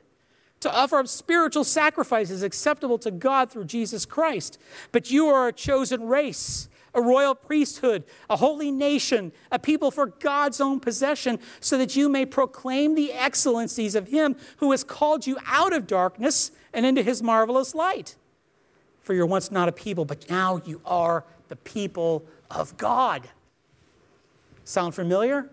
to 0.60 0.74
offer 0.74 0.98
up 0.98 1.08
spiritual 1.08 1.64
sacrifices 1.64 2.44
acceptable 2.44 2.98
to 3.00 3.12
God 3.12 3.52
through 3.52 3.66
Jesus 3.66 4.06
Christ. 4.06 4.60
But 4.92 5.12
you 5.12 5.28
are 5.28 5.48
a 5.48 5.54
chosen 5.54 6.08
race, 6.08 6.68
a 6.94 7.02
royal 7.02 7.36
priesthood, 7.36 8.04
a 8.30 8.38
holy 8.38 8.72
nation, 8.72 9.32
a 9.52 9.60
people 9.60 9.92
for 9.92 10.08
God's 10.08 10.60
own 10.60 10.80
possession, 10.80 11.40
so 11.60 11.78
that 11.78 11.96
you 11.96 12.10
may 12.10 12.26
proclaim 12.26 12.96
the 12.96 13.14
excellencies 13.14 13.94
of 13.94 14.08
Him 14.08 14.36
who 14.58 14.72
has 14.72 14.84
called 14.84 15.28
you 15.28 15.38
out 15.46 15.74
of 15.74 15.86
darkness 15.86 16.52
and 16.74 16.86
into 16.86 17.04
His 17.04 17.22
marvelous 17.22 17.76
light. 17.76 18.16
For 19.02 19.14
you're 19.14 19.26
once 19.26 19.52
not 19.52 19.70
a 19.70 19.72
people, 19.72 20.06
but 20.06 20.30
now 20.30 20.62
you 20.66 20.82
are 20.86 21.24
the 21.50 21.56
people 21.56 22.26
of 22.50 22.76
God. 22.78 23.30
Sound 24.64 24.96
familiar? 24.96 25.50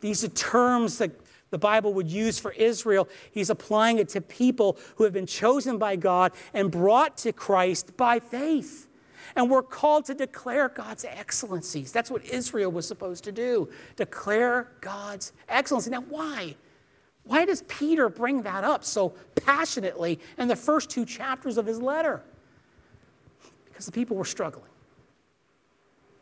These 0.00 0.24
are 0.24 0.28
terms 0.28 0.98
that 0.98 1.19
the 1.50 1.58
Bible 1.58 1.92
would 1.94 2.10
use 2.10 2.38
for 2.38 2.52
Israel. 2.52 3.08
He's 3.32 3.50
applying 3.50 3.98
it 3.98 4.08
to 4.10 4.20
people 4.20 4.78
who 4.96 5.04
have 5.04 5.12
been 5.12 5.26
chosen 5.26 5.78
by 5.78 5.96
God 5.96 6.32
and 6.54 6.70
brought 6.70 7.18
to 7.18 7.32
Christ 7.32 7.96
by 7.96 8.20
faith. 8.20 8.88
And 9.36 9.50
we're 9.50 9.62
called 9.62 10.06
to 10.06 10.14
declare 10.14 10.68
God's 10.68 11.04
excellencies. 11.04 11.92
That's 11.92 12.10
what 12.10 12.24
Israel 12.24 12.72
was 12.72 12.86
supposed 12.86 13.24
to 13.24 13.32
do 13.32 13.68
declare 13.96 14.72
God's 14.80 15.32
excellency. 15.48 15.90
Now, 15.90 16.02
why? 16.02 16.56
Why 17.24 17.44
does 17.44 17.62
Peter 17.68 18.08
bring 18.08 18.42
that 18.42 18.64
up 18.64 18.84
so 18.84 19.10
passionately 19.36 20.18
in 20.38 20.48
the 20.48 20.56
first 20.56 20.90
two 20.90 21.04
chapters 21.04 21.58
of 21.58 21.66
his 21.66 21.80
letter? 21.80 22.22
Because 23.66 23.86
the 23.86 23.92
people 23.92 24.16
were 24.16 24.24
struggling. 24.24 24.70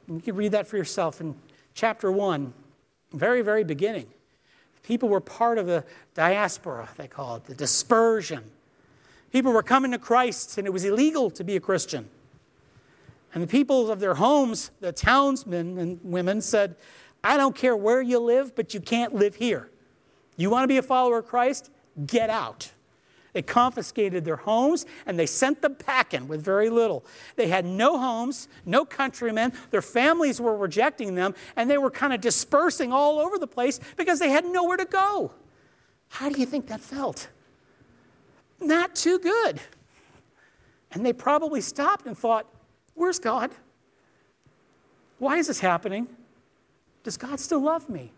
And 0.06 0.16
you 0.16 0.22
can 0.22 0.36
read 0.36 0.52
that 0.52 0.66
for 0.66 0.76
yourself 0.76 1.20
in 1.20 1.34
chapter 1.74 2.10
1, 2.10 2.52
very, 3.12 3.42
very 3.42 3.64
beginning. 3.64 4.06
People 4.82 5.08
were 5.08 5.20
part 5.20 5.58
of 5.58 5.66
the 5.66 5.84
diaspora, 6.14 6.88
they 6.96 7.08
call 7.08 7.36
it, 7.36 7.44
the 7.44 7.54
dispersion. 7.54 8.44
People 9.32 9.52
were 9.52 9.62
coming 9.62 9.90
to 9.90 9.98
Christ, 9.98 10.56
and 10.58 10.66
it 10.66 10.70
was 10.70 10.84
illegal 10.84 11.30
to 11.30 11.44
be 11.44 11.56
a 11.56 11.60
Christian. 11.60 12.08
And 13.34 13.42
the 13.42 13.46
people 13.46 13.90
of 13.90 14.00
their 14.00 14.14
homes, 14.14 14.70
the 14.80 14.92
townsmen 14.92 15.78
and 15.78 16.00
women, 16.02 16.40
said, 16.40 16.76
I 17.22 17.36
don't 17.36 17.54
care 17.54 17.76
where 17.76 18.00
you 18.00 18.18
live, 18.18 18.54
but 18.54 18.72
you 18.72 18.80
can't 18.80 19.14
live 19.14 19.34
here. 19.34 19.70
You 20.36 20.50
want 20.50 20.64
to 20.64 20.68
be 20.68 20.78
a 20.78 20.82
follower 20.82 21.18
of 21.18 21.26
Christ? 21.26 21.70
Get 22.06 22.30
out. 22.30 22.72
They 23.32 23.42
confiscated 23.42 24.24
their 24.24 24.36
homes 24.36 24.86
and 25.06 25.18
they 25.18 25.26
sent 25.26 25.62
them 25.62 25.74
packing 25.74 26.28
with 26.28 26.42
very 26.42 26.70
little. 26.70 27.04
They 27.36 27.48
had 27.48 27.64
no 27.64 27.98
homes, 27.98 28.48
no 28.64 28.84
countrymen. 28.84 29.52
Their 29.70 29.82
families 29.82 30.40
were 30.40 30.56
rejecting 30.56 31.14
them 31.14 31.34
and 31.56 31.70
they 31.70 31.78
were 31.78 31.90
kind 31.90 32.12
of 32.12 32.20
dispersing 32.20 32.92
all 32.92 33.18
over 33.18 33.38
the 33.38 33.46
place 33.46 33.80
because 33.96 34.18
they 34.18 34.30
had 34.30 34.44
nowhere 34.44 34.76
to 34.76 34.84
go. 34.84 35.32
How 36.08 36.30
do 36.30 36.40
you 36.40 36.46
think 36.46 36.68
that 36.68 36.80
felt? 36.80 37.28
Not 38.60 38.94
too 38.94 39.18
good. 39.18 39.60
And 40.90 41.04
they 41.04 41.12
probably 41.12 41.60
stopped 41.60 42.06
and 42.06 42.16
thought, 42.16 42.46
Where's 42.94 43.20
God? 43.20 43.52
Why 45.18 45.36
is 45.36 45.46
this 45.46 45.60
happening? 45.60 46.08
Does 47.04 47.16
God 47.16 47.38
still 47.38 47.60
love 47.60 47.88
me? 47.88 48.12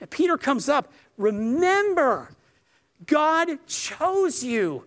And 0.00 0.08
Peter 0.08 0.38
comes 0.38 0.68
up, 0.68 0.90
remember 1.18 2.30
God 3.06 3.58
chose 3.66 4.42
you. 4.44 4.84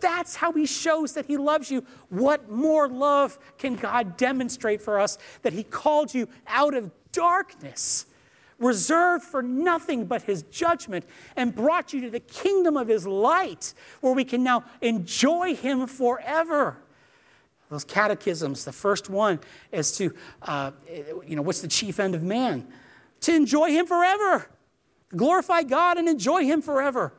That's 0.00 0.36
how 0.36 0.52
he 0.52 0.66
shows 0.66 1.12
that 1.14 1.26
he 1.26 1.36
loves 1.36 1.70
you. 1.70 1.84
What 2.08 2.50
more 2.50 2.88
love 2.88 3.38
can 3.58 3.76
God 3.76 4.16
demonstrate 4.16 4.82
for 4.82 4.98
us 4.98 5.18
that 5.42 5.52
he 5.52 5.62
called 5.62 6.12
you 6.12 6.28
out 6.46 6.74
of 6.74 6.90
darkness, 7.12 8.06
reserved 8.58 9.24
for 9.24 9.42
nothing 9.42 10.06
but 10.06 10.22
his 10.22 10.42
judgment, 10.44 11.04
and 11.36 11.54
brought 11.54 11.92
you 11.92 12.00
to 12.02 12.10
the 12.10 12.20
kingdom 12.20 12.76
of 12.76 12.88
his 12.88 13.06
light, 13.06 13.72
where 14.00 14.12
we 14.12 14.24
can 14.24 14.42
now 14.42 14.64
enjoy 14.80 15.54
him 15.54 15.86
forever? 15.86 16.76
Those 17.70 17.84
catechisms, 17.84 18.64
the 18.64 18.72
first 18.72 19.08
one 19.08 19.40
is 19.72 19.96
to, 19.98 20.14
uh, 20.42 20.72
you 21.26 21.36
know, 21.36 21.42
what's 21.42 21.60
the 21.60 21.68
chief 21.68 21.98
end 21.98 22.14
of 22.14 22.22
man? 22.22 22.66
To 23.22 23.34
enjoy 23.34 23.70
him 23.70 23.86
forever, 23.86 24.50
glorify 25.16 25.62
God 25.62 25.96
and 25.98 26.08
enjoy 26.08 26.44
him 26.44 26.60
forever 26.60 27.14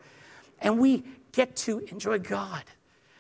and 0.65 0.79
we 0.79 1.03
get 1.31 1.55
to 1.55 1.79
enjoy 1.91 2.17
God. 2.19 2.63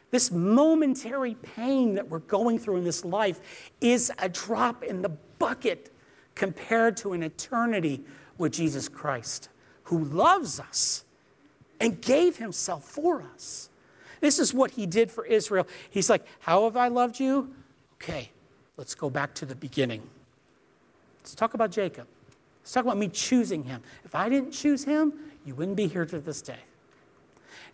This 0.09 0.31
momentary 0.31 1.35
pain 1.35 1.93
that 1.95 2.09
we're 2.09 2.19
going 2.19 2.57
through 2.57 2.77
in 2.77 2.83
this 2.83 3.05
life 3.05 3.71
is 3.79 4.11
a 4.17 4.27
drop 4.27 4.83
in 4.83 5.01
the 5.03 5.09
bucket 5.09 5.93
compared 6.33 6.97
to 6.97 7.13
an 7.13 7.21
eternity 7.21 8.03
with 8.37 8.51
Jesus 8.51 8.89
Christ, 8.89 9.49
who 9.83 10.03
loves 10.03 10.59
us 10.59 11.05
and 11.79 12.01
gave 12.01 12.37
himself 12.37 12.83
for 12.83 13.23
us. 13.33 13.69
This 14.21 14.39
is 14.39 14.53
what 14.53 14.71
he 14.71 14.87
did 14.87 15.11
for 15.11 15.25
Israel. 15.25 15.67
He's 15.89 16.09
like, 16.09 16.25
How 16.39 16.63
have 16.63 16.75
I 16.75 16.87
loved 16.87 17.19
you? 17.19 17.53
Okay, 18.01 18.31
let's 18.75 18.95
go 18.95 19.09
back 19.09 19.35
to 19.35 19.45
the 19.45 19.55
beginning. 19.55 20.01
Let's 21.19 21.35
talk 21.35 21.53
about 21.53 21.71
Jacob. 21.71 22.07
Let's 22.61 22.71
talk 22.71 22.85
about 22.85 22.97
me 22.97 23.07
choosing 23.07 23.63
him. 23.65 23.83
If 24.03 24.15
I 24.15 24.29
didn't 24.29 24.51
choose 24.51 24.83
him, 24.83 25.13
you 25.45 25.53
wouldn't 25.53 25.77
be 25.77 25.87
here 25.87 26.05
to 26.05 26.19
this 26.19 26.41
day. 26.41 26.59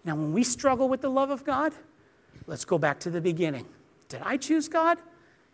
Now, 0.03 0.15
when 0.15 0.33
we 0.33 0.43
struggle 0.43 0.89
with 0.89 1.01
the 1.01 1.09
love 1.09 1.29
of 1.29 1.43
God, 1.43 1.73
let's 2.47 2.65
go 2.65 2.77
back 2.77 2.99
to 3.01 3.09
the 3.09 3.21
beginning. 3.21 3.65
Did 4.09 4.21
I 4.23 4.37
choose 4.37 4.67
God? 4.67 4.97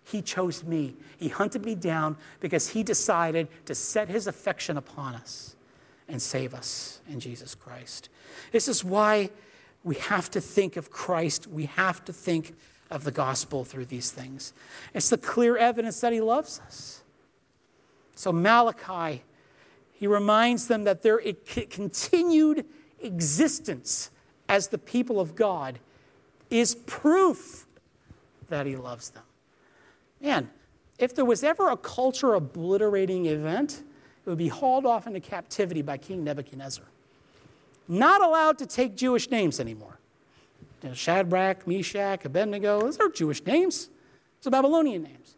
He 0.04 0.22
chose 0.22 0.64
me. 0.64 0.96
He 1.18 1.28
hunted 1.28 1.66
me 1.66 1.76
down 1.76 2.16
because 2.40 2.70
he 2.70 2.82
decided 2.82 3.50
to 3.66 3.76
set 3.76 4.08
his 4.08 4.26
affection 4.26 4.78
upon 4.78 5.16
us 5.16 5.56
and 6.08 6.22
save 6.22 6.54
us 6.54 7.02
in 7.10 7.20
Jesus 7.20 7.54
Christ. 7.56 8.10
This 8.52 8.70
is 8.70 8.84
why 8.84 9.30
we 9.84 9.96
have 9.96 10.32
to 10.32 10.42
think 10.42 10.78
of 10.78 10.90
Christ. 10.90 11.48
We 11.48 11.66
have 11.66 12.06
to 12.06 12.14
think 12.14 12.56
of 12.90 13.04
the 13.04 13.12
gospel 13.12 13.66
through 13.66 13.86
these 13.86 14.12
things. 14.12 14.54
It's 14.94 15.10
the 15.10 15.18
clear 15.18 15.58
evidence 15.58 16.00
that 16.00 16.14
he 16.14 16.22
loves 16.22 16.62
us. 16.66 17.04
So, 18.16 18.32
Malachi, 18.32 19.24
he 19.92 20.08
reminds 20.08 20.68
them 20.68 20.86
that 20.86 21.04
their 21.04 21.20
continued 21.70 22.66
existence 23.02 24.10
as 24.50 24.70
the 24.70 24.78
people 24.78 25.20
of 25.20 25.36
God 25.36 25.80
is 26.50 26.76
proof 26.76 27.66
that 28.50 28.66
he 28.66 28.76
loves 28.76 29.10
them. 29.10 29.24
Man, 30.22 30.50
if 30.98 31.14
there 31.14 31.26
was 31.26 31.44
ever 31.44 31.70
a 31.70 31.78
culture 31.78 32.34
obliterating 32.34 33.28
event, 33.28 33.84
it 34.26 34.30
would 34.30 34.38
be 34.38 34.48
hauled 34.48 34.86
off 34.86 35.08
into 35.08 35.20
captivity 35.20 35.82
by 35.82 35.98
King 35.98 36.24
Nebuchadnezzar. 36.24 36.86
Not 37.88 38.22
allowed 38.22 38.58
to 38.60 38.66
take 38.66 38.96
Jewish 38.96 39.30
names 39.30 39.60
anymore. 39.60 40.00
You 40.84 40.90
know, 40.90 40.96
Shadrach, 40.96 41.68
Meshach, 41.68 42.26
Abednego, 42.26 42.82
those 42.82 43.00
are 43.00 43.10
Jewish 43.10 43.46
names. 43.46 43.90
Those 44.40 44.48
are 44.48 44.52
Babylonian 44.52 45.04
names. 45.04 45.36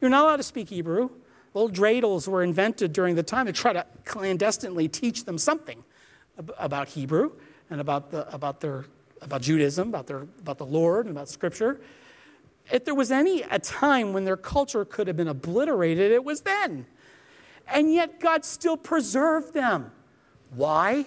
You're 0.00 0.10
not 0.10 0.24
allowed 0.24 0.36
to 0.36 0.42
speak 0.42 0.68
Hebrew. 0.68 1.10
Old 1.54 1.74
dreidels 1.74 2.28
were 2.28 2.42
invented 2.42 2.92
during 2.92 3.16
the 3.16 3.22
time 3.22 3.46
to 3.46 3.52
try 3.52 3.72
to 3.72 3.84
clandestinely 4.04 4.88
teach 4.88 5.24
them 5.24 5.36
something 5.36 5.82
about 6.58 6.88
Hebrew 6.90 7.32
and 7.70 7.80
about, 7.80 8.10
the, 8.10 8.32
about, 8.34 8.60
their, 8.60 8.84
about 9.22 9.42
Judaism, 9.42 9.88
about, 9.88 10.06
their, 10.06 10.26
about 10.40 10.58
the 10.58 10.66
Lord, 10.66 11.06
and 11.06 11.16
about 11.16 11.28
Scripture. 11.28 11.80
If 12.70 12.84
there 12.84 12.94
was 12.94 13.10
any 13.10 13.42
a 13.42 13.58
time 13.58 14.12
when 14.12 14.24
their 14.24 14.36
culture 14.36 14.84
could 14.84 15.06
have 15.06 15.16
been 15.16 15.28
obliterated, 15.28 16.12
it 16.12 16.24
was 16.24 16.42
then. 16.42 16.86
And 17.68 17.92
yet 17.92 18.20
God 18.20 18.44
still 18.44 18.76
preserved 18.76 19.54
them. 19.54 19.92
Why? 20.54 21.06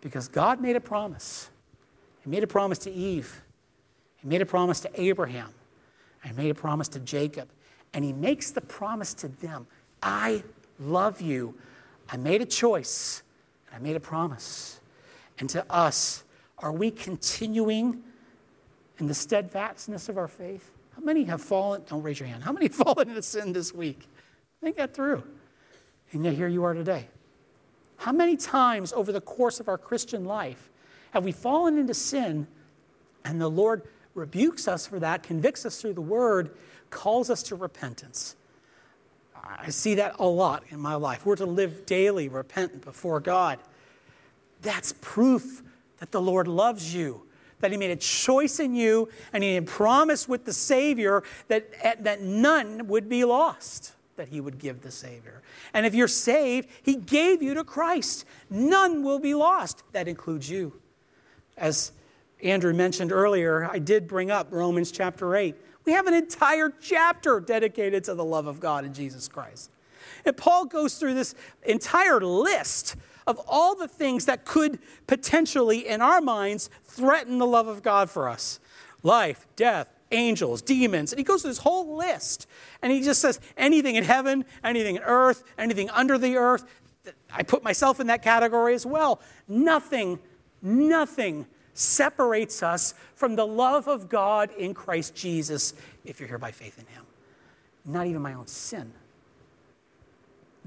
Because 0.00 0.28
God 0.28 0.60
made 0.60 0.76
a 0.76 0.80
promise. 0.80 1.50
He 2.24 2.30
made 2.30 2.42
a 2.42 2.46
promise 2.46 2.78
to 2.80 2.90
Eve. 2.90 3.42
He 4.16 4.28
made 4.28 4.40
a 4.40 4.46
promise 4.46 4.80
to 4.80 5.00
Abraham. 5.00 5.50
He 6.24 6.32
made 6.32 6.50
a 6.50 6.54
promise 6.54 6.88
to 6.88 7.00
Jacob. 7.00 7.48
And 7.92 8.04
he 8.04 8.12
makes 8.12 8.50
the 8.50 8.60
promise 8.60 9.12
to 9.14 9.28
them 9.28 9.66
I 10.02 10.42
love 10.80 11.20
you. 11.20 11.54
I 12.08 12.16
made 12.16 12.40
a 12.40 12.46
choice 12.46 13.22
and 13.66 13.76
I 13.76 13.86
made 13.86 13.96
a 13.96 14.00
promise. 14.00 14.80
And 15.38 15.48
to 15.50 15.70
us, 15.72 16.24
are 16.58 16.72
we 16.72 16.90
continuing 16.90 18.02
in 18.98 19.06
the 19.06 19.14
steadfastness 19.14 20.08
of 20.08 20.16
our 20.16 20.28
faith? 20.28 20.70
How 20.94 21.02
many 21.02 21.24
have 21.24 21.40
fallen? 21.40 21.82
Don't 21.88 22.02
raise 22.02 22.20
your 22.20 22.28
hand. 22.28 22.42
How 22.42 22.52
many 22.52 22.66
have 22.68 22.74
fallen 22.74 23.08
into 23.08 23.22
sin 23.22 23.52
this 23.52 23.74
week? 23.74 24.08
Think 24.60 24.76
that 24.76 24.94
through. 24.94 25.24
And 26.12 26.24
yet 26.24 26.34
here 26.34 26.48
you 26.48 26.64
are 26.64 26.74
today. 26.74 27.08
How 27.96 28.12
many 28.12 28.36
times 28.36 28.92
over 28.92 29.12
the 29.12 29.20
course 29.20 29.60
of 29.60 29.68
our 29.68 29.78
Christian 29.78 30.24
life 30.24 30.70
have 31.12 31.24
we 31.24 31.32
fallen 31.32 31.78
into 31.78 31.94
sin 31.94 32.46
and 33.24 33.40
the 33.40 33.48
Lord 33.48 33.82
rebukes 34.14 34.68
us 34.68 34.86
for 34.86 34.98
that, 34.98 35.22
convicts 35.22 35.64
us 35.64 35.80
through 35.80 35.94
the 35.94 36.00
word, 36.00 36.50
calls 36.90 37.30
us 37.30 37.42
to 37.44 37.56
repentance? 37.56 38.36
I 39.34 39.70
see 39.70 39.94
that 39.96 40.16
a 40.18 40.26
lot 40.26 40.64
in 40.70 40.80
my 40.80 40.94
life. 40.94 41.26
We're 41.26 41.36
to 41.36 41.46
live 41.46 41.86
daily 41.86 42.28
repentant 42.28 42.84
before 42.84 43.20
God. 43.20 43.58
That's 44.62 44.94
proof 45.00 45.62
that 45.98 46.12
the 46.12 46.20
Lord 46.20 46.48
loves 46.48 46.94
you, 46.94 47.22
that 47.60 47.70
He 47.70 47.76
made 47.76 47.90
a 47.90 47.96
choice 47.96 48.60
in 48.60 48.74
you, 48.74 49.08
and 49.32 49.42
He 49.44 49.54
had 49.54 49.66
promised 49.66 50.28
with 50.28 50.44
the 50.44 50.52
Savior 50.52 51.22
that, 51.48 52.04
that 52.04 52.22
none 52.22 52.86
would 52.88 53.08
be 53.08 53.24
lost, 53.24 53.92
that 54.16 54.28
He 54.28 54.40
would 54.40 54.58
give 54.58 54.80
the 54.80 54.90
Savior. 54.90 55.42
And 55.74 55.86
if 55.86 55.94
you're 55.94 56.08
saved, 56.08 56.68
He 56.82 56.96
gave 56.96 57.42
you 57.42 57.54
to 57.54 57.64
Christ. 57.64 58.24
None 58.50 59.02
will 59.02 59.18
be 59.18 59.34
lost. 59.34 59.82
That 59.92 60.08
includes 60.08 60.48
you. 60.48 60.80
As 61.56 61.92
Andrew 62.42 62.72
mentioned 62.72 63.12
earlier, 63.12 63.68
I 63.70 63.78
did 63.78 64.08
bring 64.08 64.30
up 64.30 64.48
Romans 64.50 64.90
chapter 64.90 65.36
8. 65.36 65.54
We 65.84 65.92
have 65.92 66.06
an 66.06 66.14
entire 66.14 66.72
chapter 66.80 67.40
dedicated 67.40 68.04
to 68.04 68.14
the 68.14 68.24
love 68.24 68.46
of 68.46 68.60
God 68.60 68.84
in 68.84 68.94
Jesus 68.94 69.28
Christ. 69.28 69.70
And 70.24 70.36
Paul 70.36 70.66
goes 70.66 70.96
through 70.96 71.14
this 71.14 71.34
entire 71.64 72.20
list 72.20 72.96
of 73.26 73.40
all 73.46 73.74
the 73.74 73.88
things 73.88 74.26
that 74.26 74.44
could 74.44 74.78
potentially, 75.06 75.86
in 75.86 76.00
our 76.00 76.20
minds, 76.20 76.70
threaten 76.84 77.38
the 77.38 77.46
love 77.46 77.68
of 77.68 77.82
God 77.82 78.10
for 78.10 78.28
us 78.28 78.60
life, 79.02 79.46
death, 79.56 79.92
angels, 80.12 80.62
demons. 80.62 81.12
And 81.12 81.18
he 81.18 81.24
goes 81.24 81.42
through 81.42 81.50
this 81.50 81.58
whole 81.58 81.96
list. 81.96 82.46
And 82.82 82.92
he 82.92 83.02
just 83.02 83.20
says 83.20 83.40
anything 83.56 83.96
in 83.96 84.04
heaven, 84.04 84.44
anything 84.62 84.96
in 84.96 85.02
earth, 85.02 85.42
anything 85.58 85.90
under 85.90 86.18
the 86.18 86.36
earth. 86.36 86.64
I 87.32 87.42
put 87.42 87.64
myself 87.64 87.98
in 87.98 88.06
that 88.08 88.22
category 88.22 88.74
as 88.74 88.86
well. 88.86 89.20
Nothing, 89.48 90.18
nothing 90.60 91.46
separates 91.74 92.62
us 92.62 92.94
from 93.14 93.34
the 93.34 93.46
love 93.46 93.88
of 93.88 94.08
God 94.08 94.50
in 94.56 94.74
Christ 94.74 95.14
Jesus 95.14 95.74
if 96.04 96.20
you're 96.20 96.28
here 96.28 96.38
by 96.38 96.52
faith 96.52 96.78
in 96.78 96.86
Him. 96.86 97.04
Not 97.84 98.06
even 98.06 98.22
my 98.22 98.34
own 98.34 98.46
sin. 98.46 98.92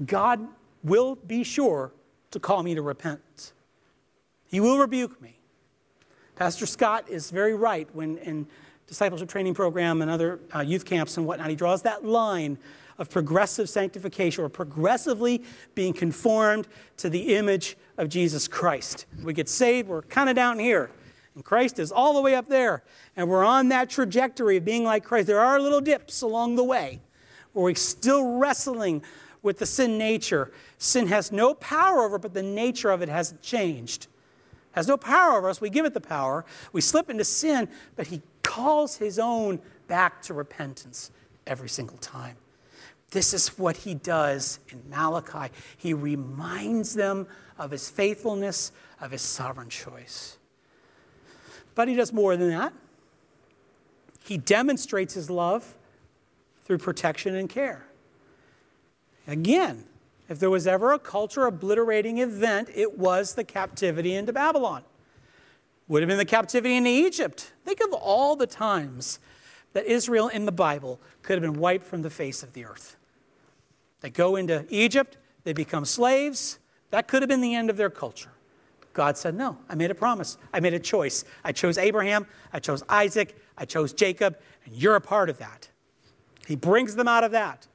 God 0.04 0.46
will 0.82 1.14
be 1.14 1.42
sure 1.42 1.92
to 2.36 2.40
call 2.40 2.62
me 2.62 2.74
to 2.74 2.82
repent. 2.82 3.54
He 4.44 4.60
will 4.60 4.78
rebuke 4.78 5.20
me. 5.22 5.38
Pastor 6.34 6.66
Scott 6.66 7.08
is 7.08 7.30
very 7.30 7.54
right 7.54 7.88
when 7.94 8.18
in 8.18 8.46
discipleship 8.86 9.28
training 9.28 9.54
program 9.54 10.02
and 10.02 10.10
other 10.10 10.38
uh, 10.54 10.60
youth 10.60 10.84
camps 10.84 11.16
and 11.16 11.26
whatnot, 11.26 11.48
he 11.48 11.56
draws 11.56 11.80
that 11.82 12.04
line 12.04 12.58
of 12.98 13.08
progressive 13.08 13.70
sanctification 13.70 14.44
or 14.44 14.50
progressively 14.50 15.42
being 15.74 15.94
conformed 15.94 16.68
to 16.98 17.08
the 17.08 17.34
image 17.36 17.76
of 17.96 18.10
Jesus 18.10 18.46
Christ. 18.46 19.06
We 19.22 19.32
get 19.32 19.48
saved, 19.48 19.88
we're 19.88 20.02
kind 20.02 20.28
of 20.28 20.36
down 20.36 20.58
here. 20.58 20.90
And 21.34 21.44
Christ 21.44 21.78
is 21.78 21.90
all 21.90 22.14
the 22.14 22.20
way 22.20 22.34
up 22.34 22.48
there. 22.48 22.82
And 23.16 23.30
we're 23.30 23.44
on 23.44 23.68
that 23.70 23.88
trajectory 23.88 24.58
of 24.58 24.64
being 24.64 24.84
like 24.84 25.04
Christ. 25.04 25.26
There 25.26 25.40
are 25.40 25.58
little 25.58 25.80
dips 25.80 26.20
along 26.20 26.56
the 26.56 26.64
way 26.64 27.00
where 27.52 27.64
we're 27.64 27.74
still 27.74 28.36
wrestling 28.36 29.02
with 29.46 29.58
the 29.58 29.64
sin 29.64 29.96
nature. 29.96 30.52
Sin 30.76 31.06
has 31.06 31.32
no 31.32 31.54
power 31.54 32.02
over 32.02 32.18
but 32.18 32.34
the 32.34 32.42
nature 32.42 32.90
of 32.90 33.00
it 33.00 33.08
hasn't 33.08 33.40
changed. 33.40 34.08
Has 34.72 34.86
no 34.86 34.98
power 34.98 35.38
over 35.38 35.48
us. 35.48 35.60
We 35.60 35.70
give 35.70 35.86
it 35.86 35.94
the 35.94 36.00
power. 36.00 36.44
We 36.72 36.82
slip 36.82 37.08
into 37.08 37.24
sin, 37.24 37.68
but 37.94 38.08
He 38.08 38.20
calls 38.42 38.96
His 38.96 39.18
own 39.18 39.60
back 39.86 40.20
to 40.22 40.34
repentance 40.34 41.10
every 41.46 41.70
single 41.70 41.96
time. 41.96 42.36
This 43.12 43.32
is 43.32 43.56
what 43.56 43.78
He 43.78 43.94
does 43.94 44.58
in 44.68 44.82
Malachi. 44.90 45.54
He 45.78 45.94
reminds 45.94 46.94
them 46.94 47.26
of 47.56 47.70
His 47.70 47.88
faithfulness, 47.88 48.72
of 49.00 49.12
His 49.12 49.22
sovereign 49.22 49.70
choice. 49.70 50.36
But 51.76 51.88
he 51.88 51.94
does 51.94 52.12
more 52.12 52.36
than 52.36 52.48
that. 52.48 52.72
He 54.24 54.38
demonstrates 54.38 55.14
his 55.14 55.30
love 55.30 55.76
through 56.64 56.78
protection 56.78 57.36
and 57.36 57.48
care. 57.48 57.86
Again, 59.26 59.84
if 60.28 60.38
there 60.38 60.50
was 60.50 60.66
ever 60.66 60.92
a 60.92 60.98
culture 60.98 61.46
obliterating 61.46 62.18
event, 62.18 62.68
it 62.74 62.98
was 62.98 63.34
the 63.34 63.44
captivity 63.44 64.14
into 64.14 64.32
Babylon. 64.32 64.82
Would 65.88 66.02
have 66.02 66.08
been 66.08 66.18
the 66.18 66.24
captivity 66.24 66.76
into 66.76 66.90
Egypt. 66.90 67.52
Think 67.64 67.80
of 67.80 67.92
all 67.92 68.34
the 68.34 68.46
times 68.46 69.20
that 69.72 69.86
Israel 69.86 70.28
in 70.28 70.46
the 70.46 70.52
Bible 70.52 71.00
could 71.22 71.34
have 71.34 71.42
been 71.42 71.60
wiped 71.60 71.86
from 71.86 72.02
the 72.02 72.10
face 72.10 72.42
of 72.42 72.52
the 72.54 72.64
earth. 72.64 72.96
They 74.00 74.10
go 74.10 74.36
into 74.36 74.64
Egypt, 74.68 75.16
they 75.44 75.52
become 75.52 75.84
slaves. 75.84 76.58
That 76.90 77.08
could 77.08 77.22
have 77.22 77.28
been 77.28 77.40
the 77.40 77.54
end 77.54 77.70
of 77.70 77.76
their 77.76 77.90
culture. 77.90 78.30
God 78.92 79.18
said, 79.18 79.34
No, 79.34 79.58
I 79.68 79.74
made 79.74 79.90
a 79.90 79.94
promise. 79.94 80.38
I 80.54 80.60
made 80.60 80.72
a 80.72 80.78
choice. 80.78 81.24
I 81.44 81.52
chose 81.52 81.76
Abraham, 81.76 82.26
I 82.52 82.58
chose 82.58 82.82
Isaac, 82.88 83.36
I 83.58 83.64
chose 83.64 83.92
Jacob, 83.92 84.38
and 84.64 84.74
you're 84.74 84.96
a 84.96 85.00
part 85.00 85.28
of 85.28 85.38
that. 85.38 85.68
He 86.46 86.56
brings 86.56 86.96
them 86.96 87.06
out 87.06 87.22
of 87.22 87.32
that. 87.32 87.66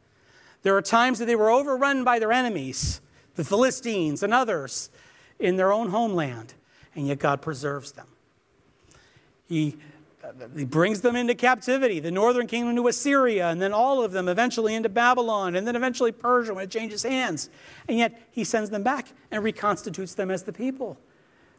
There 0.63 0.75
are 0.77 0.81
times 0.81 1.19
that 1.19 1.25
they 1.25 1.35
were 1.35 1.49
overrun 1.49 2.03
by 2.03 2.19
their 2.19 2.31
enemies, 2.31 3.01
the 3.35 3.43
Philistines 3.43 4.23
and 4.23 4.33
others, 4.33 4.89
in 5.39 5.55
their 5.55 5.71
own 5.71 5.89
homeland, 5.89 6.53
and 6.95 7.07
yet 7.07 7.19
God 7.19 7.41
preserves 7.41 7.93
them. 7.93 8.07
He, 9.47 9.75
uh, 10.23 10.31
he 10.55 10.65
brings 10.65 11.01
them 11.01 11.15
into 11.15 11.33
captivity, 11.33 11.99
the 11.99 12.11
northern 12.11 12.45
kingdom 12.47 12.75
to 12.75 12.87
Assyria, 12.87 13.49
and 13.49 13.61
then 13.61 13.73
all 13.73 14.03
of 14.03 14.11
them 14.11 14.27
eventually 14.27 14.75
into 14.75 14.87
Babylon, 14.87 15.55
and 15.55 15.67
then 15.67 15.75
eventually 15.75 16.11
Persia 16.11 16.53
when 16.53 16.63
it 16.63 16.69
changes 16.69 17.03
hands. 17.03 17.49
And 17.87 17.97
yet 17.97 18.21
he 18.31 18.43
sends 18.43 18.69
them 18.69 18.83
back 18.83 19.13
and 19.31 19.43
reconstitutes 19.43 20.13
them 20.13 20.29
as 20.29 20.43
the 20.43 20.53
people. 20.53 20.97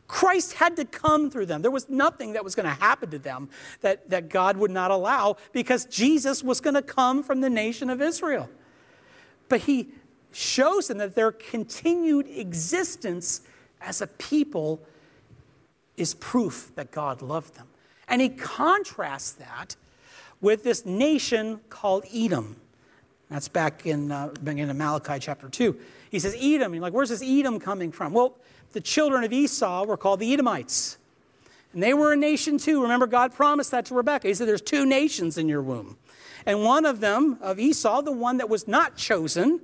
Christ 0.07 0.55
had 0.55 0.76
to 0.76 0.84
come 0.84 1.30
through 1.30 1.46
them. 1.46 1.62
There 1.62 1.70
was 1.70 1.88
nothing 1.88 2.34
that 2.34 2.44
was 2.44 2.55
going 2.55 2.68
to 2.68 2.82
happen 2.82 3.11
to 3.11 3.18
them 3.18 3.48
that, 3.80 4.11
that 4.11 4.28
God 4.28 4.57
would 4.59 4.70
not 4.70 4.90
allow 4.90 5.36
because 5.53 5.86
Jesus 5.86 6.44
was 6.44 6.61
going 6.61 6.74
to 6.74 6.82
come 6.82 7.22
from 7.22 7.40
the 7.40 7.50
nation 7.50 7.88
of 7.88 8.03
Israel. 8.03 8.48
But 9.53 9.61
he 9.61 9.88
shows 10.32 10.88
them 10.88 10.96
that 10.96 11.14
their 11.14 11.30
continued 11.30 12.26
existence 12.26 13.42
as 13.82 14.00
a 14.00 14.07
people 14.07 14.80
is 15.98 16.14
proof 16.14 16.72
that 16.74 16.90
God 16.90 17.20
loved 17.20 17.57
them. 17.57 17.66
And 18.09 18.22
he 18.22 18.30
contrasts 18.30 19.32
that 19.32 19.76
with 20.40 20.64
this 20.64 20.86
nation 20.86 21.61
called 21.68 22.07
Edom. 22.14 22.57
That's 23.28 23.48
back 23.48 23.84
in, 23.84 24.11
uh, 24.11 24.32
in 24.46 24.74
Malachi 24.78 25.18
chapter 25.18 25.50
2. 25.50 25.78
He 26.11 26.18
says, 26.18 26.34
Edom. 26.40 26.72
You're 26.72 26.80
like, 26.80 26.94
where's 26.94 27.11
this 27.11 27.22
Edom 27.22 27.61
coming 27.61 27.92
from? 27.92 28.14
Well, 28.14 28.38
the 28.72 28.80
children 28.80 29.22
of 29.22 29.34
Esau 29.34 29.84
were 29.84 29.98
called 29.98 30.20
the 30.20 30.32
Edomites. 30.32 30.96
And 31.74 31.82
they 31.82 31.92
were 31.92 32.14
a 32.14 32.16
nation 32.16 32.57
too. 32.57 32.80
Remember, 32.80 33.07
God 33.07 33.34
promised 33.34 33.70
that 33.72 33.84
to 33.86 33.94
Rebekah. 33.94 34.28
He 34.28 34.32
said, 34.32 34.48
There's 34.48 34.62
two 34.62 34.86
nations 34.86 35.36
in 35.36 35.46
your 35.46 35.61
womb. 35.61 35.98
And 36.47 36.64
one 36.64 36.86
of 36.86 37.01
them, 37.01 37.38
of 37.40 37.59
Esau, 37.59 38.03
the 38.03 38.12
one 38.12 38.38
that 38.38 38.49
was 38.49 38.66
not 38.66 38.97
chosen, 38.97 39.61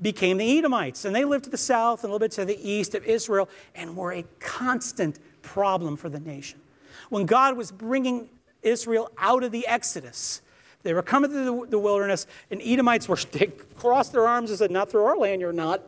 became 0.00 0.38
the 0.38 0.58
Edomites. 0.58 1.04
And 1.04 1.14
they 1.14 1.24
lived 1.24 1.44
to 1.44 1.50
the 1.50 1.58
south 1.58 2.04
and 2.04 2.10
a 2.10 2.12
little 2.12 2.24
bit 2.24 2.32
to 2.32 2.44
the 2.44 2.58
east 2.68 2.94
of 2.94 3.04
Israel 3.04 3.48
and 3.74 3.96
were 3.96 4.12
a 4.12 4.24
constant 4.38 5.18
problem 5.42 5.96
for 5.96 6.08
the 6.08 6.20
nation. 6.20 6.60
When 7.10 7.26
God 7.26 7.56
was 7.56 7.72
bringing 7.72 8.28
Israel 8.62 9.10
out 9.18 9.42
of 9.42 9.52
the 9.52 9.66
Exodus, 9.66 10.42
they 10.82 10.94
were 10.94 11.02
coming 11.02 11.30
through 11.30 11.66
the, 11.68 11.78
wilderness, 11.78 12.26
and 12.50 12.60
Edomites 12.62 13.08
were, 13.08 13.16
they 13.32 13.48
crossed 13.76 14.12
their 14.12 14.26
arms 14.26 14.50
and 14.50 14.58
said, 14.58 14.70
Not 14.70 14.90
through 14.90 15.04
our 15.04 15.16
land, 15.16 15.40
you're 15.40 15.52
not. 15.52 15.82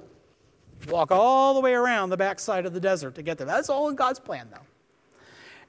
Walk 0.88 1.10
all 1.10 1.54
the 1.54 1.60
way 1.60 1.74
around 1.74 2.08
the 2.08 2.16
backside 2.16 2.64
of 2.64 2.72
the 2.72 2.80
desert 2.80 3.14
to 3.16 3.22
get 3.22 3.36
there. 3.36 3.46
That's 3.46 3.68
all 3.68 3.88
in 3.90 3.96
God's 3.96 4.18
plan, 4.18 4.48
though. 4.50 4.66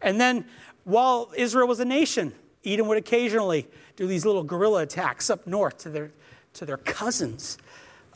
And 0.01 0.19
then 0.19 0.45
while 0.85 1.31
Israel 1.35 1.67
was 1.67 1.79
a 1.79 1.85
nation, 1.85 2.33
Edom 2.65 2.87
would 2.87 2.97
occasionally 2.97 3.67
do 3.95 4.07
these 4.07 4.25
little 4.25 4.43
guerrilla 4.43 4.83
attacks 4.83 5.29
up 5.29 5.47
north 5.47 5.77
to 5.79 5.89
their, 5.89 6.11
to 6.53 6.65
their 6.65 6.77
cousins 6.77 7.57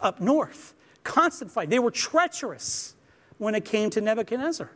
up 0.01 0.19
north. 0.19 0.73
Constant 1.03 1.51
fight. 1.51 1.69
They 1.69 1.79
were 1.79 1.91
treacherous 1.91 2.95
when 3.37 3.55
it 3.55 3.65
came 3.65 3.89
to 3.91 4.01
Nebuchadnezzar. 4.01 4.71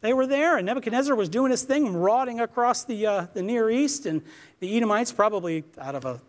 They 0.00 0.12
were 0.12 0.26
there, 0.26 0.58
and 0.58 0.66
Nebuchadnezzar 0.66 1.14
was 1.14 1.28
doing 1.28 1.50
his 1.50 1.62
thing, 1.62 1.90
marauding 1.90 2.40
across 2.40 2.84
the, 2.84 3.06
uh, 3.06 3.26
the 3.32 3.42
Near 3.42 3.70
East, 3.70 4.04
and 4.04 4.22
the 4.60 4.76
Edomites, 4.76 5.12
probably 5.12 5.64
out 5.78 5.94
of 5.94 6.04
a 6.04 6.20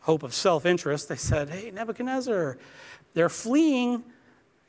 hope 0.00 0.22
of 0.22 0.34
self 0.34 0.66
interest, 0.66 1.08
they 1.08 1.16
said, 1.16 1.48
Hey, 1.48 1.70
Nebuchadnezzar, 1.70 2.58
they're 3.14 3.28
fleeing 3.28 4.02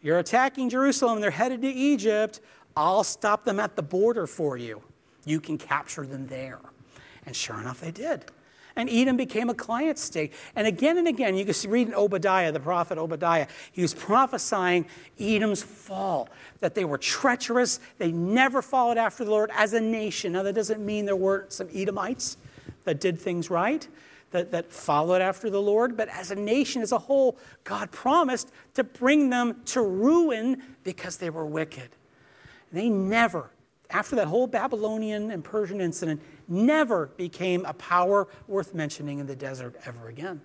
you're 0.01 0.20
attacking 0.20 0.70
Jerusalem, 0.70 1.22
they're 1.22 1.32
headed 1.32 1.62
to 1.62 1.68
Egypt. 1.68 2.39
I'll 2.76 3.03
stop 3.03 3.45
them 3.45 3.59
at 3.59 3.76
the 3.76 3.84
border 3.84 4.26
for 4.26 4.57
you. 4.57 4.82
You 5.26 5.39
can 5.39 5.57
capture 5.57 6.05
them 6.05 6.28
there. 6.28 6.59
And 7.32 7.36
sure 7.38 7.57
enough, 7.61 7.79
they 7.79 7.91
did. 7.91 8.25
And 8.75 8.89
Edom 8.89 9.15
became 9.15 9.49
a 9.49 9.53
client 9.53 9.97
state. 9.97 10.34
And 10.53 10.67
again 10.67 10.97
and 10.97 11.07
again, 11.07 11.38
you 11.38 11.45
can 11.45 11.71
read 11.71 11.88
in 11.88 11.95
Obadiah, 11.95 12.51
the 12.51 12.59
prophet 12.59 12.97
Obadiah, 12.97 13.47
he 13.71 13.82
was 13.82 13.93
prophesying 13.93 14.86
Edom's 15.17 15.63
fall, 15.63 16.27
that 16.59 16.75
they 16.75 16.84
were 16.84 16.97
treacherous, 16.97 17.79
they 17.99 18.11
never 18.11 18.61
followed 18.61 18.97
after 18.97 19.23
the 19.23 19.32
Lord 19.32 19.49
as 19.53 19.71
a 19.71 19.79
nation. 19.79 20.34
Now, 20.34 20.43
that 20.43 20.51
doesn't 20.51 20.86
mean 20.86 21.05
there 21.05 21.15
weren't 21.15 21.53
some 21.53 21.69
Edomites 21.73 22.36
that 22.84 22.99
did 22.99 23.17
things 23.17 23.49
right, 23.49 23.88
that, 24.32 24.51
that 24.51 24.73
followed 24.73 25.21
after 25.21 25.49
the 25.49 25.61
Lord, 25.61 25.95
but 25.95 26.09
as 26.09 26.32
a 26.32 26.36
nation 26.36 26.82
as 26.82 26.91
a 26.91 26.97
whole, 26.97 27.38
God 27.63 27.91
promised 27.91 28.51
to 28.73 28.84
bring 28.84 29.29
them 29.29 29.61
to 29.67 29.82
ruin 29.82 30.61
because 30.84 31.15
they 31.15 31.29
were 31.29 31.45
wicked. 31.45 31.91
They 32.73 32.89
never, 32.89 33.51
after 33.91 34.15
that 34.15 34.27
whole 34.27 34.47
Babylonian 34.47 35.31
and 35.31 35.43
Persian 35.43 35.81
incident, 35.81 36.21
never 36.47 37.07
became 37.17 37.65
a 37.65 37.73
power 37.73 38.27
worth 38.47 38.73
mentioning 38.73 39.19
in 39.19 39.27
the 39.27 39.35
desert 39.35 39.75
ever 39.85 40.07
again. 40.07 40.41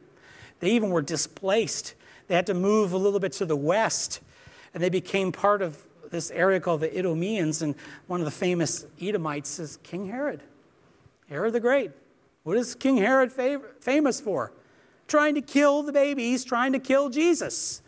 They 0.60 0.70
even 0.70 0.90
were 0.90 1.02
displaced. 1.02 1.94
They 2.28 2.34
had 2.34 2.46
to 2.46 2.54
move 2.54 2.92
a 2.92 2.98
little 2.98 3.20
bit 3.20 3.32
to 3.32 3.46
the 3.46 3.56
west, 3.56 4.20
and 4.74 4.82
they 4.82 4.88
became 4.88 5.32
part 5.32 5.62
of 5.62 5.78
this 6.10 6.30
area 6.30 6.60
called 6.60 6.80
the 6.80 6.88
Idumeans. 6.88 7.62
And 7.62 7.74
one 8.06 8.20
of 8.20 8.24
the 8.24 8.30
famous 8.30 8.86
Edomites 9.00 9.58
is 9.58 9.78
King 9.82 10.06
Herod, 10.06 10.42
Herod 11.28 11.52
the 11.52 11.60
Great. 11.60 11.90
What 12.42 12.56
is 12.56 12.74
King 12.74 12.96
Herod 12.96 13.32
famous 13.80 14.20
for? 14.20 14.52
Trying 15.08 15.34
to 15.34 15.40
kill 15.40 15.82
the 15.82 15.92
babies, 15.92 16.44
trying 16.44 16.72
to 16.72 16.78
kill 16.78 17.10
Jesus. 17.10 17.82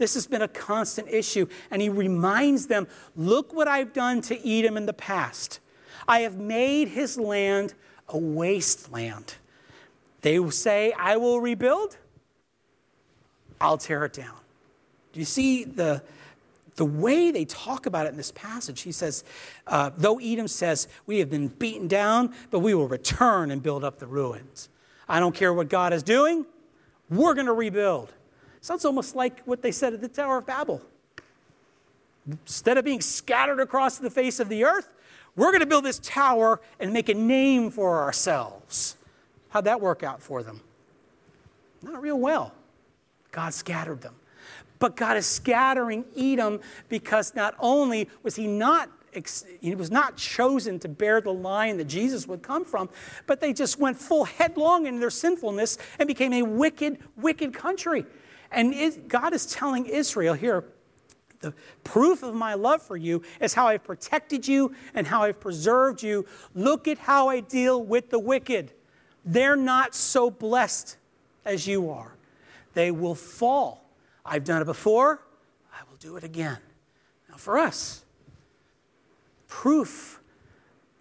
This 0.00 0.14
has 0.14 0.26
been 0.26 0.40
a 0.40 0.48
constant 0.48 1.08
issue. 1.10 1.46
And 1.70 1.82
he 1.82 1.90
reminds 1.90 2.66
them 2.68 2.88
look 3.14 3.52
what 3.52 3.68
I've 3.68 3.92
done 3.92 4.22
to 4.22 4.50
Edom 4.50 4.78
in 4.78 4.86
the 4.86 4.94
past. 4.94 5.60
I 6.08 6.20
have 6.20 6.38
made 6.38 6.88
his 6.88 7.18
land 7.18 7.74
a 8.08 8.16
wasteland. 8.16 9.34
They 10.22 10.50
say, 10.50 10.92
I 10.92 11.18
will 11.18 11.38
rebuild, 11.38 11.98
I'll 13.60 13.76
tear 13.76 14.06
it 14.06 14.14
down. 14.14 14.36
Do 15.12 15.20
you 15.20 15.26
see 15.26 15.64
the, 15.64 16.02
the 16.76 16.86
way 16.86 17.30
they 17.30 17.44
talk 17.44 17.84
about 17.84 18.06
it 18.06 18.08
in 18.08 18.16
this 18.16 18.32
passage? 18.32 18.80
He 18.80 18.92
says, 18.92 19.22
uh, 19.66 19.90
though 19.98 20.18
Edom 20.18 20.48
says, 20.48 20.88
We 21.04 21.18
have 21.18 21.28
been 21.28 21.48
beaten 21.48 21.88
down, 21.88 22.32
but 22.50 22.60
we 22.60 22.72
will 22.72 22.88
return 22.88 23.50
and 23.50 23.62
build 23.62 23.84
up 23.84 23.98
the 23.98 24.06
ruins. 24.06 24.70
I 25.10 25.20
don't 25.20 25.34
care 25.34 25.52
what 25.52 25.68
God 25.68 25.92
is 25.92 26.02
doing, 26.02 26.46
we're 27.10 27.34
going 27.34 27.48
to 27.48 27.52
rebuild. 27.52 28.14
Sounds 28.60 28.84
almost 28.84 29.16
like 29.16 29.40
what 29.44 29.62
they 29.62 29.72
said 29.72 29.94
at 29.94 30.00
the 30.00 30.08
Tower 30.08 30.38
of 30.38 30.46
Babel. 30.46 30.82
Instead 32.26 32.78
of 32.78 32.84
being 32.84 33.00
scattered 33.00 33.60
across 33.60 33.98
the 33.98 34.10
face 34.10 34.40
of 34.40 34.48
the 34.48 34.64
earth, 34.64 34.88
we're 35.36 35.50
going 35.50 35.60
to 35.60 35.66
build 35.66 35.84
this 35.84 35.98
tower 36.00 36.60
and 36.78 36.92
make 36.92 37.08
a 37.08 37.14
name 37.14 37.70
for 37.70 38.02
ourselves. 38.02 38.96
How'd 39.48 39.64
that 39.64 39.80
work 39.80 40.02
out 40.02 40.22
for 40.22 40.42
them? 40.42 40.60
Not 41.82 42.02
real 42.02 42.18
well. 42.18 42.52
God 43.30 43.54
scattered 43.54 44.02
them. 44.02 44.14
But 44.78 44.96
God 44.96 45.16
is 45.16 45.26
scattering 45.26 46.04
Edom 46.16 46.60
because 46.88 47.34
not 47.34 47.54
only 47.58 48.08
was 48.22 48.36
he 48.36 48.46
not 48.46 48.90
he 49.60 49.74
was 49.74 49.90
not 49.90 50.16
chosen 50.16 50.78
to 50.78 50.88
bear 50.88 51.20
the 51.20 51.32
line 51.32 51.78
that 51.78 51.86
Jesus 51.86 52.28
would 52.28 52.42
come 52.42 52.64
from, 52.64 52.88
but 53.26 53.40
they 53.40 53.52
just 53.52 53.76
went 53.76 53.98
full 53.98 54.24
headlong 54.24 54.86
in 54.86 55.00
their 55.00 55.10
sinfulness 55.10 55.78
and 55.98 56.06
became 56.06 56.32
a 56.32 56.42
wicked, 56.42 56.98
wicked 57.16 57.52
country. 57.52 58.06
And 58.50 58.74
it, 58.74 59.08
God 59.08 59.32
is 59.32 59.46
telling 59.46 59.86
Israel 59.86 60.34
here, 60.34 60.64
the 61.40 61.54
proof 61.84 62.22
of 62.22 62.34
my 62.34 62.54
love 62.54 62.82
for 62.82 62.96
you 62.96 63.22
is 63.40 63.54
how 63.54 63.68
I've 63.68 63.84
protected 63.84 64.46
you 64.46 64.74
and 64.94 65.06
how 65.06 65.22
I've 65.22 65.40
preserved 65.40 66.02
you. 66.02 66.26
Look 66.54 66.86
at 66.86 66.98
how 66.98 67.28
I 67.28 67.40
deal 67.40 67.82
with 67.82 68.10
the 68.10 68.18
wicked. 68.18 68.72
They're 69.24 69.56
not 69.56 69.94
so 69.94 70.30
blessed 70.30 70.96
as 71.44 71.66
you 71.66 71.90
are. 71.90 72.14
They 72.74 72.90
will 72.90 73.14
fall. 73.14 73.84
I've 74.24 74.44
done 74.44 74.62
it 74.62 74.66
before, 74.66 75.22
I 75.72 75.78
will 75.88 75.96
do 75.96 76.16
it 76.16 76.24
again. 76.24 76.58
Now, 77.28 77.36
for 77.36 77.58
us, 77.58 78.04
proof 79.48 80.20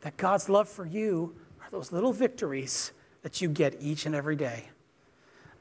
that 0.02 0.16
God's 0.16 0.48
love 0.48 0.70
for 0.70 0.86
you 0.86 1.36
are 1.62 1.70
those 1.70 1.92
little 1.92 2.14
victories 2.14 2.94
that 3.22 3.42
you 3.42 3.50
get 3.50 3.76
each 3.82 4.06
and 4.06 4.16
every 4.16 4.36
day. 4.36 4.70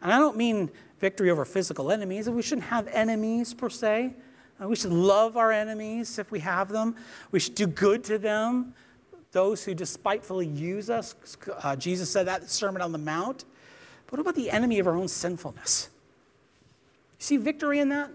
And 0.03 0.13
I 0.13 0.19
don't 0.19 0.37
mean 0.37 0.71
victory 1.01 1.31
over 1.31 1.45
physical 1.45 1.91
enemies. 1.91 2.29
We 2.29 2.43
shouldn't 2.43 2.69
have 2.69 2.89
enemies 2.89 3.55
per 3.55 3.69
se. 3.69 4.15
Uh, 4.61 4.69
we 4.69 4.77
should 4.77 4.93
love 4.93 5.37
our 5.37 5.53
enemies 5.53 6.19
if 6.19 6.31
we 6.31 6.41
have 6.41 6.69
them. 6.69 6.97
We 7.31 7.41
should 7.41 7.55
do 7.55 7.67
good 7.67 8.05
to 8.05 8.19
them, 8.19 8.75
those 9.33 9.65
who 9.65 9.75
despitefully 9.75 10.47
use 10.47 10.91
us. 10.91 11.15
Uh, 11.63 11.77
Jesus 11.77 12.11
said 12.11 12.27
that 12.27 12.41
in 12.41 12.47
the 12.47 12.53
Sermon 12.53 12.83
on 12.83 12.93
the 12.93 12.99
Mount. 12.99 13.45
But 14.07 14.13
what 14.13 14.21
about 14.21 14.35
the 14.35 14.51
enemy 14.51 14.79
of 14.79 14.87
our 14.87 14.97
own 14.97 15.09
sinfulness? 15.09 15.91
You 17.19 17.25
see 17.25 17.37
victory 17.37 17.79
in 17.79 17.89
that? 17.91 18.11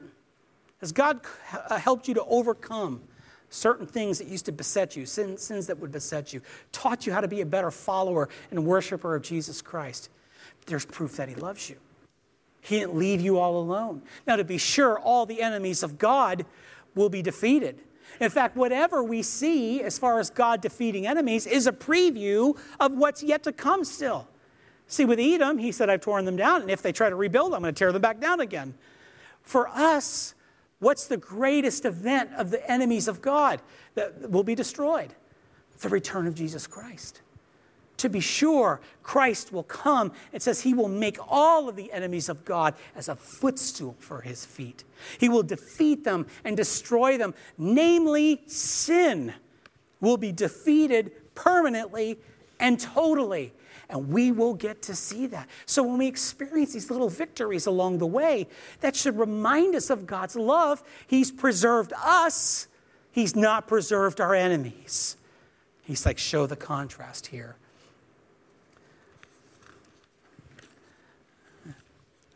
Has 0.79 0.91
God 0.91 1.21
uh, 1.53 1.77
helped 1.77 2.07
you 2.07 2.13
to 2.15 2.23
overcome 2.25 3.01
certain 3.49 3.85
things 3.85 4.17
that 4.17 4.27
used 4.27 4.45
to 4.45 4.51
beset 4.51 4.95
you, 4.97 5.05
sins, 5.05 5.43
sins 5.43 5.67
that 5.67 5.77
would 5.79 5.91
beset 5.91 6.33
you, 6.33 6.41
taught 6.71 7.05
you 7.05 7.13
how 7.13 7.21
to 7.21 7.27
be 7.27 7.41
a 7.41 7.45
better 7.45 7.71
follower 7.71 8.27
and 8.51 8.65
worshiper 8.65 9.15
of 9.15 9.21
Jesus 9.21 9.61
Christ? 9.61 10.09
There's 10.65 10.85
proof 10.85 11.17
that 11.17 11.29
He 11.29 11.35
loves 11.35 11.69
you. 11.69 11.77
He 12.61 12.79
didn't 12.79 12.95
leave 12.95 13.19
you 13.19 13.37
all 13.37 13.57
alone. 13.57 14.03
Now, 14.25 14.37
to 14.37 14.43
be 14.43 14.57
sure, 14.57 14.97
all 14.97 15.25
the 15.25 15.41
enemies 15.41 15.83
of 15.83 15.97
God 15.97 16.45
will 16.95 17.09
be 17.09 17.21
defeated. 17.21 17.79
In 18.21 18.29
fact, 18.29 18.55
whatever 18.55 19.03
we 19.03 19.21
see 19.21 19.81
as 19.81 19.97
far 19.99 20.19
as 20.19 20.29
God 20.29 20.61
defeating 20.61 21.05
enemies 21.05 21.45
is 21.45 21.67
a 21.67 21.71
preview 21.71 22.57
of 22.79 22.93
what's 22.93 23.21
yet 23.21 23.43
to 23.43 23.51
come 23.51 23.83
still. 23.83 24.27
See, 24.87 25.03
with 25.03 25.19
Edom, 25.19 25.57
he 25.57 25.71
said, 25.71 25.89
I've 25.89 26.01
torn 26.01 26.23
them 26.25 26.37
down, 26.37 26.61
and 26.61 26.71
if 26.71 26.81
they 26.81 26.91
try 26.91 27.09
to 27.09 27.15
rebuild, 27.15 27.53
I'm 27.53 27.61
going 27.61 27.73
to 27.73 27.77
tear 27.77 27.91
them 27.91 28.01
back 28.01 28.19
down 28.19 28.39
again. 28.39 28.75
For 29.41 29.67
us, 29.67 30.35
what's 30.79 31.07
the 31.07 31.17
greatest 31.17 31.83
event 31.83 32.29
of 32.37 32.51
the 32.51 32.69
enemies 32.71 33.07
of 33.07 33.21
God 33.21 33.61
that 33.95 34.29
will 34.29 34.43
be 34.43 34.55
destroyed? 34.55 35.13
The 35.79 35.89
return 35.89 36.27
of 36.27 36.35
Jesus 36.35 36.67
Christ 36.67 37.22
to 38.03 38.09
be 38.09 38.19
sure, 38.19 38.81
Christ 39.01 39.51
will 39.51 39.63
come. 39.63 40.11
It 40.31 40.41
says 40.41 40.61
he 40.61 40.73
will 40.73 40.89
make 40.89 41.17
all 41.27 41.67
of 41.67 41.75
the 41.75 41.91
enemies 41.91 42.29
of 42.29 42.45
God 42.45 42.75
as 42.95 43.09
a 43.09 43.15
footstool 43.15 43.95
for 43.99 44.21
his 44.21 44.45
feet. 44.45 44.83
He 45.19 45.29
will 45.29 45.41
defeat 45.41 46.03
them 46.03 46.27
and 46.43 46.55
destroy 46.55 47.17
them. 47.17 47.33
Namely, 47.57 48.43
sin 48.45 49.33
will 50.01 50.17
be 50.17 50.33
defeated 50.33 51.11
permanently 51.33 52.19
and 52.59 52.77
totally. 52.77 53.53
And 53.89 54.09
we 54.09 54.33
will 54.33 54.53
get 54.53 54.81
to 54.83 54.95
see 54.95 55.27
that. 55.27 55.47
So 55.65 55.81
when 55.83 55.97
we 55.97 56.07
experience 56.07 56.73
these 56.73 56.91
little 56.91 57.09
victories 57.09 57.67
along 57.67 57.99
the 57.99 58.07
way, 58.07 58.47
that 58.81 58.97
should 58.97 59.17
remind 59.17 59.75
us 59.75 59.89
of 59.89 60.05
God's 60.05 60.35
love. 60.35 60.83
He's 61.07 61.31
preserved 61.31 61.93
us, 62.03 62.67
He's 63.11 63.35
not 63.35 63.67
preserved 63.67 64.19
our 64.19 64.35
enemies. 64.35 65.15
He's 65.83 66.05
like, 66.05 66.17
show 66.17 66.47
the 66.47 66.55
contrast 66.55 67.27
here. 67.27 67.57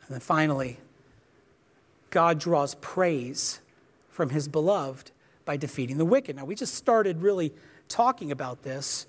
And 0.07 0.15
then 0.15 0.21
finally, 0.21 0.77
God 2.09 2.39
draws 2.39 2.75
praise 2.75 3.59
from 4.09 4.29
his 4.29 4.47
beloved 4.47 5.11
by 5.45 5.57
defeating 5.57 5.97
the 5.97 6.05
wicked. 6.05 6.35
Now, 6.35 6.45
we 6.45 6.55
just 6.55 6.75
started 6.75 7.21
really 7.21 7.53
talking 7.89 8.31
about 8.31 8.63
this, 8.63 9.05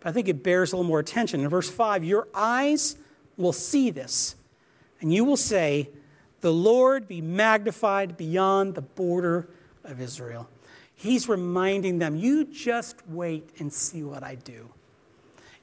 but 0.00 0.08
I 0.08 0.12
think 0.12 0.28
it 0.28 0.42
bears 0.42 0.72
a 0.72 0.76
little 0.76 0.88
more 0.88 0.98
attention. 0.98 1.40
In 1.40 1.48
verse 1.48 1.70
5, 1.70 2.04
your 2.04 2.28
eyes 2.34 2.96
will 3.36 3.52
see 3.52 3.90
this, 3.90 4.36
and 5.00 5.12
you 5.12 5.24
will 5.24 5.36
say, 5.36 5.88
The 6.40 6.52
Lord 6.52 7.06
be 7.06 7.20
magnified 7.20 8.16
beyond 8.16 8.74
the 8.74 8.82
border 8.82 9.48
of 9.84 10.00
Israel. 10.00 10.48
He's 10.94 11.28
reminding 11.28 11.98
them, 11.98 12.16
You 12.16 12.44
just 12.44 12.96
wait 13.08 13.50
and 13.58 13.72
see 13.72 14.02
what 14.02 14.22
I 14.22 14.34
do. 14.34 14.68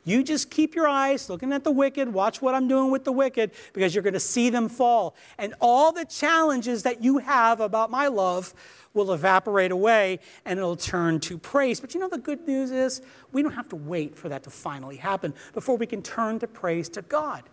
You 0.07 0.23
just 0.23 0.49
keep 0.49 0.73
your 0.73 0.87
eyes 0.87 1.29
looking 1.29 1.51
at 1.51 1.65
the 1.65 1.71
wicked, 1.71 2.07
watch 2.07 2.41
what 2.41 2.55
I'm 2.55 2.69
doing 2.69 2.91
with 2.91 3.03
the 3.03 3.11
wicked, 3.11 3.51
because 3.73 3.93
you're 3.93 4.01
going 4.01 4.13
to 4.13 4.21
see 4.21 4.49
them 4.49 4.69
fall. 4.69 5.17
And 5.37 5.53
all 5.59 5.91
the 5.91 6.05
challenges 6.05 6.83
that 6.83 7.03
you 7.03 7.17
have 7.17 7.59
about 7.59 7.91
my 7.91 8.07
love 8.07 8.53
will 8.93 9.11
evaporate 9.11 9.71
away 9.71 10.19
and 10.45 10.57
it'll 10.57 10.77
turn 10.77 11.19
to 11.19 11.37
praise. 11.37 11.81
But 11.81 11.93
you 11.93 11.99
know, 11.99 12.07
the 12.07 12.17
good 12.17 12.47
news 12.47 12.71
is 12.71 13.01
we 13.33 13.43
don't 13.43 13.51
have 13.51 13.67
to 13.67 13.75
wait 13.75 14.15
for 14.15 14.29
that 14.29 14.43
to 14.43 14.49
finally 14.49 14.95
happen 14.95 15.33
before 15.53 15.75
we 15.75 15.85
can 15.85 16.01
turn 16.01 16.39
to 16.39 16.47
praise 16.47 16.87
to 16.89 17.01
God. 17.01 17.43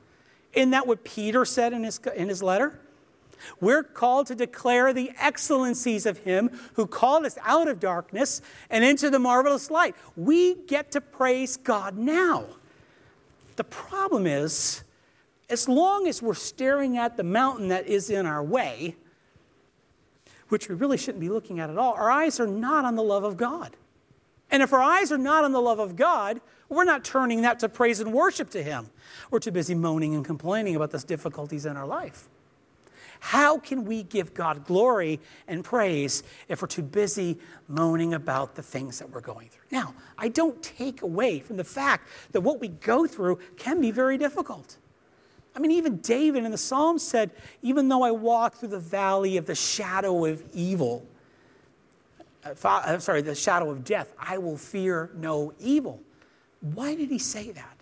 Isn't 0.52 0.70
that 0.70 0.86
what 0.86 1.02
Peter 1.02 1.44
said 1.44 1.72
in 1.72 1.82
his, 1.82 1.98
in 2.14 2.28
his 2.28 2.40
letter? 2.40 2.78
We're 3.60 3.82
called 3.82 4.26
to 4.28 4.34
declare 4.34 4.92
the 4.92 5.12
excellencies 5.20 6.06
of 6.06 6.18
Him 6.18 6.50
who 6.74 6.86
called 6.86 7.24
us 7.24 7.38
out 7.42 7.68
of 7.68 7.80
darkness 7.80 8.40
and 8.70 8.84
into 8.84 9.10
the 9.10 9.18
marvelous 9.18 9.70
light. 9.70 9.94
We 10.16 10.54
get 10.54 10.92
to 10.92 11.00
praise 11.00 11.56
God 11.56 11.96
now. 11.96 12.46
The 13.56 13.64
problem 13.64 14.26
is, 14.26 14.82
as 15.48 15.68
long 15.68 16.08
as 16.08 16.22
we're 16.22 16.34
staring 16.34 16.96
at 16.96 17.16
the 17.16 17.22
mountain 17.22 17.68
that 17.68 17.86
is 17.86 18.10
in 18.10 18.26
our 18.26 18.42
way, 18.42 18.96
which 20.48 20.68
we 20.68 20.74
really 20.74 20.98
shouldn't 20.98 21.20
be 21.20 21.28
looking 21.28 21.60
at 21.60 21.70
at 21.70 21.78
all, 21.78 21.94
our 21.94 22.10
eyes 22.10 22.40
are 22.40 22.46
not 22.46 22.84
on 22.84 22.96
the 22.96 23.02
love 23.02 23.24
of 23.24 23.36
God. 23.36 23.76
And 24.50 24.62
if 24.62 24.72
our 24.72 24.82
eyes 24.82 25.10
are 25.10 25.18
not 25.18 25.44
on 25.44 25.52
the 25.52 25.60
love 25.60 25.78
of 25.78 25.96
God, 25.96 26.40
We're 26.68 26.84
not 26.84 27.04
turning 27.04 27.42
that 27.42 27.60
to 27.60 27.68
praise 27.68 28.00
and 28.00 28.12
worship 28.12 28.50
to 28.50 28.62
Him. 28.62 28.90
We're 29.30 29.38
too 29.38 29.50
busy 29.50 29.74
moaning 29.74 30.14
and 30.14 30.24
complaining 30.24 30.76
about 30.76 30.90
those 30.90 31.04
difficulties 31.04 31.66
in 31.66 31.76
our 31.76 31.86
life. 31.86 32.28
How 33.24 33.56
can 33.56 33.86
we 33.86 34.02
give 34.02 34.34
God 34.34 34.66
glory 34.66 35.18
and 35.48 35.64
praise 35.64 36.24
if 36.46 36.60
we're 36.60 36.68
too 36.68 36.82
busy 36.82 37.38
moaning 37.68 38.12
about 38.12 38.54
the 38.54 38.62
things 38.62 38.98
that 38.98 39.08
we're 39.08 39.22
going 39.22 39.48
through? 39.48 39.64
Now, 39.70 39.94
I 40.18 40.28
don't 40.28 40.62
take 40.62 41.00
away 41.00 41.40
from 41.40 41.56
the 41.56 41.64
fact 41.64 42.06
that 42.32 42.42
what 42.42 42.60
we 42.60 42.68
go 42.68 43.06
through 43.06 43.38
can 43.56 43.80
be 43.80 43.90
very 43.90 44.18
difficult. 44.18 44.76
I 45.56 45.58
mean, 45.58 45.70
even 45.70 45.96
David 46.00 46.44
in 46.44 46.50
the 46.50 46.58
Psalms 46.58 47.02
said, 47.02 47.30
Even 47.62 47.88
though 47.88 48.02
I 48.02 48.10
walk 48.10 48.56
through 48.56 48.68
the 48.68 48.78
valley 48.78 49.38
of 49.38 49.46
the 49.46 49.54
shadow 49.54 50.26
of 50.26 50.42
evil, 50.52 51.06
uh, 52.44 52.52
I'm 52.62 53.00
sorry, 53.00 53.22
the 53.22 53.34
shadow 53.34 53.70
of 53.70 53.84
death, 53.84 54.12
I 54.18 54.36
will 54.36 54.58
fear 54.58 55.10
no 55.16 55.54
evil. 55.58 55.98
Why 56.60 56.94
did 56.94 57.08
he 57.08 57.18
say 57.18 57.52
that? 57.52 57.76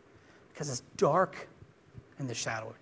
Because 0.53 0.71
it's 0.71 0.83
dark 0.97 1.49
in 2.21 2.29
the 2.29 2.35
shadow. 2.35 2.73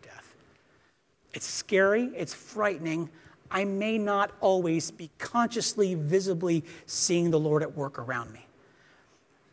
It's 1.33 1.47
scary, 1.47 2.11
it's 2.17 2.35
frightening. 2.35 3.09
I 3.51 3.65
may 3.65 3.99
not 3.99 4.33
always 4.41 4.91
be 4.91 5.11
consciously, 5.19 5.95
visibly 5.95 6.65
seeing 6.87 7.31
the 7.31 7.39
Lord 7.39 7.63
at 7.63 7.77
work 7.77 7.99
around 7.99 8.33
me. 8.33 8.47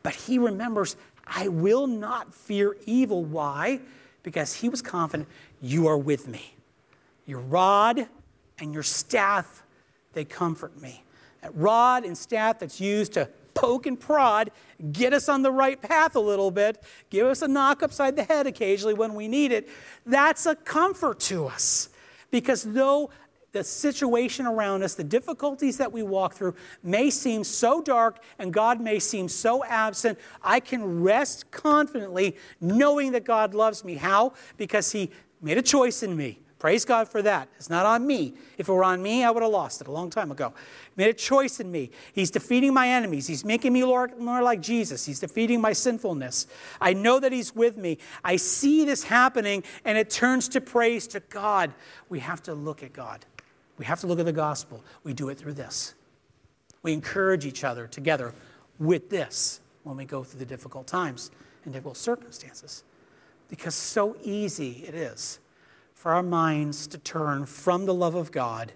But 0.03 0.15
he 0.15 0.37
remembers, 0.37 0.95
I 1.25 1.47
will 1.47 1.87
not 1.87 2.33
fear 2.33 2.77
evil. 2.85 3.23
Why? 3.25 3.81
Because 4.23 4.53
he 4.53 4.69
was 4.69 4.81
confident, 4.81 5.27
You 5.61 5.87
are 5.87 5.97
with 5.97 6.27
me. 6.27 6.53
Your 7.25 7.39
rod 7.39 8.07
and 8.59 8.73
your 8.73 8.83
staff, 8.83 9.63
they 10.13 10.25
comfort 10.25 10.79
me. 10.81 11.03
That 11.41 11.55
rod 11.55 12.05
and 12.05 12.17
staff 12.17 12.59
that's 12.59 12.79
used 12.79 13.13
to 13.13 13.29
poke 13.57 13.85
and 13.85 13.99
prod, 13.99 14.51
get 14.91 15.13
us 15.13 15.27
on 15.27 15.41
the 15.41 15.51
right 15.51 15.81
path 15.81 16.15
a 16.15 16.19
little 16.19 16.51
bit, 16.51 16.83
give 17.09 17.25
us 17.27 17.41
a 17.41 17.47
knock 17.47 17.81
upside 17.81 18.15
the 18.15 18.23
head 18.23 18.47
occasionally 18.47 18.93
when 18.93 19.15
we 19.15 19.27
need 19.27 19.51
it, 19.51 19.67
that's 20.05 20.45
a 20.45 20.55
comfort 20.55 21.19
to 21.19 21.47
us. 21.47 21.89
Because 22.29 22.63
though 22.63 23.09
the 23.53 23.63
situation 23.63 24.45
around 24.45 24.83
us, 24.83 24.93
the 24.93 25.03
difficulties 25.03 25.77
that 25.77 25.91
we 25.91 26.03
walk 26.03 26.33
through 26.33 26.55
may 26.83 27.09
seem 27.09 27.43
so 27.43 27.81
dark 27.81 28.19
and 28.37 28.53
God 28.53 28.79
may 28.79 28.99
seem 28.99 29.27
so 29.27 29.63
absent, 29.63 30.19
I 30.43 30.59
can 30.59 31.01
rest 31.01 31.49
confidently 31.49 32.37
knowing 32.61 33.13
that 33.13 33.23
God 33.23 33.53
loves 33.53 33.83
me. 33.83 33.95
How? 33.95 34.33
Because 34.57 34.91
He 34.91 35.09
made 35.41 35.57
a 35.57 35.63
choice 35.63 36.03
in 36.03 36.15
me. 36.15 36.39
Praise 36.59 36.85
God 36.85 37.07
for 37.07 37.21
that. 37.21 37.49
It's 37.57 37.69
not 37.69 37.85
on 37.85 38.07
me. 38.07 38.33
If 38.57 38.67
it 38.67 38.71
were 38.71 38.83
on 38.83 39.03
me, 39.03 39.23
I 39.23 39.29
would 39.29 39.43
have 39.43 39.51
lost 39.51 39.79
it 39.79 39.87
a 39.87 39.91
long 39.91 40.09
time 40.09 40.31
ago. 40.31 40.53
He 40.85 40.93
made 40.95 41.09
a 41.09 41.13
choice 41.13 41.59
in 41.59 41.71
me. 41.71 41.91
He's 42.13 42.31
defeating 42.31 42.73
my 42.73 42.89
enemies. 42.89 43.27
He's 43.27 43.45
making 43.45 43.73
me 43.73 43.83
more, 43.83 44.41
like 44.41 44.61
Jesus. 44.61 45.05
He's 45.05 45.19
defeating 45.19 45.61
my 45.61 45.73
sinfulness. 45.73 46.47
I 46.81 46.93
know 46.93 47.19
that 47.19 47.31
He's 47.31 47.55
with 47.55 47.77
me. 47.77 47.99
I 48.23 48.37
see 48.37 48.85
this 48.85 49.03
happening, 49.03 49.63
and 49.85 49.99
it 49.99 50.09
turns 50.09 50.47
to 50.49 50.61
praise 50.61 51.05
to 51.09 51.19
God. 51.19 51.73
We 52.09 52.19
have 52.19 52.41
to 52.43 52.55
look 52.55 52.81
at 52.81 52.91
God. 52.91 53.23
We 53.77 53.85
have 53.85 53.99
to 53.99 54.07
look 54.07 54.17
at 54.17 54.25
the 54.25 54.33
gospel. 54.33 54.83
We 55.03 55.13
do 55.13 55.29
it 55.29 55.37
through 55.37 55.53
this. 55.53 55.93
We 56.81 56.91
encourage 56.93 57.45
each 57.45 57.63
other 57.63 57.85
together 57.85 58.33
with 58.79 59.11
this 59.11 59.61
when 59.83 59.95
we 59.95 60.05
go 60.05 60.23
through 60.23 60.39
the 60.39 60.45
difficult 60.45 60.87
times 60.87 61.29
and 61.65 61.73
difficult 61.73 61.97
circumstances. 61.97 62.83
Because 63.47 63.75
so 63.75 64.15
easy 64.23 64.83
it 64.87 64.95
is 64.95 65.39
for 65.97 66.13
our 66.13 66.21
minds 66.21 66.85
to 66.85 66.97
turn 66.99 67.43
from 67.43 67.87
the 67.87 67.93
love 67.93 68.13
of 68.13 68.31
God 68.31 68.71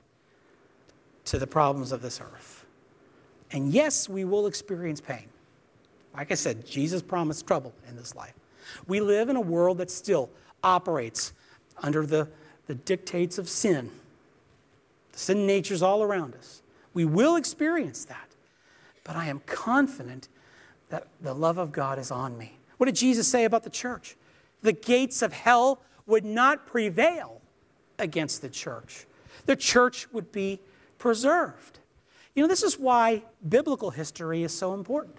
to 1.24 1.38
the 1.38 1.46
problems 1.46 1.92
of 1.92 2.02
this 2.02 2.20
earth. 2.20 2.66
And 3.52 3.72
yes, 3.72 4.10
we 4.10 4.26
will 4.26 4.48
experience 4.48 5.00
pain. 5.00 5.28
Like 6.16 6.32
I 6.32 6.34
said, 6.34 6.66
Jesus 6.66 7.04
promised 7.04 7.46
trouble 7.46 7.74
in 7.88 7.96
this 7.96 8.16
life. 8.16 8.34
We 8.88 9.02
live 9.02 9.30
in 9.30 9.36
a 9.36 9.42
world 9.42 9.78
that 9.78 9.92
still 9.92 10.32
operates 10.64 11.32
under 11.78 12.08
the, 12.08 12.28
the 12.66 12.74
dictates 12.74 13.38
of 13.38 13.48
sin. 13.48 13.92
The 15.12 15.20
sin 15.20 15.46
nature's 15.46 15.84
all 15.84 16.02
around 16.02 16.34
us. 16.34 16.64
We 16.96 17.06
will 17.06 17.36
experience 17.36 18.04
that. 18.06 18.30
But 19.04 19.16
I 19.16 19.28
am 19.28 19.42
confident 19.46 20.28
that 20.90 21.06
the 21.22 21.36
love 21.36 21.60
of 21.60 21.72
God 21.72 22.00
is 22.00 22.10
on 22.10 22.36
me. 22.36 22.58
What 22.78 22.88
did 22.88 22.96
Jesus 22.96 23.28
say 23.28 23.46
about 23.46 23.62
the 23.62 23.70
church? 23.70 24.16
The 24.64 24.74
gates 24.74 25.22
of 25.22 25.34
hell 25.34 25.82
would 26.12 26.26
not 26.26 26.68
prevail 26.68 27.42
against 27.98 28.42
the 28.42 28.50
church. 28.50 29.06
The 29.46 29.56
church 29.56 30.12
would 30.12 30.32
be 30.32 30.60
preserved. 30.98 31.80
You 32.36 32.44
know, 32.44 32.48
this 32.48 32.64
is 32.64 32.78
why 32.78 33.24
biblical 33.48 33.90
history 33.90 34.44
is 34.44 34.54
so 34.54 34.74
important. 34.74 35.16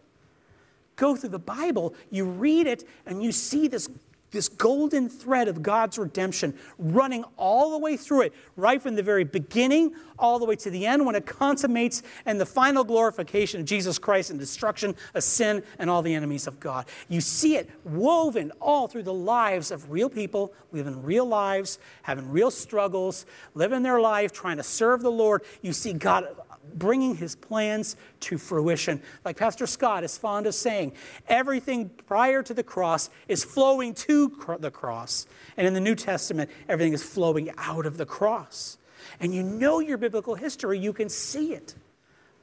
Go 0.97 1.17
through 1.17 1.31
the 1.31 1.39
Bible, 1.39 1.95
you 2.11 2.27
read 2.27 2.67
it, 2.67 2.87
and 3.07 3.23
you 3.23 3.33
see 3.33 3.69
this 3.69 3.89
this 4.33 4.49
golden 4.49 5.09
thread 5.09 5.47
of 5.47 5.63
God's 5.63 5.99
redemption 5.99 6.55
running 6.79 7.25
all 7.37 7.71
the 7.71 7.79
way 7.79 7.97
through 7.97 8.23
it, 8.23 8.35
right 8.57 8.83
from 8.83 8.97
the 8.97 9.03
very 9.03 9.25
beginning 9.25 9.95
all 10.19 10.39
the 10.39 10.45
way 10.45 10.57
to 10.57 10.71
the 10.71 10.87
end 10.87 11.05
when 11.05 11.15
it 11.15 11.27
consummates 11.27 12.03
and 12.27 12.41
the 12.41 12.47
final 12.47 12.85
glorification 12.85 13.61
of 13.61 13.67
Jesus 13.67 13.99
Christ 13.99 14.31
and 14.31 14.39
destruction 14.39 14.95
of 15.15 15.23
sin 15.23 15.63
and 15.79 15.91
all 15.91 16.01
the 16.01 16.15
enemies 16.15 16.47
of 16.47 16.61
God. 16.61 16.87
You 17.09 17.21
see 17.21 17.57
it 17.57 17.69
woven 17.85 18.53
all 18.61 18.89
through 18.89 19.03
the 19.03 19.13
lives 19.13 19.71
of 19.71 19.91
real 19.91 20.09
people, 20.09 20.53
living 20.71 21.03
real 21.03 21.27
lives, 21.27 21.79
having 22.03 22.31
real 22.31 22.51
struggles, 22.51 23.27
living 23.55 23.83
their 23.83 24.01
life, 24.01 24.33
trying 24.33 24.57
to 24.57 24.63
serve 24.63 25.03
the 25.03 25.11
Lord. 25.11 25.43
You 25.61 25.73
see 25.73 25.93
God 25.93 26.27
bringing 26.75 27.17
his 27.17 27.35
plans 27.35 27.97
to 28.21 28.39
fruition. 28.39 29.03
Like 29.25 29.37
Pastor 29.37 29.67
Scott 29.67 30.05
is 30.05 30.17
fond 30.17 30.47
of 30.47 30.55
saying, 30.55 30.93
everything 31.29 31.89
prior 32.07 32.43
to 32.43 32.55
the 32.55 32.63
cross 32.63 33.11
is 33.29 33.45
flowing 33.45 33.95
to 33.95 34.57
the 34.61 34.71
cross. 34.71 35.27
And 35.57 35.67
in 35.67 35.75
the 35.75 35.81
New 35.81 35.95
Testament, 35.95 36.51
everything 36.69 36.93
is 36.93 37.03
flowing 37.03 37.51
out 37.59 37.87
of 37.87 37.97
the 37.97 38.07
cross. 38.07 38.79
And 39.21 39.35
you 39.35 39.43
know 39.43 39.81
your 39.81 39.99
biblical 39.99 40.35
history, 40.35 40.79
you 40.79 40.93
can 40.93 41.09
see 41.09 41.53
it. 41.53 41.75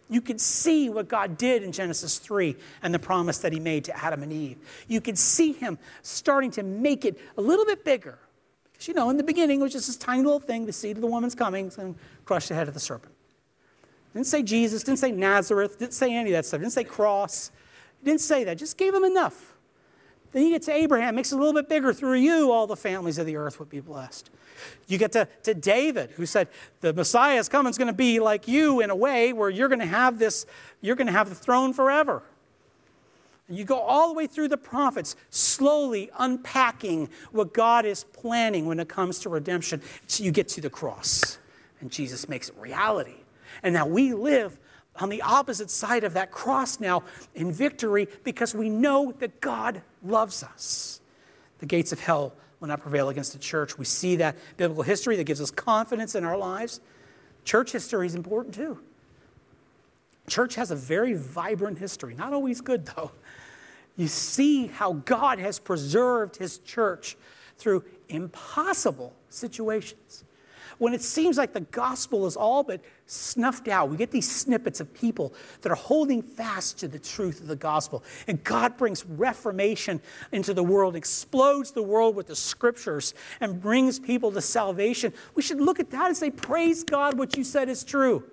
You 0.10 0.22
can 0.22 0.40
see 0.40 0.90
what 0.90 1.08
God 1.08 1.38
did 1.38 1.62
in 1.62 1.72
Genesis 1.72 2.18
3 2.18 2.56
and 2.82 2.94
the 2.94 3.00
promise 3.00 3.38
that 3.40 3.54
He 3.54 3.60
made 3.60 3.86
to 3.86 4.04
Adam 4.04 4.24
and 4.24 4.34
Eve. 4.34 4.58
You 4.88 5.02
can 5.02 5.16
see 5.16 5.54
Him 5.54 5.78
starting 6.02 6.50
to 6.52 6.64
make 6.64 7.06
it 7.06 7.20
a 7.38 7.42
little 7.42 7.66
bit 7.66 7.86
bigger. 7.86 8.18
Because, 8.72 8.88
you 8.88 8.96
know, 8.96 9.12
in 9.12 9.18
the 9.18 9.24
beginning, 9.24 9.60
it 9.60 9.64
was 9.64 9.74
just 9.74 9.86
this 9.86 9.98
tiny 9.98 10.24
little 10.24 10.40
thing 10.40 10.66
the 10.66 10.74
seed 10.74 10.98
of 10.98 11.02
the 11.02 11.08
woman's 11.08 11.36
coming 11.36 11.72
and 11.78 11.96
crush 12.26 12.48
the 12.48 12.56
head 12.56 12.68
of 12.68 12.74
the 12.74 12.80
serpent. 12.80 13.14
Didn't 14.14 14.28
say 14.28 14.44
Jesus, 14.44 14.84
didn't 14.84 15.00
say 15.00 15.12
Nazareth, 15.12 15.78
didn't 15.80 15.94
say 15.94 16.14
any 16.14 16.32
of 16.32 16.34
that 16.34 16.46
stuff, 16.46 16.60
didn't 16.60 16.74
say 16.74 16.84
cross. 16.84 17.52
didn't 18.04 18.22
say 18.22 18.44
that, 18.44 18.58
just 18.58 18.78
gave 18.78 18.94
him 18.94 19.04
enough. 19.04 19.56
Then 20.32 20.44
you 20.44 20.50
get 20.52 20.62
to 20.64 20.74
Abraham, 20.74 21.16
makes 21.16 21.32
it 21.32 21.36
a 21.36 21.38
little 21.40 21.54
bit 21.54 21.68
bigger. 21.68 21.92
Through 21.92 22.16
you, 22.20 22.52
all 22.52 22.68
the 22.68 22.76
families 22.76 23.18
of 23.18 23.26
the 23.26 23.36
earth 23.36 23.60
would 23.60 23.70
be 23.70 23.80
blessed. 23.80 24.30
You 24.88 24.98
get 24.98 25.12
to, 25.14 25.28
to 25.44 25.54
David, 25.54 26.12
who 26.12 26.26
said, 26.26 26.50
The 26.82 26.94
Messiah 26.94 27.38
is 27.38 27.50
coming, 27.50 27.70
it's 27.70 27.78
going 27.78 27.88
to 27.88 27.94
be 27.94 28.20
like 28.20 28.48
you 28.48 28.82
in 28.82 28.90
a 28.90 28.96
way 28.96 29.34
where 29.34 29.50
you're 29.50 29.70
going 29.70 29.80
to 29.80 29.88
have 29.88 30.20
this, 30.20 30.46
you're 30.82 30.96
going 30.96 31.08
to 31.08 31.14
have 31.14 31.30
the 31.30 31.36
throne 31.36 31.74
forever. 31.74 32.22
And 33.48 33.58
you 33.58 33.66
go 33.66 33.80
all 33.80 34.10
the 34.10 34.14
way 34.14 34.28
through 34.28 34.50
the 34.50 34.58
prophets, 34.58 35.16
slowly 35.32 36.12
unpacking 36.20 37.10
what 37.32 37.52
God 37.52 37.86
is 37.86 38.04
planning 38.04 38.68
when 38.68 38.80
it 38.80 38.88
comes 38.88 39.18
to 39.20 39.30
redemption. 39.30 39.82
So 40.06 40.24
you 40.24 40.32
get 40.32 40.48
to 40.50 40.62
the 40.62 40.70
cross, 40.70 41.40
and 41.82 41.90
Jesus 41.90 42.30
makes 42.30 42.50
it 42.50 42.56
reality. 42.58 43.19
And 43.64 43.74
now 43.74 43.86
we 43.86 44.14
live 44.14 44.58
on 44.96 45.10
the 45.10 45.22
opposite 45.22 45.70
side 45.70 46.04
of 46.04 46.14
that 46.14 46.32
cross 46.32 46.80
now 46.80 47.04
in 47.36 47.52
victory 47.52 48.08
because 48.24 48.54
we 48.54 48.70
know 48.70 49.14
that 49.20 49.40
God 49.42 49.82
loves 50.04 50.44
us. 50.44 51.02
The 51.60 51.66
gates 51.66 51.92
of 51.92 52.00
hell 52.00 52.34
will 52.60 52.68
not 52.68 52.82
prevail 52.82 53.10
against 53.10 53.34
the 53.34 53.40
church. 53.40 53.78
We 53.78 53.86
see 53.86 54.18
that 54.18 54.36
biblical 54.58 54.84
history 54.84 55.16
that 55.16 55.24
gives 55.24 55.42
us 55.42 55.52
confidence 55.52 56.16
in 56.16 56.24
our 56.24 56.38
lives. 56.38 56.82
Church 57.46 57.72
history 57.72 58.08
is 58.08 58.16
important 58.16 58.56
too. 58.56 58.80
Church 60.28 60.56
has 60.56 60.70
a 60.72 60.76
very 60.76 61.14
vibrant 61.14 61.80
history, 61.80 62.14
not 62.14 62.34
always 62.34 62.62
good 62.62 62.86
though. 62.86 63.12
You 63.96 64.08
see 64.08 64.68
how 64.68 64.94
God 64.94 65.40
has 65.40 65.60
preserved 65.60 66.38
his 66.38 66.60
church 66.60 67.18
through 67.58 67.84
impossible 68.08 69.14
situations 69.30 70.24
when 70.80 70.94
it 70.94 71.02
seems 71.02 71.38
like 71.38 71.54
the 71.54 71.62
gospel 71.62 72.26
is 72.26 72.36
all 72.36 72.64
but 72.64 72.82
snuffed 73.06 73.68
out. 73.68 73.90
We 73.90 73.98
get 73.98 74.12
these 74.12 74.30
snippets 74.30 74.80
of 74.80 74.94
people 74.94 75.34
that 75.62 75.72
are 75.72 75.76
holding 75.76 76.22
fast 76.22 76.80
to 76.80 76.88
the 76.88 76.98
truth 76.98 77.42
of 77.42 77.48
the 77.48 77.56
gospel. 77.56 78.04
And 78.28 78.44
God 78.44 78.78
brings 78.78 79.06
reformation 79.06 80.02
into 80.32 80.54
the 80.54 80.64
world, 80.64 80.96
explodes 80.96 81.72
the 81.72 81.84
world 81.84 82.16
with 82.16 82.28
the 82.28 82.36
scriptures, 82.36 83.14
and 83.40 83.62
brings 83.62 84.00
people 84.00 84.32
to 84.32 84.42
salvation. 84.42 85.14
We 85.36 85.42
should 85.42 85.62
look 85.62 85.80
at 85.80 85.92
that 85.92 86.08
and 86.08 86.18
say, 86.18 86.32
Praise 86.32 86.84
God, 86.84 87.18
what 87.18 87.38
you 87.38 87.44
said 87.44 87.70
is 87.70 87.84
true. 87.84 88.24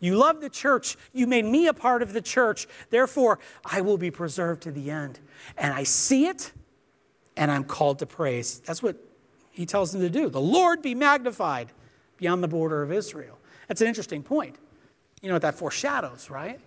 You 0.00 0.16
love 0.16 0.40
the 0.40 0.50
church. 0.50 0.96
You 1.12 1.26
made 1.26 1.44
me 1.44 1.66
a 1.66 1.74
part 1.74 2.02
of 2.02 2.12
the 2.12 2.20
church. 2.20 2.66
Therefore, 2.90 3.38
I 3.64 3.80
will 3.80 3.98
be 3.98 4.10
preserved 4.10 4.62
to 4.62 4.70
the 4.70 4.90
end. 4.90 5.20
And 5.56 5.72
I 5.72 5.84
see 5.84 6.26
it, 6.26 6.52
and 7.36 7.50
I'm 7.50 7.64
called 7.64 8.00
to 8.00 8.06
praise. 8.06 8.60
That's 8.60 8.82
what 8.82 8.96
he 9.54 9.64
tells 9.64 9.92
them 9.92 10.00
to 10.00 10.10
do. 10.10 10.28
The 10.28 10.40
Lord 10.40 10.82
be 10.82 10.94
magnified 10.94 11.68
beyond 12.16 12.42
the 12.42 12.48
border 12.48 12.82
of 12.82 12.90
Israel. 12.90 13.38
That's 13.68 13.80
an 13.80 13.86
interesting 13.86 14.22
point. 14.22 14.56
You 15.22 15.28
know 15.28 15.36
what 15.36 15.42
that 15.42 15.54
foreshadows, 15.54 16.28
right? 16.28 16.60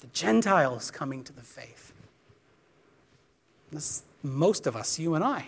The 0.00 0.06
Gentiles 0.08 0.90
coming 0.90 1.22
to 1.24 1.32
the 1.32 1.42
faith. 1.42 1.92
This, 3.70 4.04
most 4.22 4.66
of 4.66 4.74
us, 4.74 4.98
you 4.98 5.14
and 5.14 5.22
I. 5.22 5.46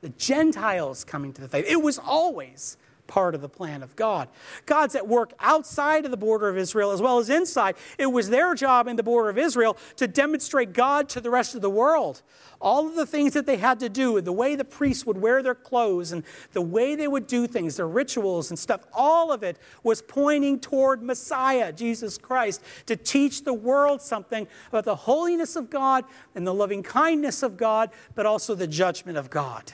The 0.00 0.10
Gentiles 0.10 1.02
coming 1.02 1.32
to 1.32 1.40
the 1.40 1.48
faith. 1.48 1.64
It 1.68 1.82
was 1.82 1.98
always 1.98 2.76
part 3.08 3.34
of 3.34 3.40
the 3.40 3.48
plan 3.48 3.82
of 3.82 3.96
God. 3.96 4.28
God's 4.66 4.94
at 4.94 5.08
work 5.08 5.32
outside 5.40 6.04
of 6.04 6.12
the 6.12 6.16
border 6.16 6.48
of 6.48 6.56
Israel 6.56 6.92
as 6.92 7.02
well 7.02 7.18
as 7.18 7.28
inside. 7.28 7.74
It 7.98 8.06
was 8.06 8.30
their 8.30 8.54
job 8.54 8.86
in 8.86 8.94
the 8.94 9.02
border 9.02 9.30
of 9.30 9.38
Israel 9.38 9.76
to 9.96 10.06
demonstrate 10.06 10.72
God 10.72 11.08
to 11.08 11.20
the 11.20 11.30
rest 11.30 11.56
of 11.56 11.62
the 11.62 11.70
world. 11.70 12.22
All 12.60 12.86
of 12.86 12.94
the 12.94 13.06
things 13.06 13.34
that 13.34 13.46
they 13.46 13.56
had 13.56 13.80
to 13.80 13.88
do, 13.88 14.20
the 14.20 14.32
way 14.32 14.54
the 14.54 14.64
priests 14.64 15.06
would 15.06 15.18
wear 15.18 15.42
their 15.42 15.54
clothes 15.54 16.12
and 16.12 16.22
the 16.52 16.62
way 16.62 16.94
they 16.94 17.08
would 17.08 17.26
do 17.26 17.46
things, 17.46 17.76
their 17.76 17.88
rituals 17.88 18.50
and 18.50 18.58
stuff, 18.58 18.84
all 18.92 19.32
of 19.32 19.42
it 19.42 19.58
was 19.82 20.02
pointing 20.02 20.60
toward 20.60 21.02
Messiah, 21.02 21.72
Jesus 21.72 22.18
Christ, 22.18 22.62
to 22.86 22.96
teach 22.96 23.44
the 23.44 23.54
world 23.54 24.02
something 24.02 24.46
about 24.68 24.84
the 24.84 24.96
holiness 24.96 25.56
of 25.56 25.70
God 25.70 26.04
and 26.34 26.46
the 26.46 26.54
loving 26.54 26.82
kindness 26.82 27.42
of 27.42 27.56
God, 27.56 27.90
but 28.14 28.26
also 28.26 28.54
the 28.54 28.66
judgment 28.66 29.16
of 29.16 29.30
God 29.30 29.72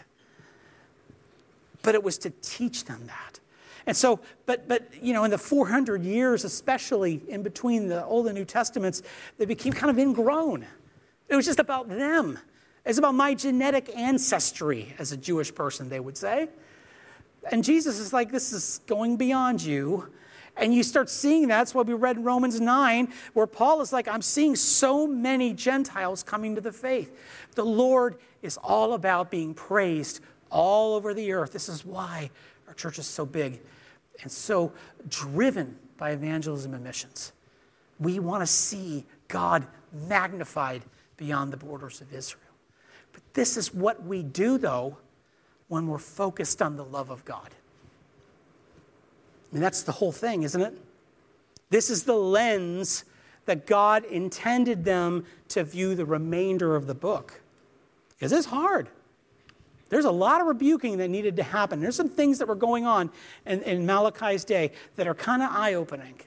but 1.84 1.94
it 1.94 2.02
was 2.02 2.18
to 2.18 2.30
teach 2.42 2.86
them 2.86 3.06
that. 3.06 3.38
And 3.86 3.96
so, 3.96 4.18
but, 4.46 4.66
but, 4.66 4.88
you 5.00 5.12
know, 5.12 5.24
in 5.24 5.30
the 5.30 5.38
400 5.38 6.02
years, 6.02 6.44
especially 6.44 7.22
in 7.28 7.42
between 7.42 7.86
the 7.86 8.04
Old 8.06 8.26
and 8.26 8.34
New 8.34 8.46
Testaments, 8.46 9.02
they 9.36 9.44
became 9.44 9.72
kind 9.72 9.90
of 9.90 9.98
ingrown. 9.98 10.66
It 11.28 11.36
was 11.36 11.44
just 11.44 11.58
about 11.58 11.88
them. 11.88 12.38
It's 12.86 12.98
about 12.98 13.14
my 13.14 13.34
genetic 13.34 13.94
ancestry 13.94 14.94
as 14.98 15.12
a 15.12 15.16
Jewish 15.16 15.54
person, 15.54 15.90
they 15.90 16.00
would 16.00 16.16
say. 16.16 16.48
And 17.52 17.62
Jesus 17.62 17.98
is 17.98 18.12
like, 18.12 18.32
this 18.32 18.52
is 18.52 18.80
going 18.86 19.16
beyond 19.16 19.62
you. 19.62 20.08
And 20.56 20.72
you 20.72 20.82
start 20.82 21.10
seeing 21.10 21.48
that. 21.48 21.58
That's 21.58 21.74
why 21.74 21.82
we 21.82 21.94
read 21.94 22.16
in 22.16 22.24
Romans 22.24 22.60
9, 22.60 23.12
where 23.34 23.46
Paul 23.46 23.82
is 23.82 23.92
like, 23.92 24.08
I'm 24.08 24.22
seeing 24.22 24.56
so 24.56 25.06
many 25.06 25.52
Gentiles 25.52 26.22
coming 26.22 26.54
to 26.54 26.60
the 26.60 26.72
faith. 26.72 27.14
The 27.54 27.64
Lord 27.64 28.16
is 28.40 28.56
all 28.62 28.94
about 28.94 29.30
being 29.30 29.52
praised 29.52 30.20
all 30.50 30.94
over 30.94 31.14
the 31.14 31.32
earth. 31.32 31.52
This 31.52 31.68
is 31.68 31.84
why 31.84 32.30
our 32.68 32.74
church 32.74 32.98
is 32.98 33.06
so 33.06 33.26
big 33.26 33.60
and 34.22 34.30
so 34.30 34.72
driven 35.08 35.76
by 35.96 36.10
evangelism 36.10 36.74
and 36.74 36.82
missions. 36.82 37.32
We 38.00 38.18
want 38.18 38.42
to 38.42 38.46
see 38.46 39.04
God 39.28 39.66
magnified 40.08 40.82
beyond 41.16 41.52
the 41.52 41.56
borders 41.56 42.00
of 42.00 42.12
Israel. 42.12 42.42
But 43.12 43.22
this 43.34 43.56
is 43.56 43.72
what 43.72 44.02
we 44.04 44.22
do, 44.22 44.58
though, 44.58 44.96
when 45.68 45.86
we're 45.86 45.98
focused 45.98 46.60
on 46.60 46.76
the 46.76 46.84
love 46.84 47.10
of 47.10 47.24
God. 47.24 47.50
I 49.50 49.54
mean, 49.54 49.62
that's 49.62 49.82
the 49.82 49.92
whole 49.92 50.12
thing, 50.12 50.42
isn't 50.42 50.60
it? 50.60 50.76
This 51.70 51.90
is 51.90 52.04
the 52.04 52.16
lens 52.16 53.04
that 53.46 53.66
God 53.66 54.04
intended 54.04 54.84
them 54.84 55.24
to 55.48 55.64
view 55.64 55.94
the 55.94 56.04
remainder 56.04 56.74
of 56.76 56.86
the 56.86 56.94
book. 56.94 57.40
Because 58.10 58.32
it's 58.32 58.46
hard. 58.46 58.88
There's 59.94 60.06
a 60.06 60.10
lot 60.10 60.40
of 60.40 60.48
rebuking 60.48 60.96
that 60.98 61.08
needed 61.08 61.36
to 61.36 61.44
happen. 61.44 61.78
There's 61.78 61.94
some 61.94 62.08
things 62.08 62.40
that 62.40 62.48
were 62.48 62.56
going 62.56 62.84
on 62.84 63.12
in, 63.46 63.62
in 63.62 63.86
Malachi's 63.86 64.44
day 64.44 64.72
that 64.96 65.06
are 65.06 65.14
kind 65.14 65.40
of 65.40 65.50
eye 65.52 65.74
opening. 65.74 66.20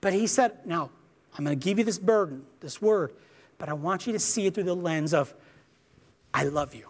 But 0.00 0.14
he 0.14 0.26
said, 0.26 0.52
Now, 0.64 0.88
I'm 1.36 1.44
going 1.44 1.58
to 1.58 1.62
give 1.62 1.78
you 1.78 1.84
this 1.84 1.98
burden, 1.98 2.46
this 2.60 2.80
word, 2.80 3.12
but 3.58 3.68
I 3.68 3.74
want 3.74 4.06
you 4.06 4.14
to 4.14 4.18
see 4.18 4.46
it 4.46 4.54
through 4.54 4.62
the 4.64 4.74
lens 4.74 5.12
of, 5.12 5.34
I 6.32 6.44
love 6.44 6.74
you. 6.74 6.88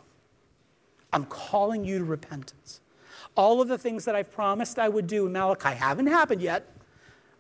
I'm 1.13 1.25
calling 1.25 1.85
you 1.85 1.99
to 1.99 2.05
repentance. 2.05 2.81
All 3.37 3.61
of 3.61 3.67
the 3.67 3.79
things 3.79 4.05
that 4.05 4.15
I've 4.15 4.31
promised 4.31 4.79
I 4.79 4.89
would 4.89 5.09
do 5.09 5.27
in 5.27 5.33
Malachi 5.33 5.71
haven't 5.71 6.07
happened 6.07 6.41
yet. 6.41 6.73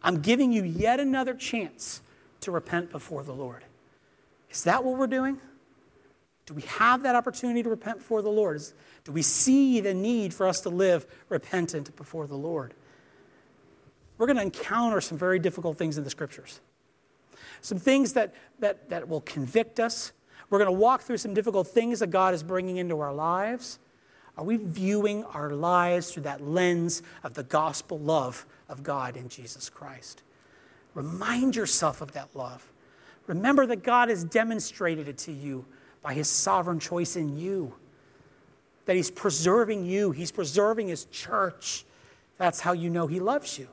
I'm 0.02 0.20
giving 0.22 0.52
you 0.52 0.64
yet 0.64 0.98
another 0.98 1.34
chance 1.34 2.02
to 2.40 2.50
repent 2.50 2.90
before 2.90 3.22
the 3.22 3.32
Lord. 3.32 3.62
Is 4.50 4.64
that 4.64 4.82
what 4.82 4.98
we're 4.98 5.06
doing? 5.06 5.38
Do 6.46 6.54
we 6.54 6.62
have 6.62 7.04
that 7.04 7.14
opportunity 7.14 7.62
to 7.62 7.68
repent 7.68 7.98
before 7.98 8.22
the 8.22 8.30
Lord? 8.30 8.62
Do 9.04 9.12
we 9.12 9.22
see 9.22 9.80
the 9.80 9.94
need 9.94 10.34
for 10.34 10.46
us 10.46 10.60
to 10.62 10.70
live 10.70 11.06
repentant 11.28 11.94
before 11.96 12.26
the 12.26 12.36
Lord? 12.36 12.74
We're 14.18 14.26
going 14.26 14.36
to 14.36 14.42
encounter 14.42 15.00
some 15.00 15.18
very 15.18 15.38
difficult 15.38 15.78
things 15.78 15.98
in 15.98 16.04
the 16.04 16.10
scriptures. 16.10 16.60
Some 17.60 17.78
things 17.78 18.12
that, 18.14 18.34
that, 18.58 18.88
that 18.90 19.08
will 19.08 19.20
convict 19.20 19.78
us. 19.80 20.12
We're 20.50 20.58
going 20.58 20.72
to 20.72 20.78
walk 20.78 21.02
through 21.02 21.18
some 21.18 21.32
difficult 21.32 21.68
things 21.68 22.00
that 22.00 22.10
God 22.10 22.34
is 22.34 22.42
bringing 22.42 22.76
into 22.76 23.00
our 23.00 23.14
lives. 23.14 23.78
Are 24.36 24.44
we 24.44 24.56
viewing 24.56 25.24
our 25.24 25.50
lives 25.50 26.10
through 26.10 26.24
that 26.24 26.42
lens 26.42 27.02
of 27.22 27.34
the 27.34 27.42
gospel 27.42 27.98
love 27.98 28.46
of 28.68 28.82
God 28.82 29.16
in 29.16 29.28
Jesus 29.28 29.68
Christ? 29.68 30.22
Remind 30.94 31.56
yourself 31.56 32.00
of 32.00 32.12
that 32.12 32.34
love. 32.34 32.70
Remember 33.26 33.66
that 33.66 33.82
God 33.82 34.08
has 34.08 34.24
demonstrated 34.24 35.08
it 35.08 35.18
to 35.18 35.32
you 35.32 35.64
by 36.02 36.14
his 36.14 36.28
sovereign 36.28 36.80
choice 36.80 37.16
in 37.16 37.38
you. 37.38 37.74
That 38.86 38.96
he's 38.96 39.10
preserving 39.10 39.84
you, 39.84 40.10
he's 40.10 40.32
preserving 40.32 40.88
his 40.88 41.04
church. 41.06 41.84
That's 42.38 42.60
how 42.60 42.72
you 42.72 42.90
know 42.90 43.06
he 43.06 43.20
loves 43.20 43.58
you. 43.58 43.68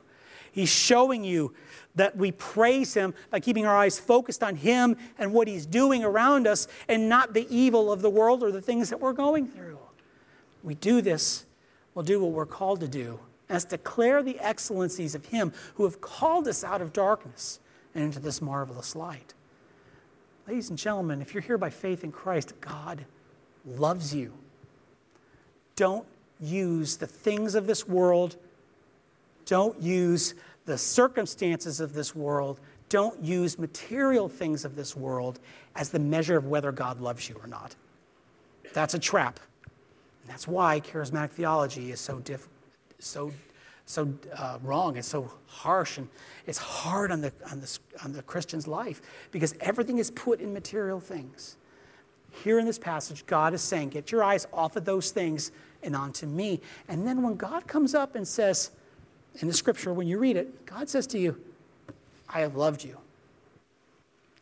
He's 0.52 0.68
showing 0.68 1.24
you 1.24 1.54
that 1.96 2.16
we 2.16 2.32
praise 2.32 2.94
him 2.94 3.14
by 3.30 3.40
keeping 3.40 3.66
our 3.66 3.76
eyes 3.76 3.98
focused 3.98 4.42
on 4.42 4.56
him 4.56 4.96
and 5.18 5.32
what 5.32 5.48
he's 5.48 5.66
doing 5.66 6.04
around 6.04 6.46
us 6.46 6.68
and 6.88 7.08
not 7.08 7.34
the 7.34 7.46
evil 7.54 7.92
of 7.92 8.02
the 8.02 8.10
world 8.10 8.42
or 8.42 8.50
the 8.50 8.60
things 8.60 8.90
that 8.90 9.00
we're 9.00 9.12
going 9.12 9.48
through. 9.48 9.78
We 10.62 10.74
do 10.74 11.00
this, 11.00 11.46
we'll 11.94 12.04
do 12.04 12.20
what 12.20 12.32
we're 12.32 12.46
called 12.46 12.80
to 12.80 12.88
do, 12.88 13.18
that's 13.48 13.64
declare 13.64 14.22
the 14.22 14.38
excellencies 14.38 15.14
of 15.14 15.26
him 15.26 15.52
who 15.74 15.84
have 15.84 16.00
called 16.00 16.46
us 16.46 16.62
out 16.62 16.80
of 16.80 16.92
darkness 16.92 17.58
and 17.94 18.04
into 18.04 18.20
this 18.20 18.40
marvelous 18.40 18.94
light. 18.94 19.34
Ladies 20.50 20.68
and 20.68 20.76
gentlemen, 20.76 21.22
if 21.22 21.32
you're 21.32 21.44
here 21.44 21.58
by 21.58 21.70
faith 21.70 22.02
in 22.02 22.10
Christ, 22.10 22.54
God 22.60 23.06
loves 23.64 24.12
you. 24.12 24.32
Don't 25.76 26.04
use 26.40 26.96
the 26.96 27.06
things 27.06 27.54
of 27.54 27.68
this 27.68 27.86
world, 27.86 28.34
don't 29.46 29.80
use 29.80 30.34
the 30.66 30.76
circumstances 30.76 31.78
of 31.78 31.92
this 31.92 32.16
world, 32.16 32.58
don't 32.88 33.22
use 33.22 33.60
material 33.60 34.28
things 34.28 34.64
of 34.64 34.74
this 34.74 34.96
world 34.96 35.38
as 35.76 35.90
the 35.90 36.00
measure 36.00 36.36
of 36.36 36.46
whether 36.46 36.72
God 36.72 37.00
loves 37.00 37.28
you 37.28 37.36
or 37.40 37.46
not. 37.46 37.76
That's 38.74 38.94
a 38.94 38.98
trap. 38.98 39.38
And 40.22 40.30
that's 40.32 40.48
why 40.48 40.80
charismatic 40.80 41.30
theology 41.30 41.92
is 41.92 42.00
so, 42.00 42.18
diff- 42.18 42.48
so 42.98 43.30
so 43.90 44.12
uh, 44.36 44.58
wrong, 44.62 44.96
and 44.96 45.04
so 45.04 45.30
harsh, 45.46 45.98
and 45.98 46.08
it's 46.46 46.58
hard 46.58 47.10
on 47.10 47.20
the, 47.20 47.32
on, 47.50 47.60
the, 47.60 47.78
on 48.04 48.12
the 48.12 48.22
Christian's 48.22 48.68
life 48.68 49.02
because 49.32 49.54
everything 49.60 49.98
is 49.98 50.10
put 50.10 50.40
in 50.40 50.52
material 50.52 51.00
things. 51.00 51.56
Here 52.44 52.60
in 52.60 52.66
this 52.66 52.78
passage, 52.78 53.26
God 53.26 53.52
is 53.52 53.62
saying, 53.62 53.88
Get 53.88 54.12
your 54.12 54.22
eyes 54.22 54.46
off 54.52 54.76
of 54.76 54.84
those 54.84 55.10
things 55.10 55.50
and 55.82 55.96
onto 55.96 56.26
me. 56.26 56.60
And 56.88 57.06
then 57.06 57.22
when 57.22 57.36
God 57.36 57.66
comes 57.66 57.94
up 57.94 58.14
and 58.14 58.26
says, 58.26 58.70
in 59.38 59.48
the 59.48 59.54
scripture, 59.54 59.92
when 59.92 60.06
you 60.06 60.18
read 60.18 60.36
it, 60.36 60.66
God 60.66 60.88
says 60.88 61.06
to 61.08 61.18
you, 61.18 61.40
I 62.28 62.40
have 62.40 62.56
loved 62.56 62.84
you. 62.84 62.98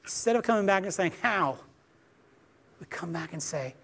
Instead 0.05 0.36
of 0.36 0.42
coming 0.42 0.66
back 0.66 0.84
and 0.84 0.92
saying, 0.92 1.12
How? 1.22 1.59
We 2.80 2.86
come 2.86 3.12
back 3.12 3.32
and 3.32 3.42
say, 3.42 3.74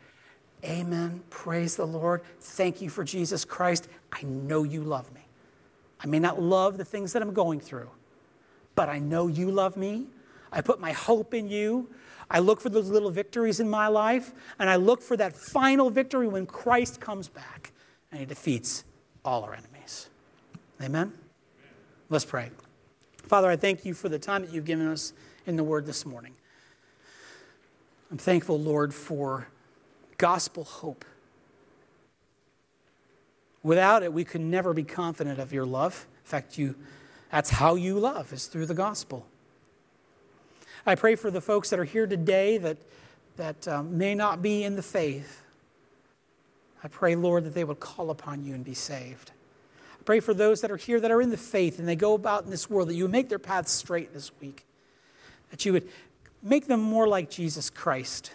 Amen. 0.64 1.22
Praise 1.28 1.76
the 1.76 1.86
Lord. 1.86 2.22
Thank 2.40 2.80
you 2.80 2.88
for 2.88 3.04
Jesus 3.04 3.44
Christ. 3.44 3.88
I 4.12 4.22
know 4.22 4.62
you 4.62 4.82
love 4.82 5.12
me. 5.14 5.23
I 6.04 6.06
may 6.06 6.18
not 6.18 6.40
love 6.40 6.76
the 6.76 6.84
things 6.84 7.14
that 7.14 7.22
I'm 7.22 7.32
going 7.32 7.60
through, 7.60 7.90
but 8.74 8.90
I 8.90 8.98
know 8.98 9.26
you 9.26 9.50
love 9.50 9.74
me. 9.78 10.06
I 10.52 10.60
put 10.60 10.78
my 10.78 10.92
hope 10.92 11.32
in 11.32 11.48
you. 11.48 11.88
I 12.30 12.40
look 12.40 12.60
for 12.60 12.68
those 12.68 12.90
little 12.90 13.10
victories 13.10 13.58
in 13.58 13.70
my 13.70 13.88
life, 13.88 14.32
and 14.58 14.68
I 14.68 14.76
look 14.76 15.00
for 15.00 15.16
that 15.16 15.34
final 15.34 15.88
victory 15.88 16.28
when 16.28 16.44
Christ 16.44 17.00
comes 17.00 17.28
back 17.28 17.72
and 18.10 18.20
he 18.20 18.26
defeats 18.26 18.84
all 19.24 19.44
our 19.44 19.54
enemies. 19.54 20.10
Amen? 20.82 21.12
Let's 22.10 22.26
pray. 22.26 22.50
Father, 23.22 23.48
I 23.48 23.56
thank 23.56 23.86
you 23.86 23.94
for 23.94 24.10
the 24.10 24.18
time 24.18 24.42
that 24.42 24.52
you've 24.52 24.66
given 24.66 24.86
us 24.86 25.14
in 25.46 25.56
the 25.56 25.64
Word 25.64 25.86
this 25.86 26.04
morning. 26.04 26.34
I'm 28.10 28.18
thankful, 28.18 28.60
Lord, 28.60 28.92
for 28.92 29.48
gospel 30.18 30.64
hope. 30.64 31.06
Without 33.64 34.02
it, 34.02 34.12
we 34.12 34.24
could 34.24 34.42
never 34.42 34.74
be 34.74 34.84
confident 34.84 35.40
of 35.40 35.52
your 35.52 35.64
love. 35.64 36.06
In 36.22 36.28
fact, 36.28 36.58
you, 36.58 36.76
that's 37.32 37.50
how 37.50 37.74
you 37.74 37.98
love, 37.98 38.32
is 38.32 38.46
through 38.46 38.66
the 38.66 38.74
gospel. 38.74 39.26
I 40.86 40.94
pray 40.94 41.16
for 41.16 41.30
the 41.30 41.40
folks 41.40 41.70
that 41.70 41.80
are 41.80 41.84
here 41.84 42.06
today 42.06 42.58
that, 42.58 42.76
that 43.36 43.66
um, 43.66 43.96
may 43.96 44.14
not 44.14 44.42
be 44.42 44.62
in 44.62 44.76
the 44.76 44.82
faith. 44.82 45.40
I 46.84 46.88
pray, 46.88 47.16
Lord, 47.16 47.44
that 47.44 47.54
they 47.54 47.64
would 47.64 47.80
call 47.80 48.10
upon 48.10 48.44
you 48.44 48.54
and 48.54 48.62
be 48.62 48.74
saved. 48.74 49.30
I 49.98 50.02
pray 50.04 50.20
for 50.20 50.34
those 50.34 50.60
that 50.60 50.70
are 50.70 50.76
here 50.76 51.00
that 51.00 51.10
are 51.10 51.22
in 51.22 51.30
the 51.30 51.38
faith 51.38 51.78
and 51.78 51.88
they 51.88 51.96
go 51.96 52.12
about 52.12 52.44
in 52.44 52.50
this 52.50 52.68
world, 52.68 52.90
that 52.90 52.94
you 52.94 53.04
would 53.04 53.12
make 53.12 53.30
their 53.30 53.38
paths 53.38 53.72
straight 53.72 54.12
this 54.12 54.30
week, 54.42 54.66
that 55.50 55.64
you 55.64 55.72
would 55.72 55.88
make 56.42 56.66
them 56.66 56.80
more 56.80 57.08
like 57.08 57.30
Jesus 57.30 57.70
Christ, 57.70 58.32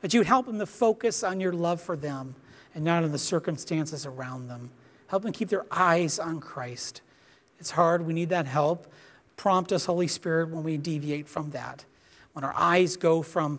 that 0.00 0.14
you 0.14 0.20
would 0.20 0.28
help 0.28 0.46
them 0.46 0.60
to 0.60 0.66
focus 0.66 1.24
on 1.24 1.40
your 1.40 1.52
love 1.52 1.80
for 1.80 1.96
them 1.96 2.36
and 2.78 2.84
not 2.84 3.02
on 3.02 3.10
the 3.10 3.18
circumstances 3.18 4.06
around 4.06 4.46
them. 4.46 4.70
Help 5.08 5.24
them 5.24 5.32
keep 5.32 5.48
their 5.48 5.66
eyes 5.68 6.20
on 6.20 6.38
Christ. 6.38 7.00
It's 7.58 7.72
hard. 7.72 8.06
We 8.06 8.12
need 8.12 8.28
that 8.28 8.46
help. 8.46 8.86
Prompt 9.36 9.72
us, 9.72 9.86
Holy 9.86 10.06
Spirit, 10.06 10.50
when 10.50 10.62
we 10.62 10.76
deviate 10.76 11.28
from 11.28 11.50
that. 11.50 11.84
When 12.34 12.44
our 12.44 12.54
eyes 12.54 12.96
go 12.96 13.22
from 13.22 13.58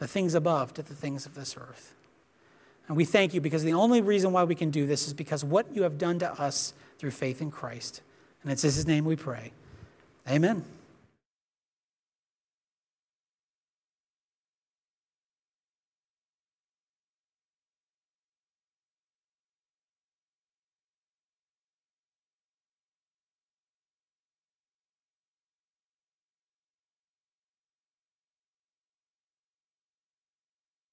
the 0.00 0.06
things 0.06 0.34
above 0.34 0.74
to 0.74 0.82
the 0.82 0.94
things 0.94 1.24
of 1.24 1.34
this 1.34 1.56
earth. 1.58 1.94
And 2.88 2.96
we 2.96 3.06
thank 3.06 3.32
you 3.32 3.40
because 3.40 3.62
the 3.62 3.72
only 3.72 4.02
reason 4.02 4.32
why 4.32 4.44
we 4.44 4.54
can 4.54 4.70
do 4.70 4.86
this 4.86 5.06
is 5.06 5.14
because 5.14 5.42
what 5.42 5.74
you 5.74 5.84
have 5.84 5.96
done 5.96 6.18
to 6.18 6.30
us 6.30 6.74
through 6.98 7.12
faith 7.12 7.40
in 7.40 7.50
Christ. 7.50 8.02
And 8.42 8.52
it's 8.52 8.64
in 8.64 8.68
his 8.68 8.86
name 8.86 9.06
we 9.06 9.16
pray. 9.16 9.52
Amen. 10.28 10.62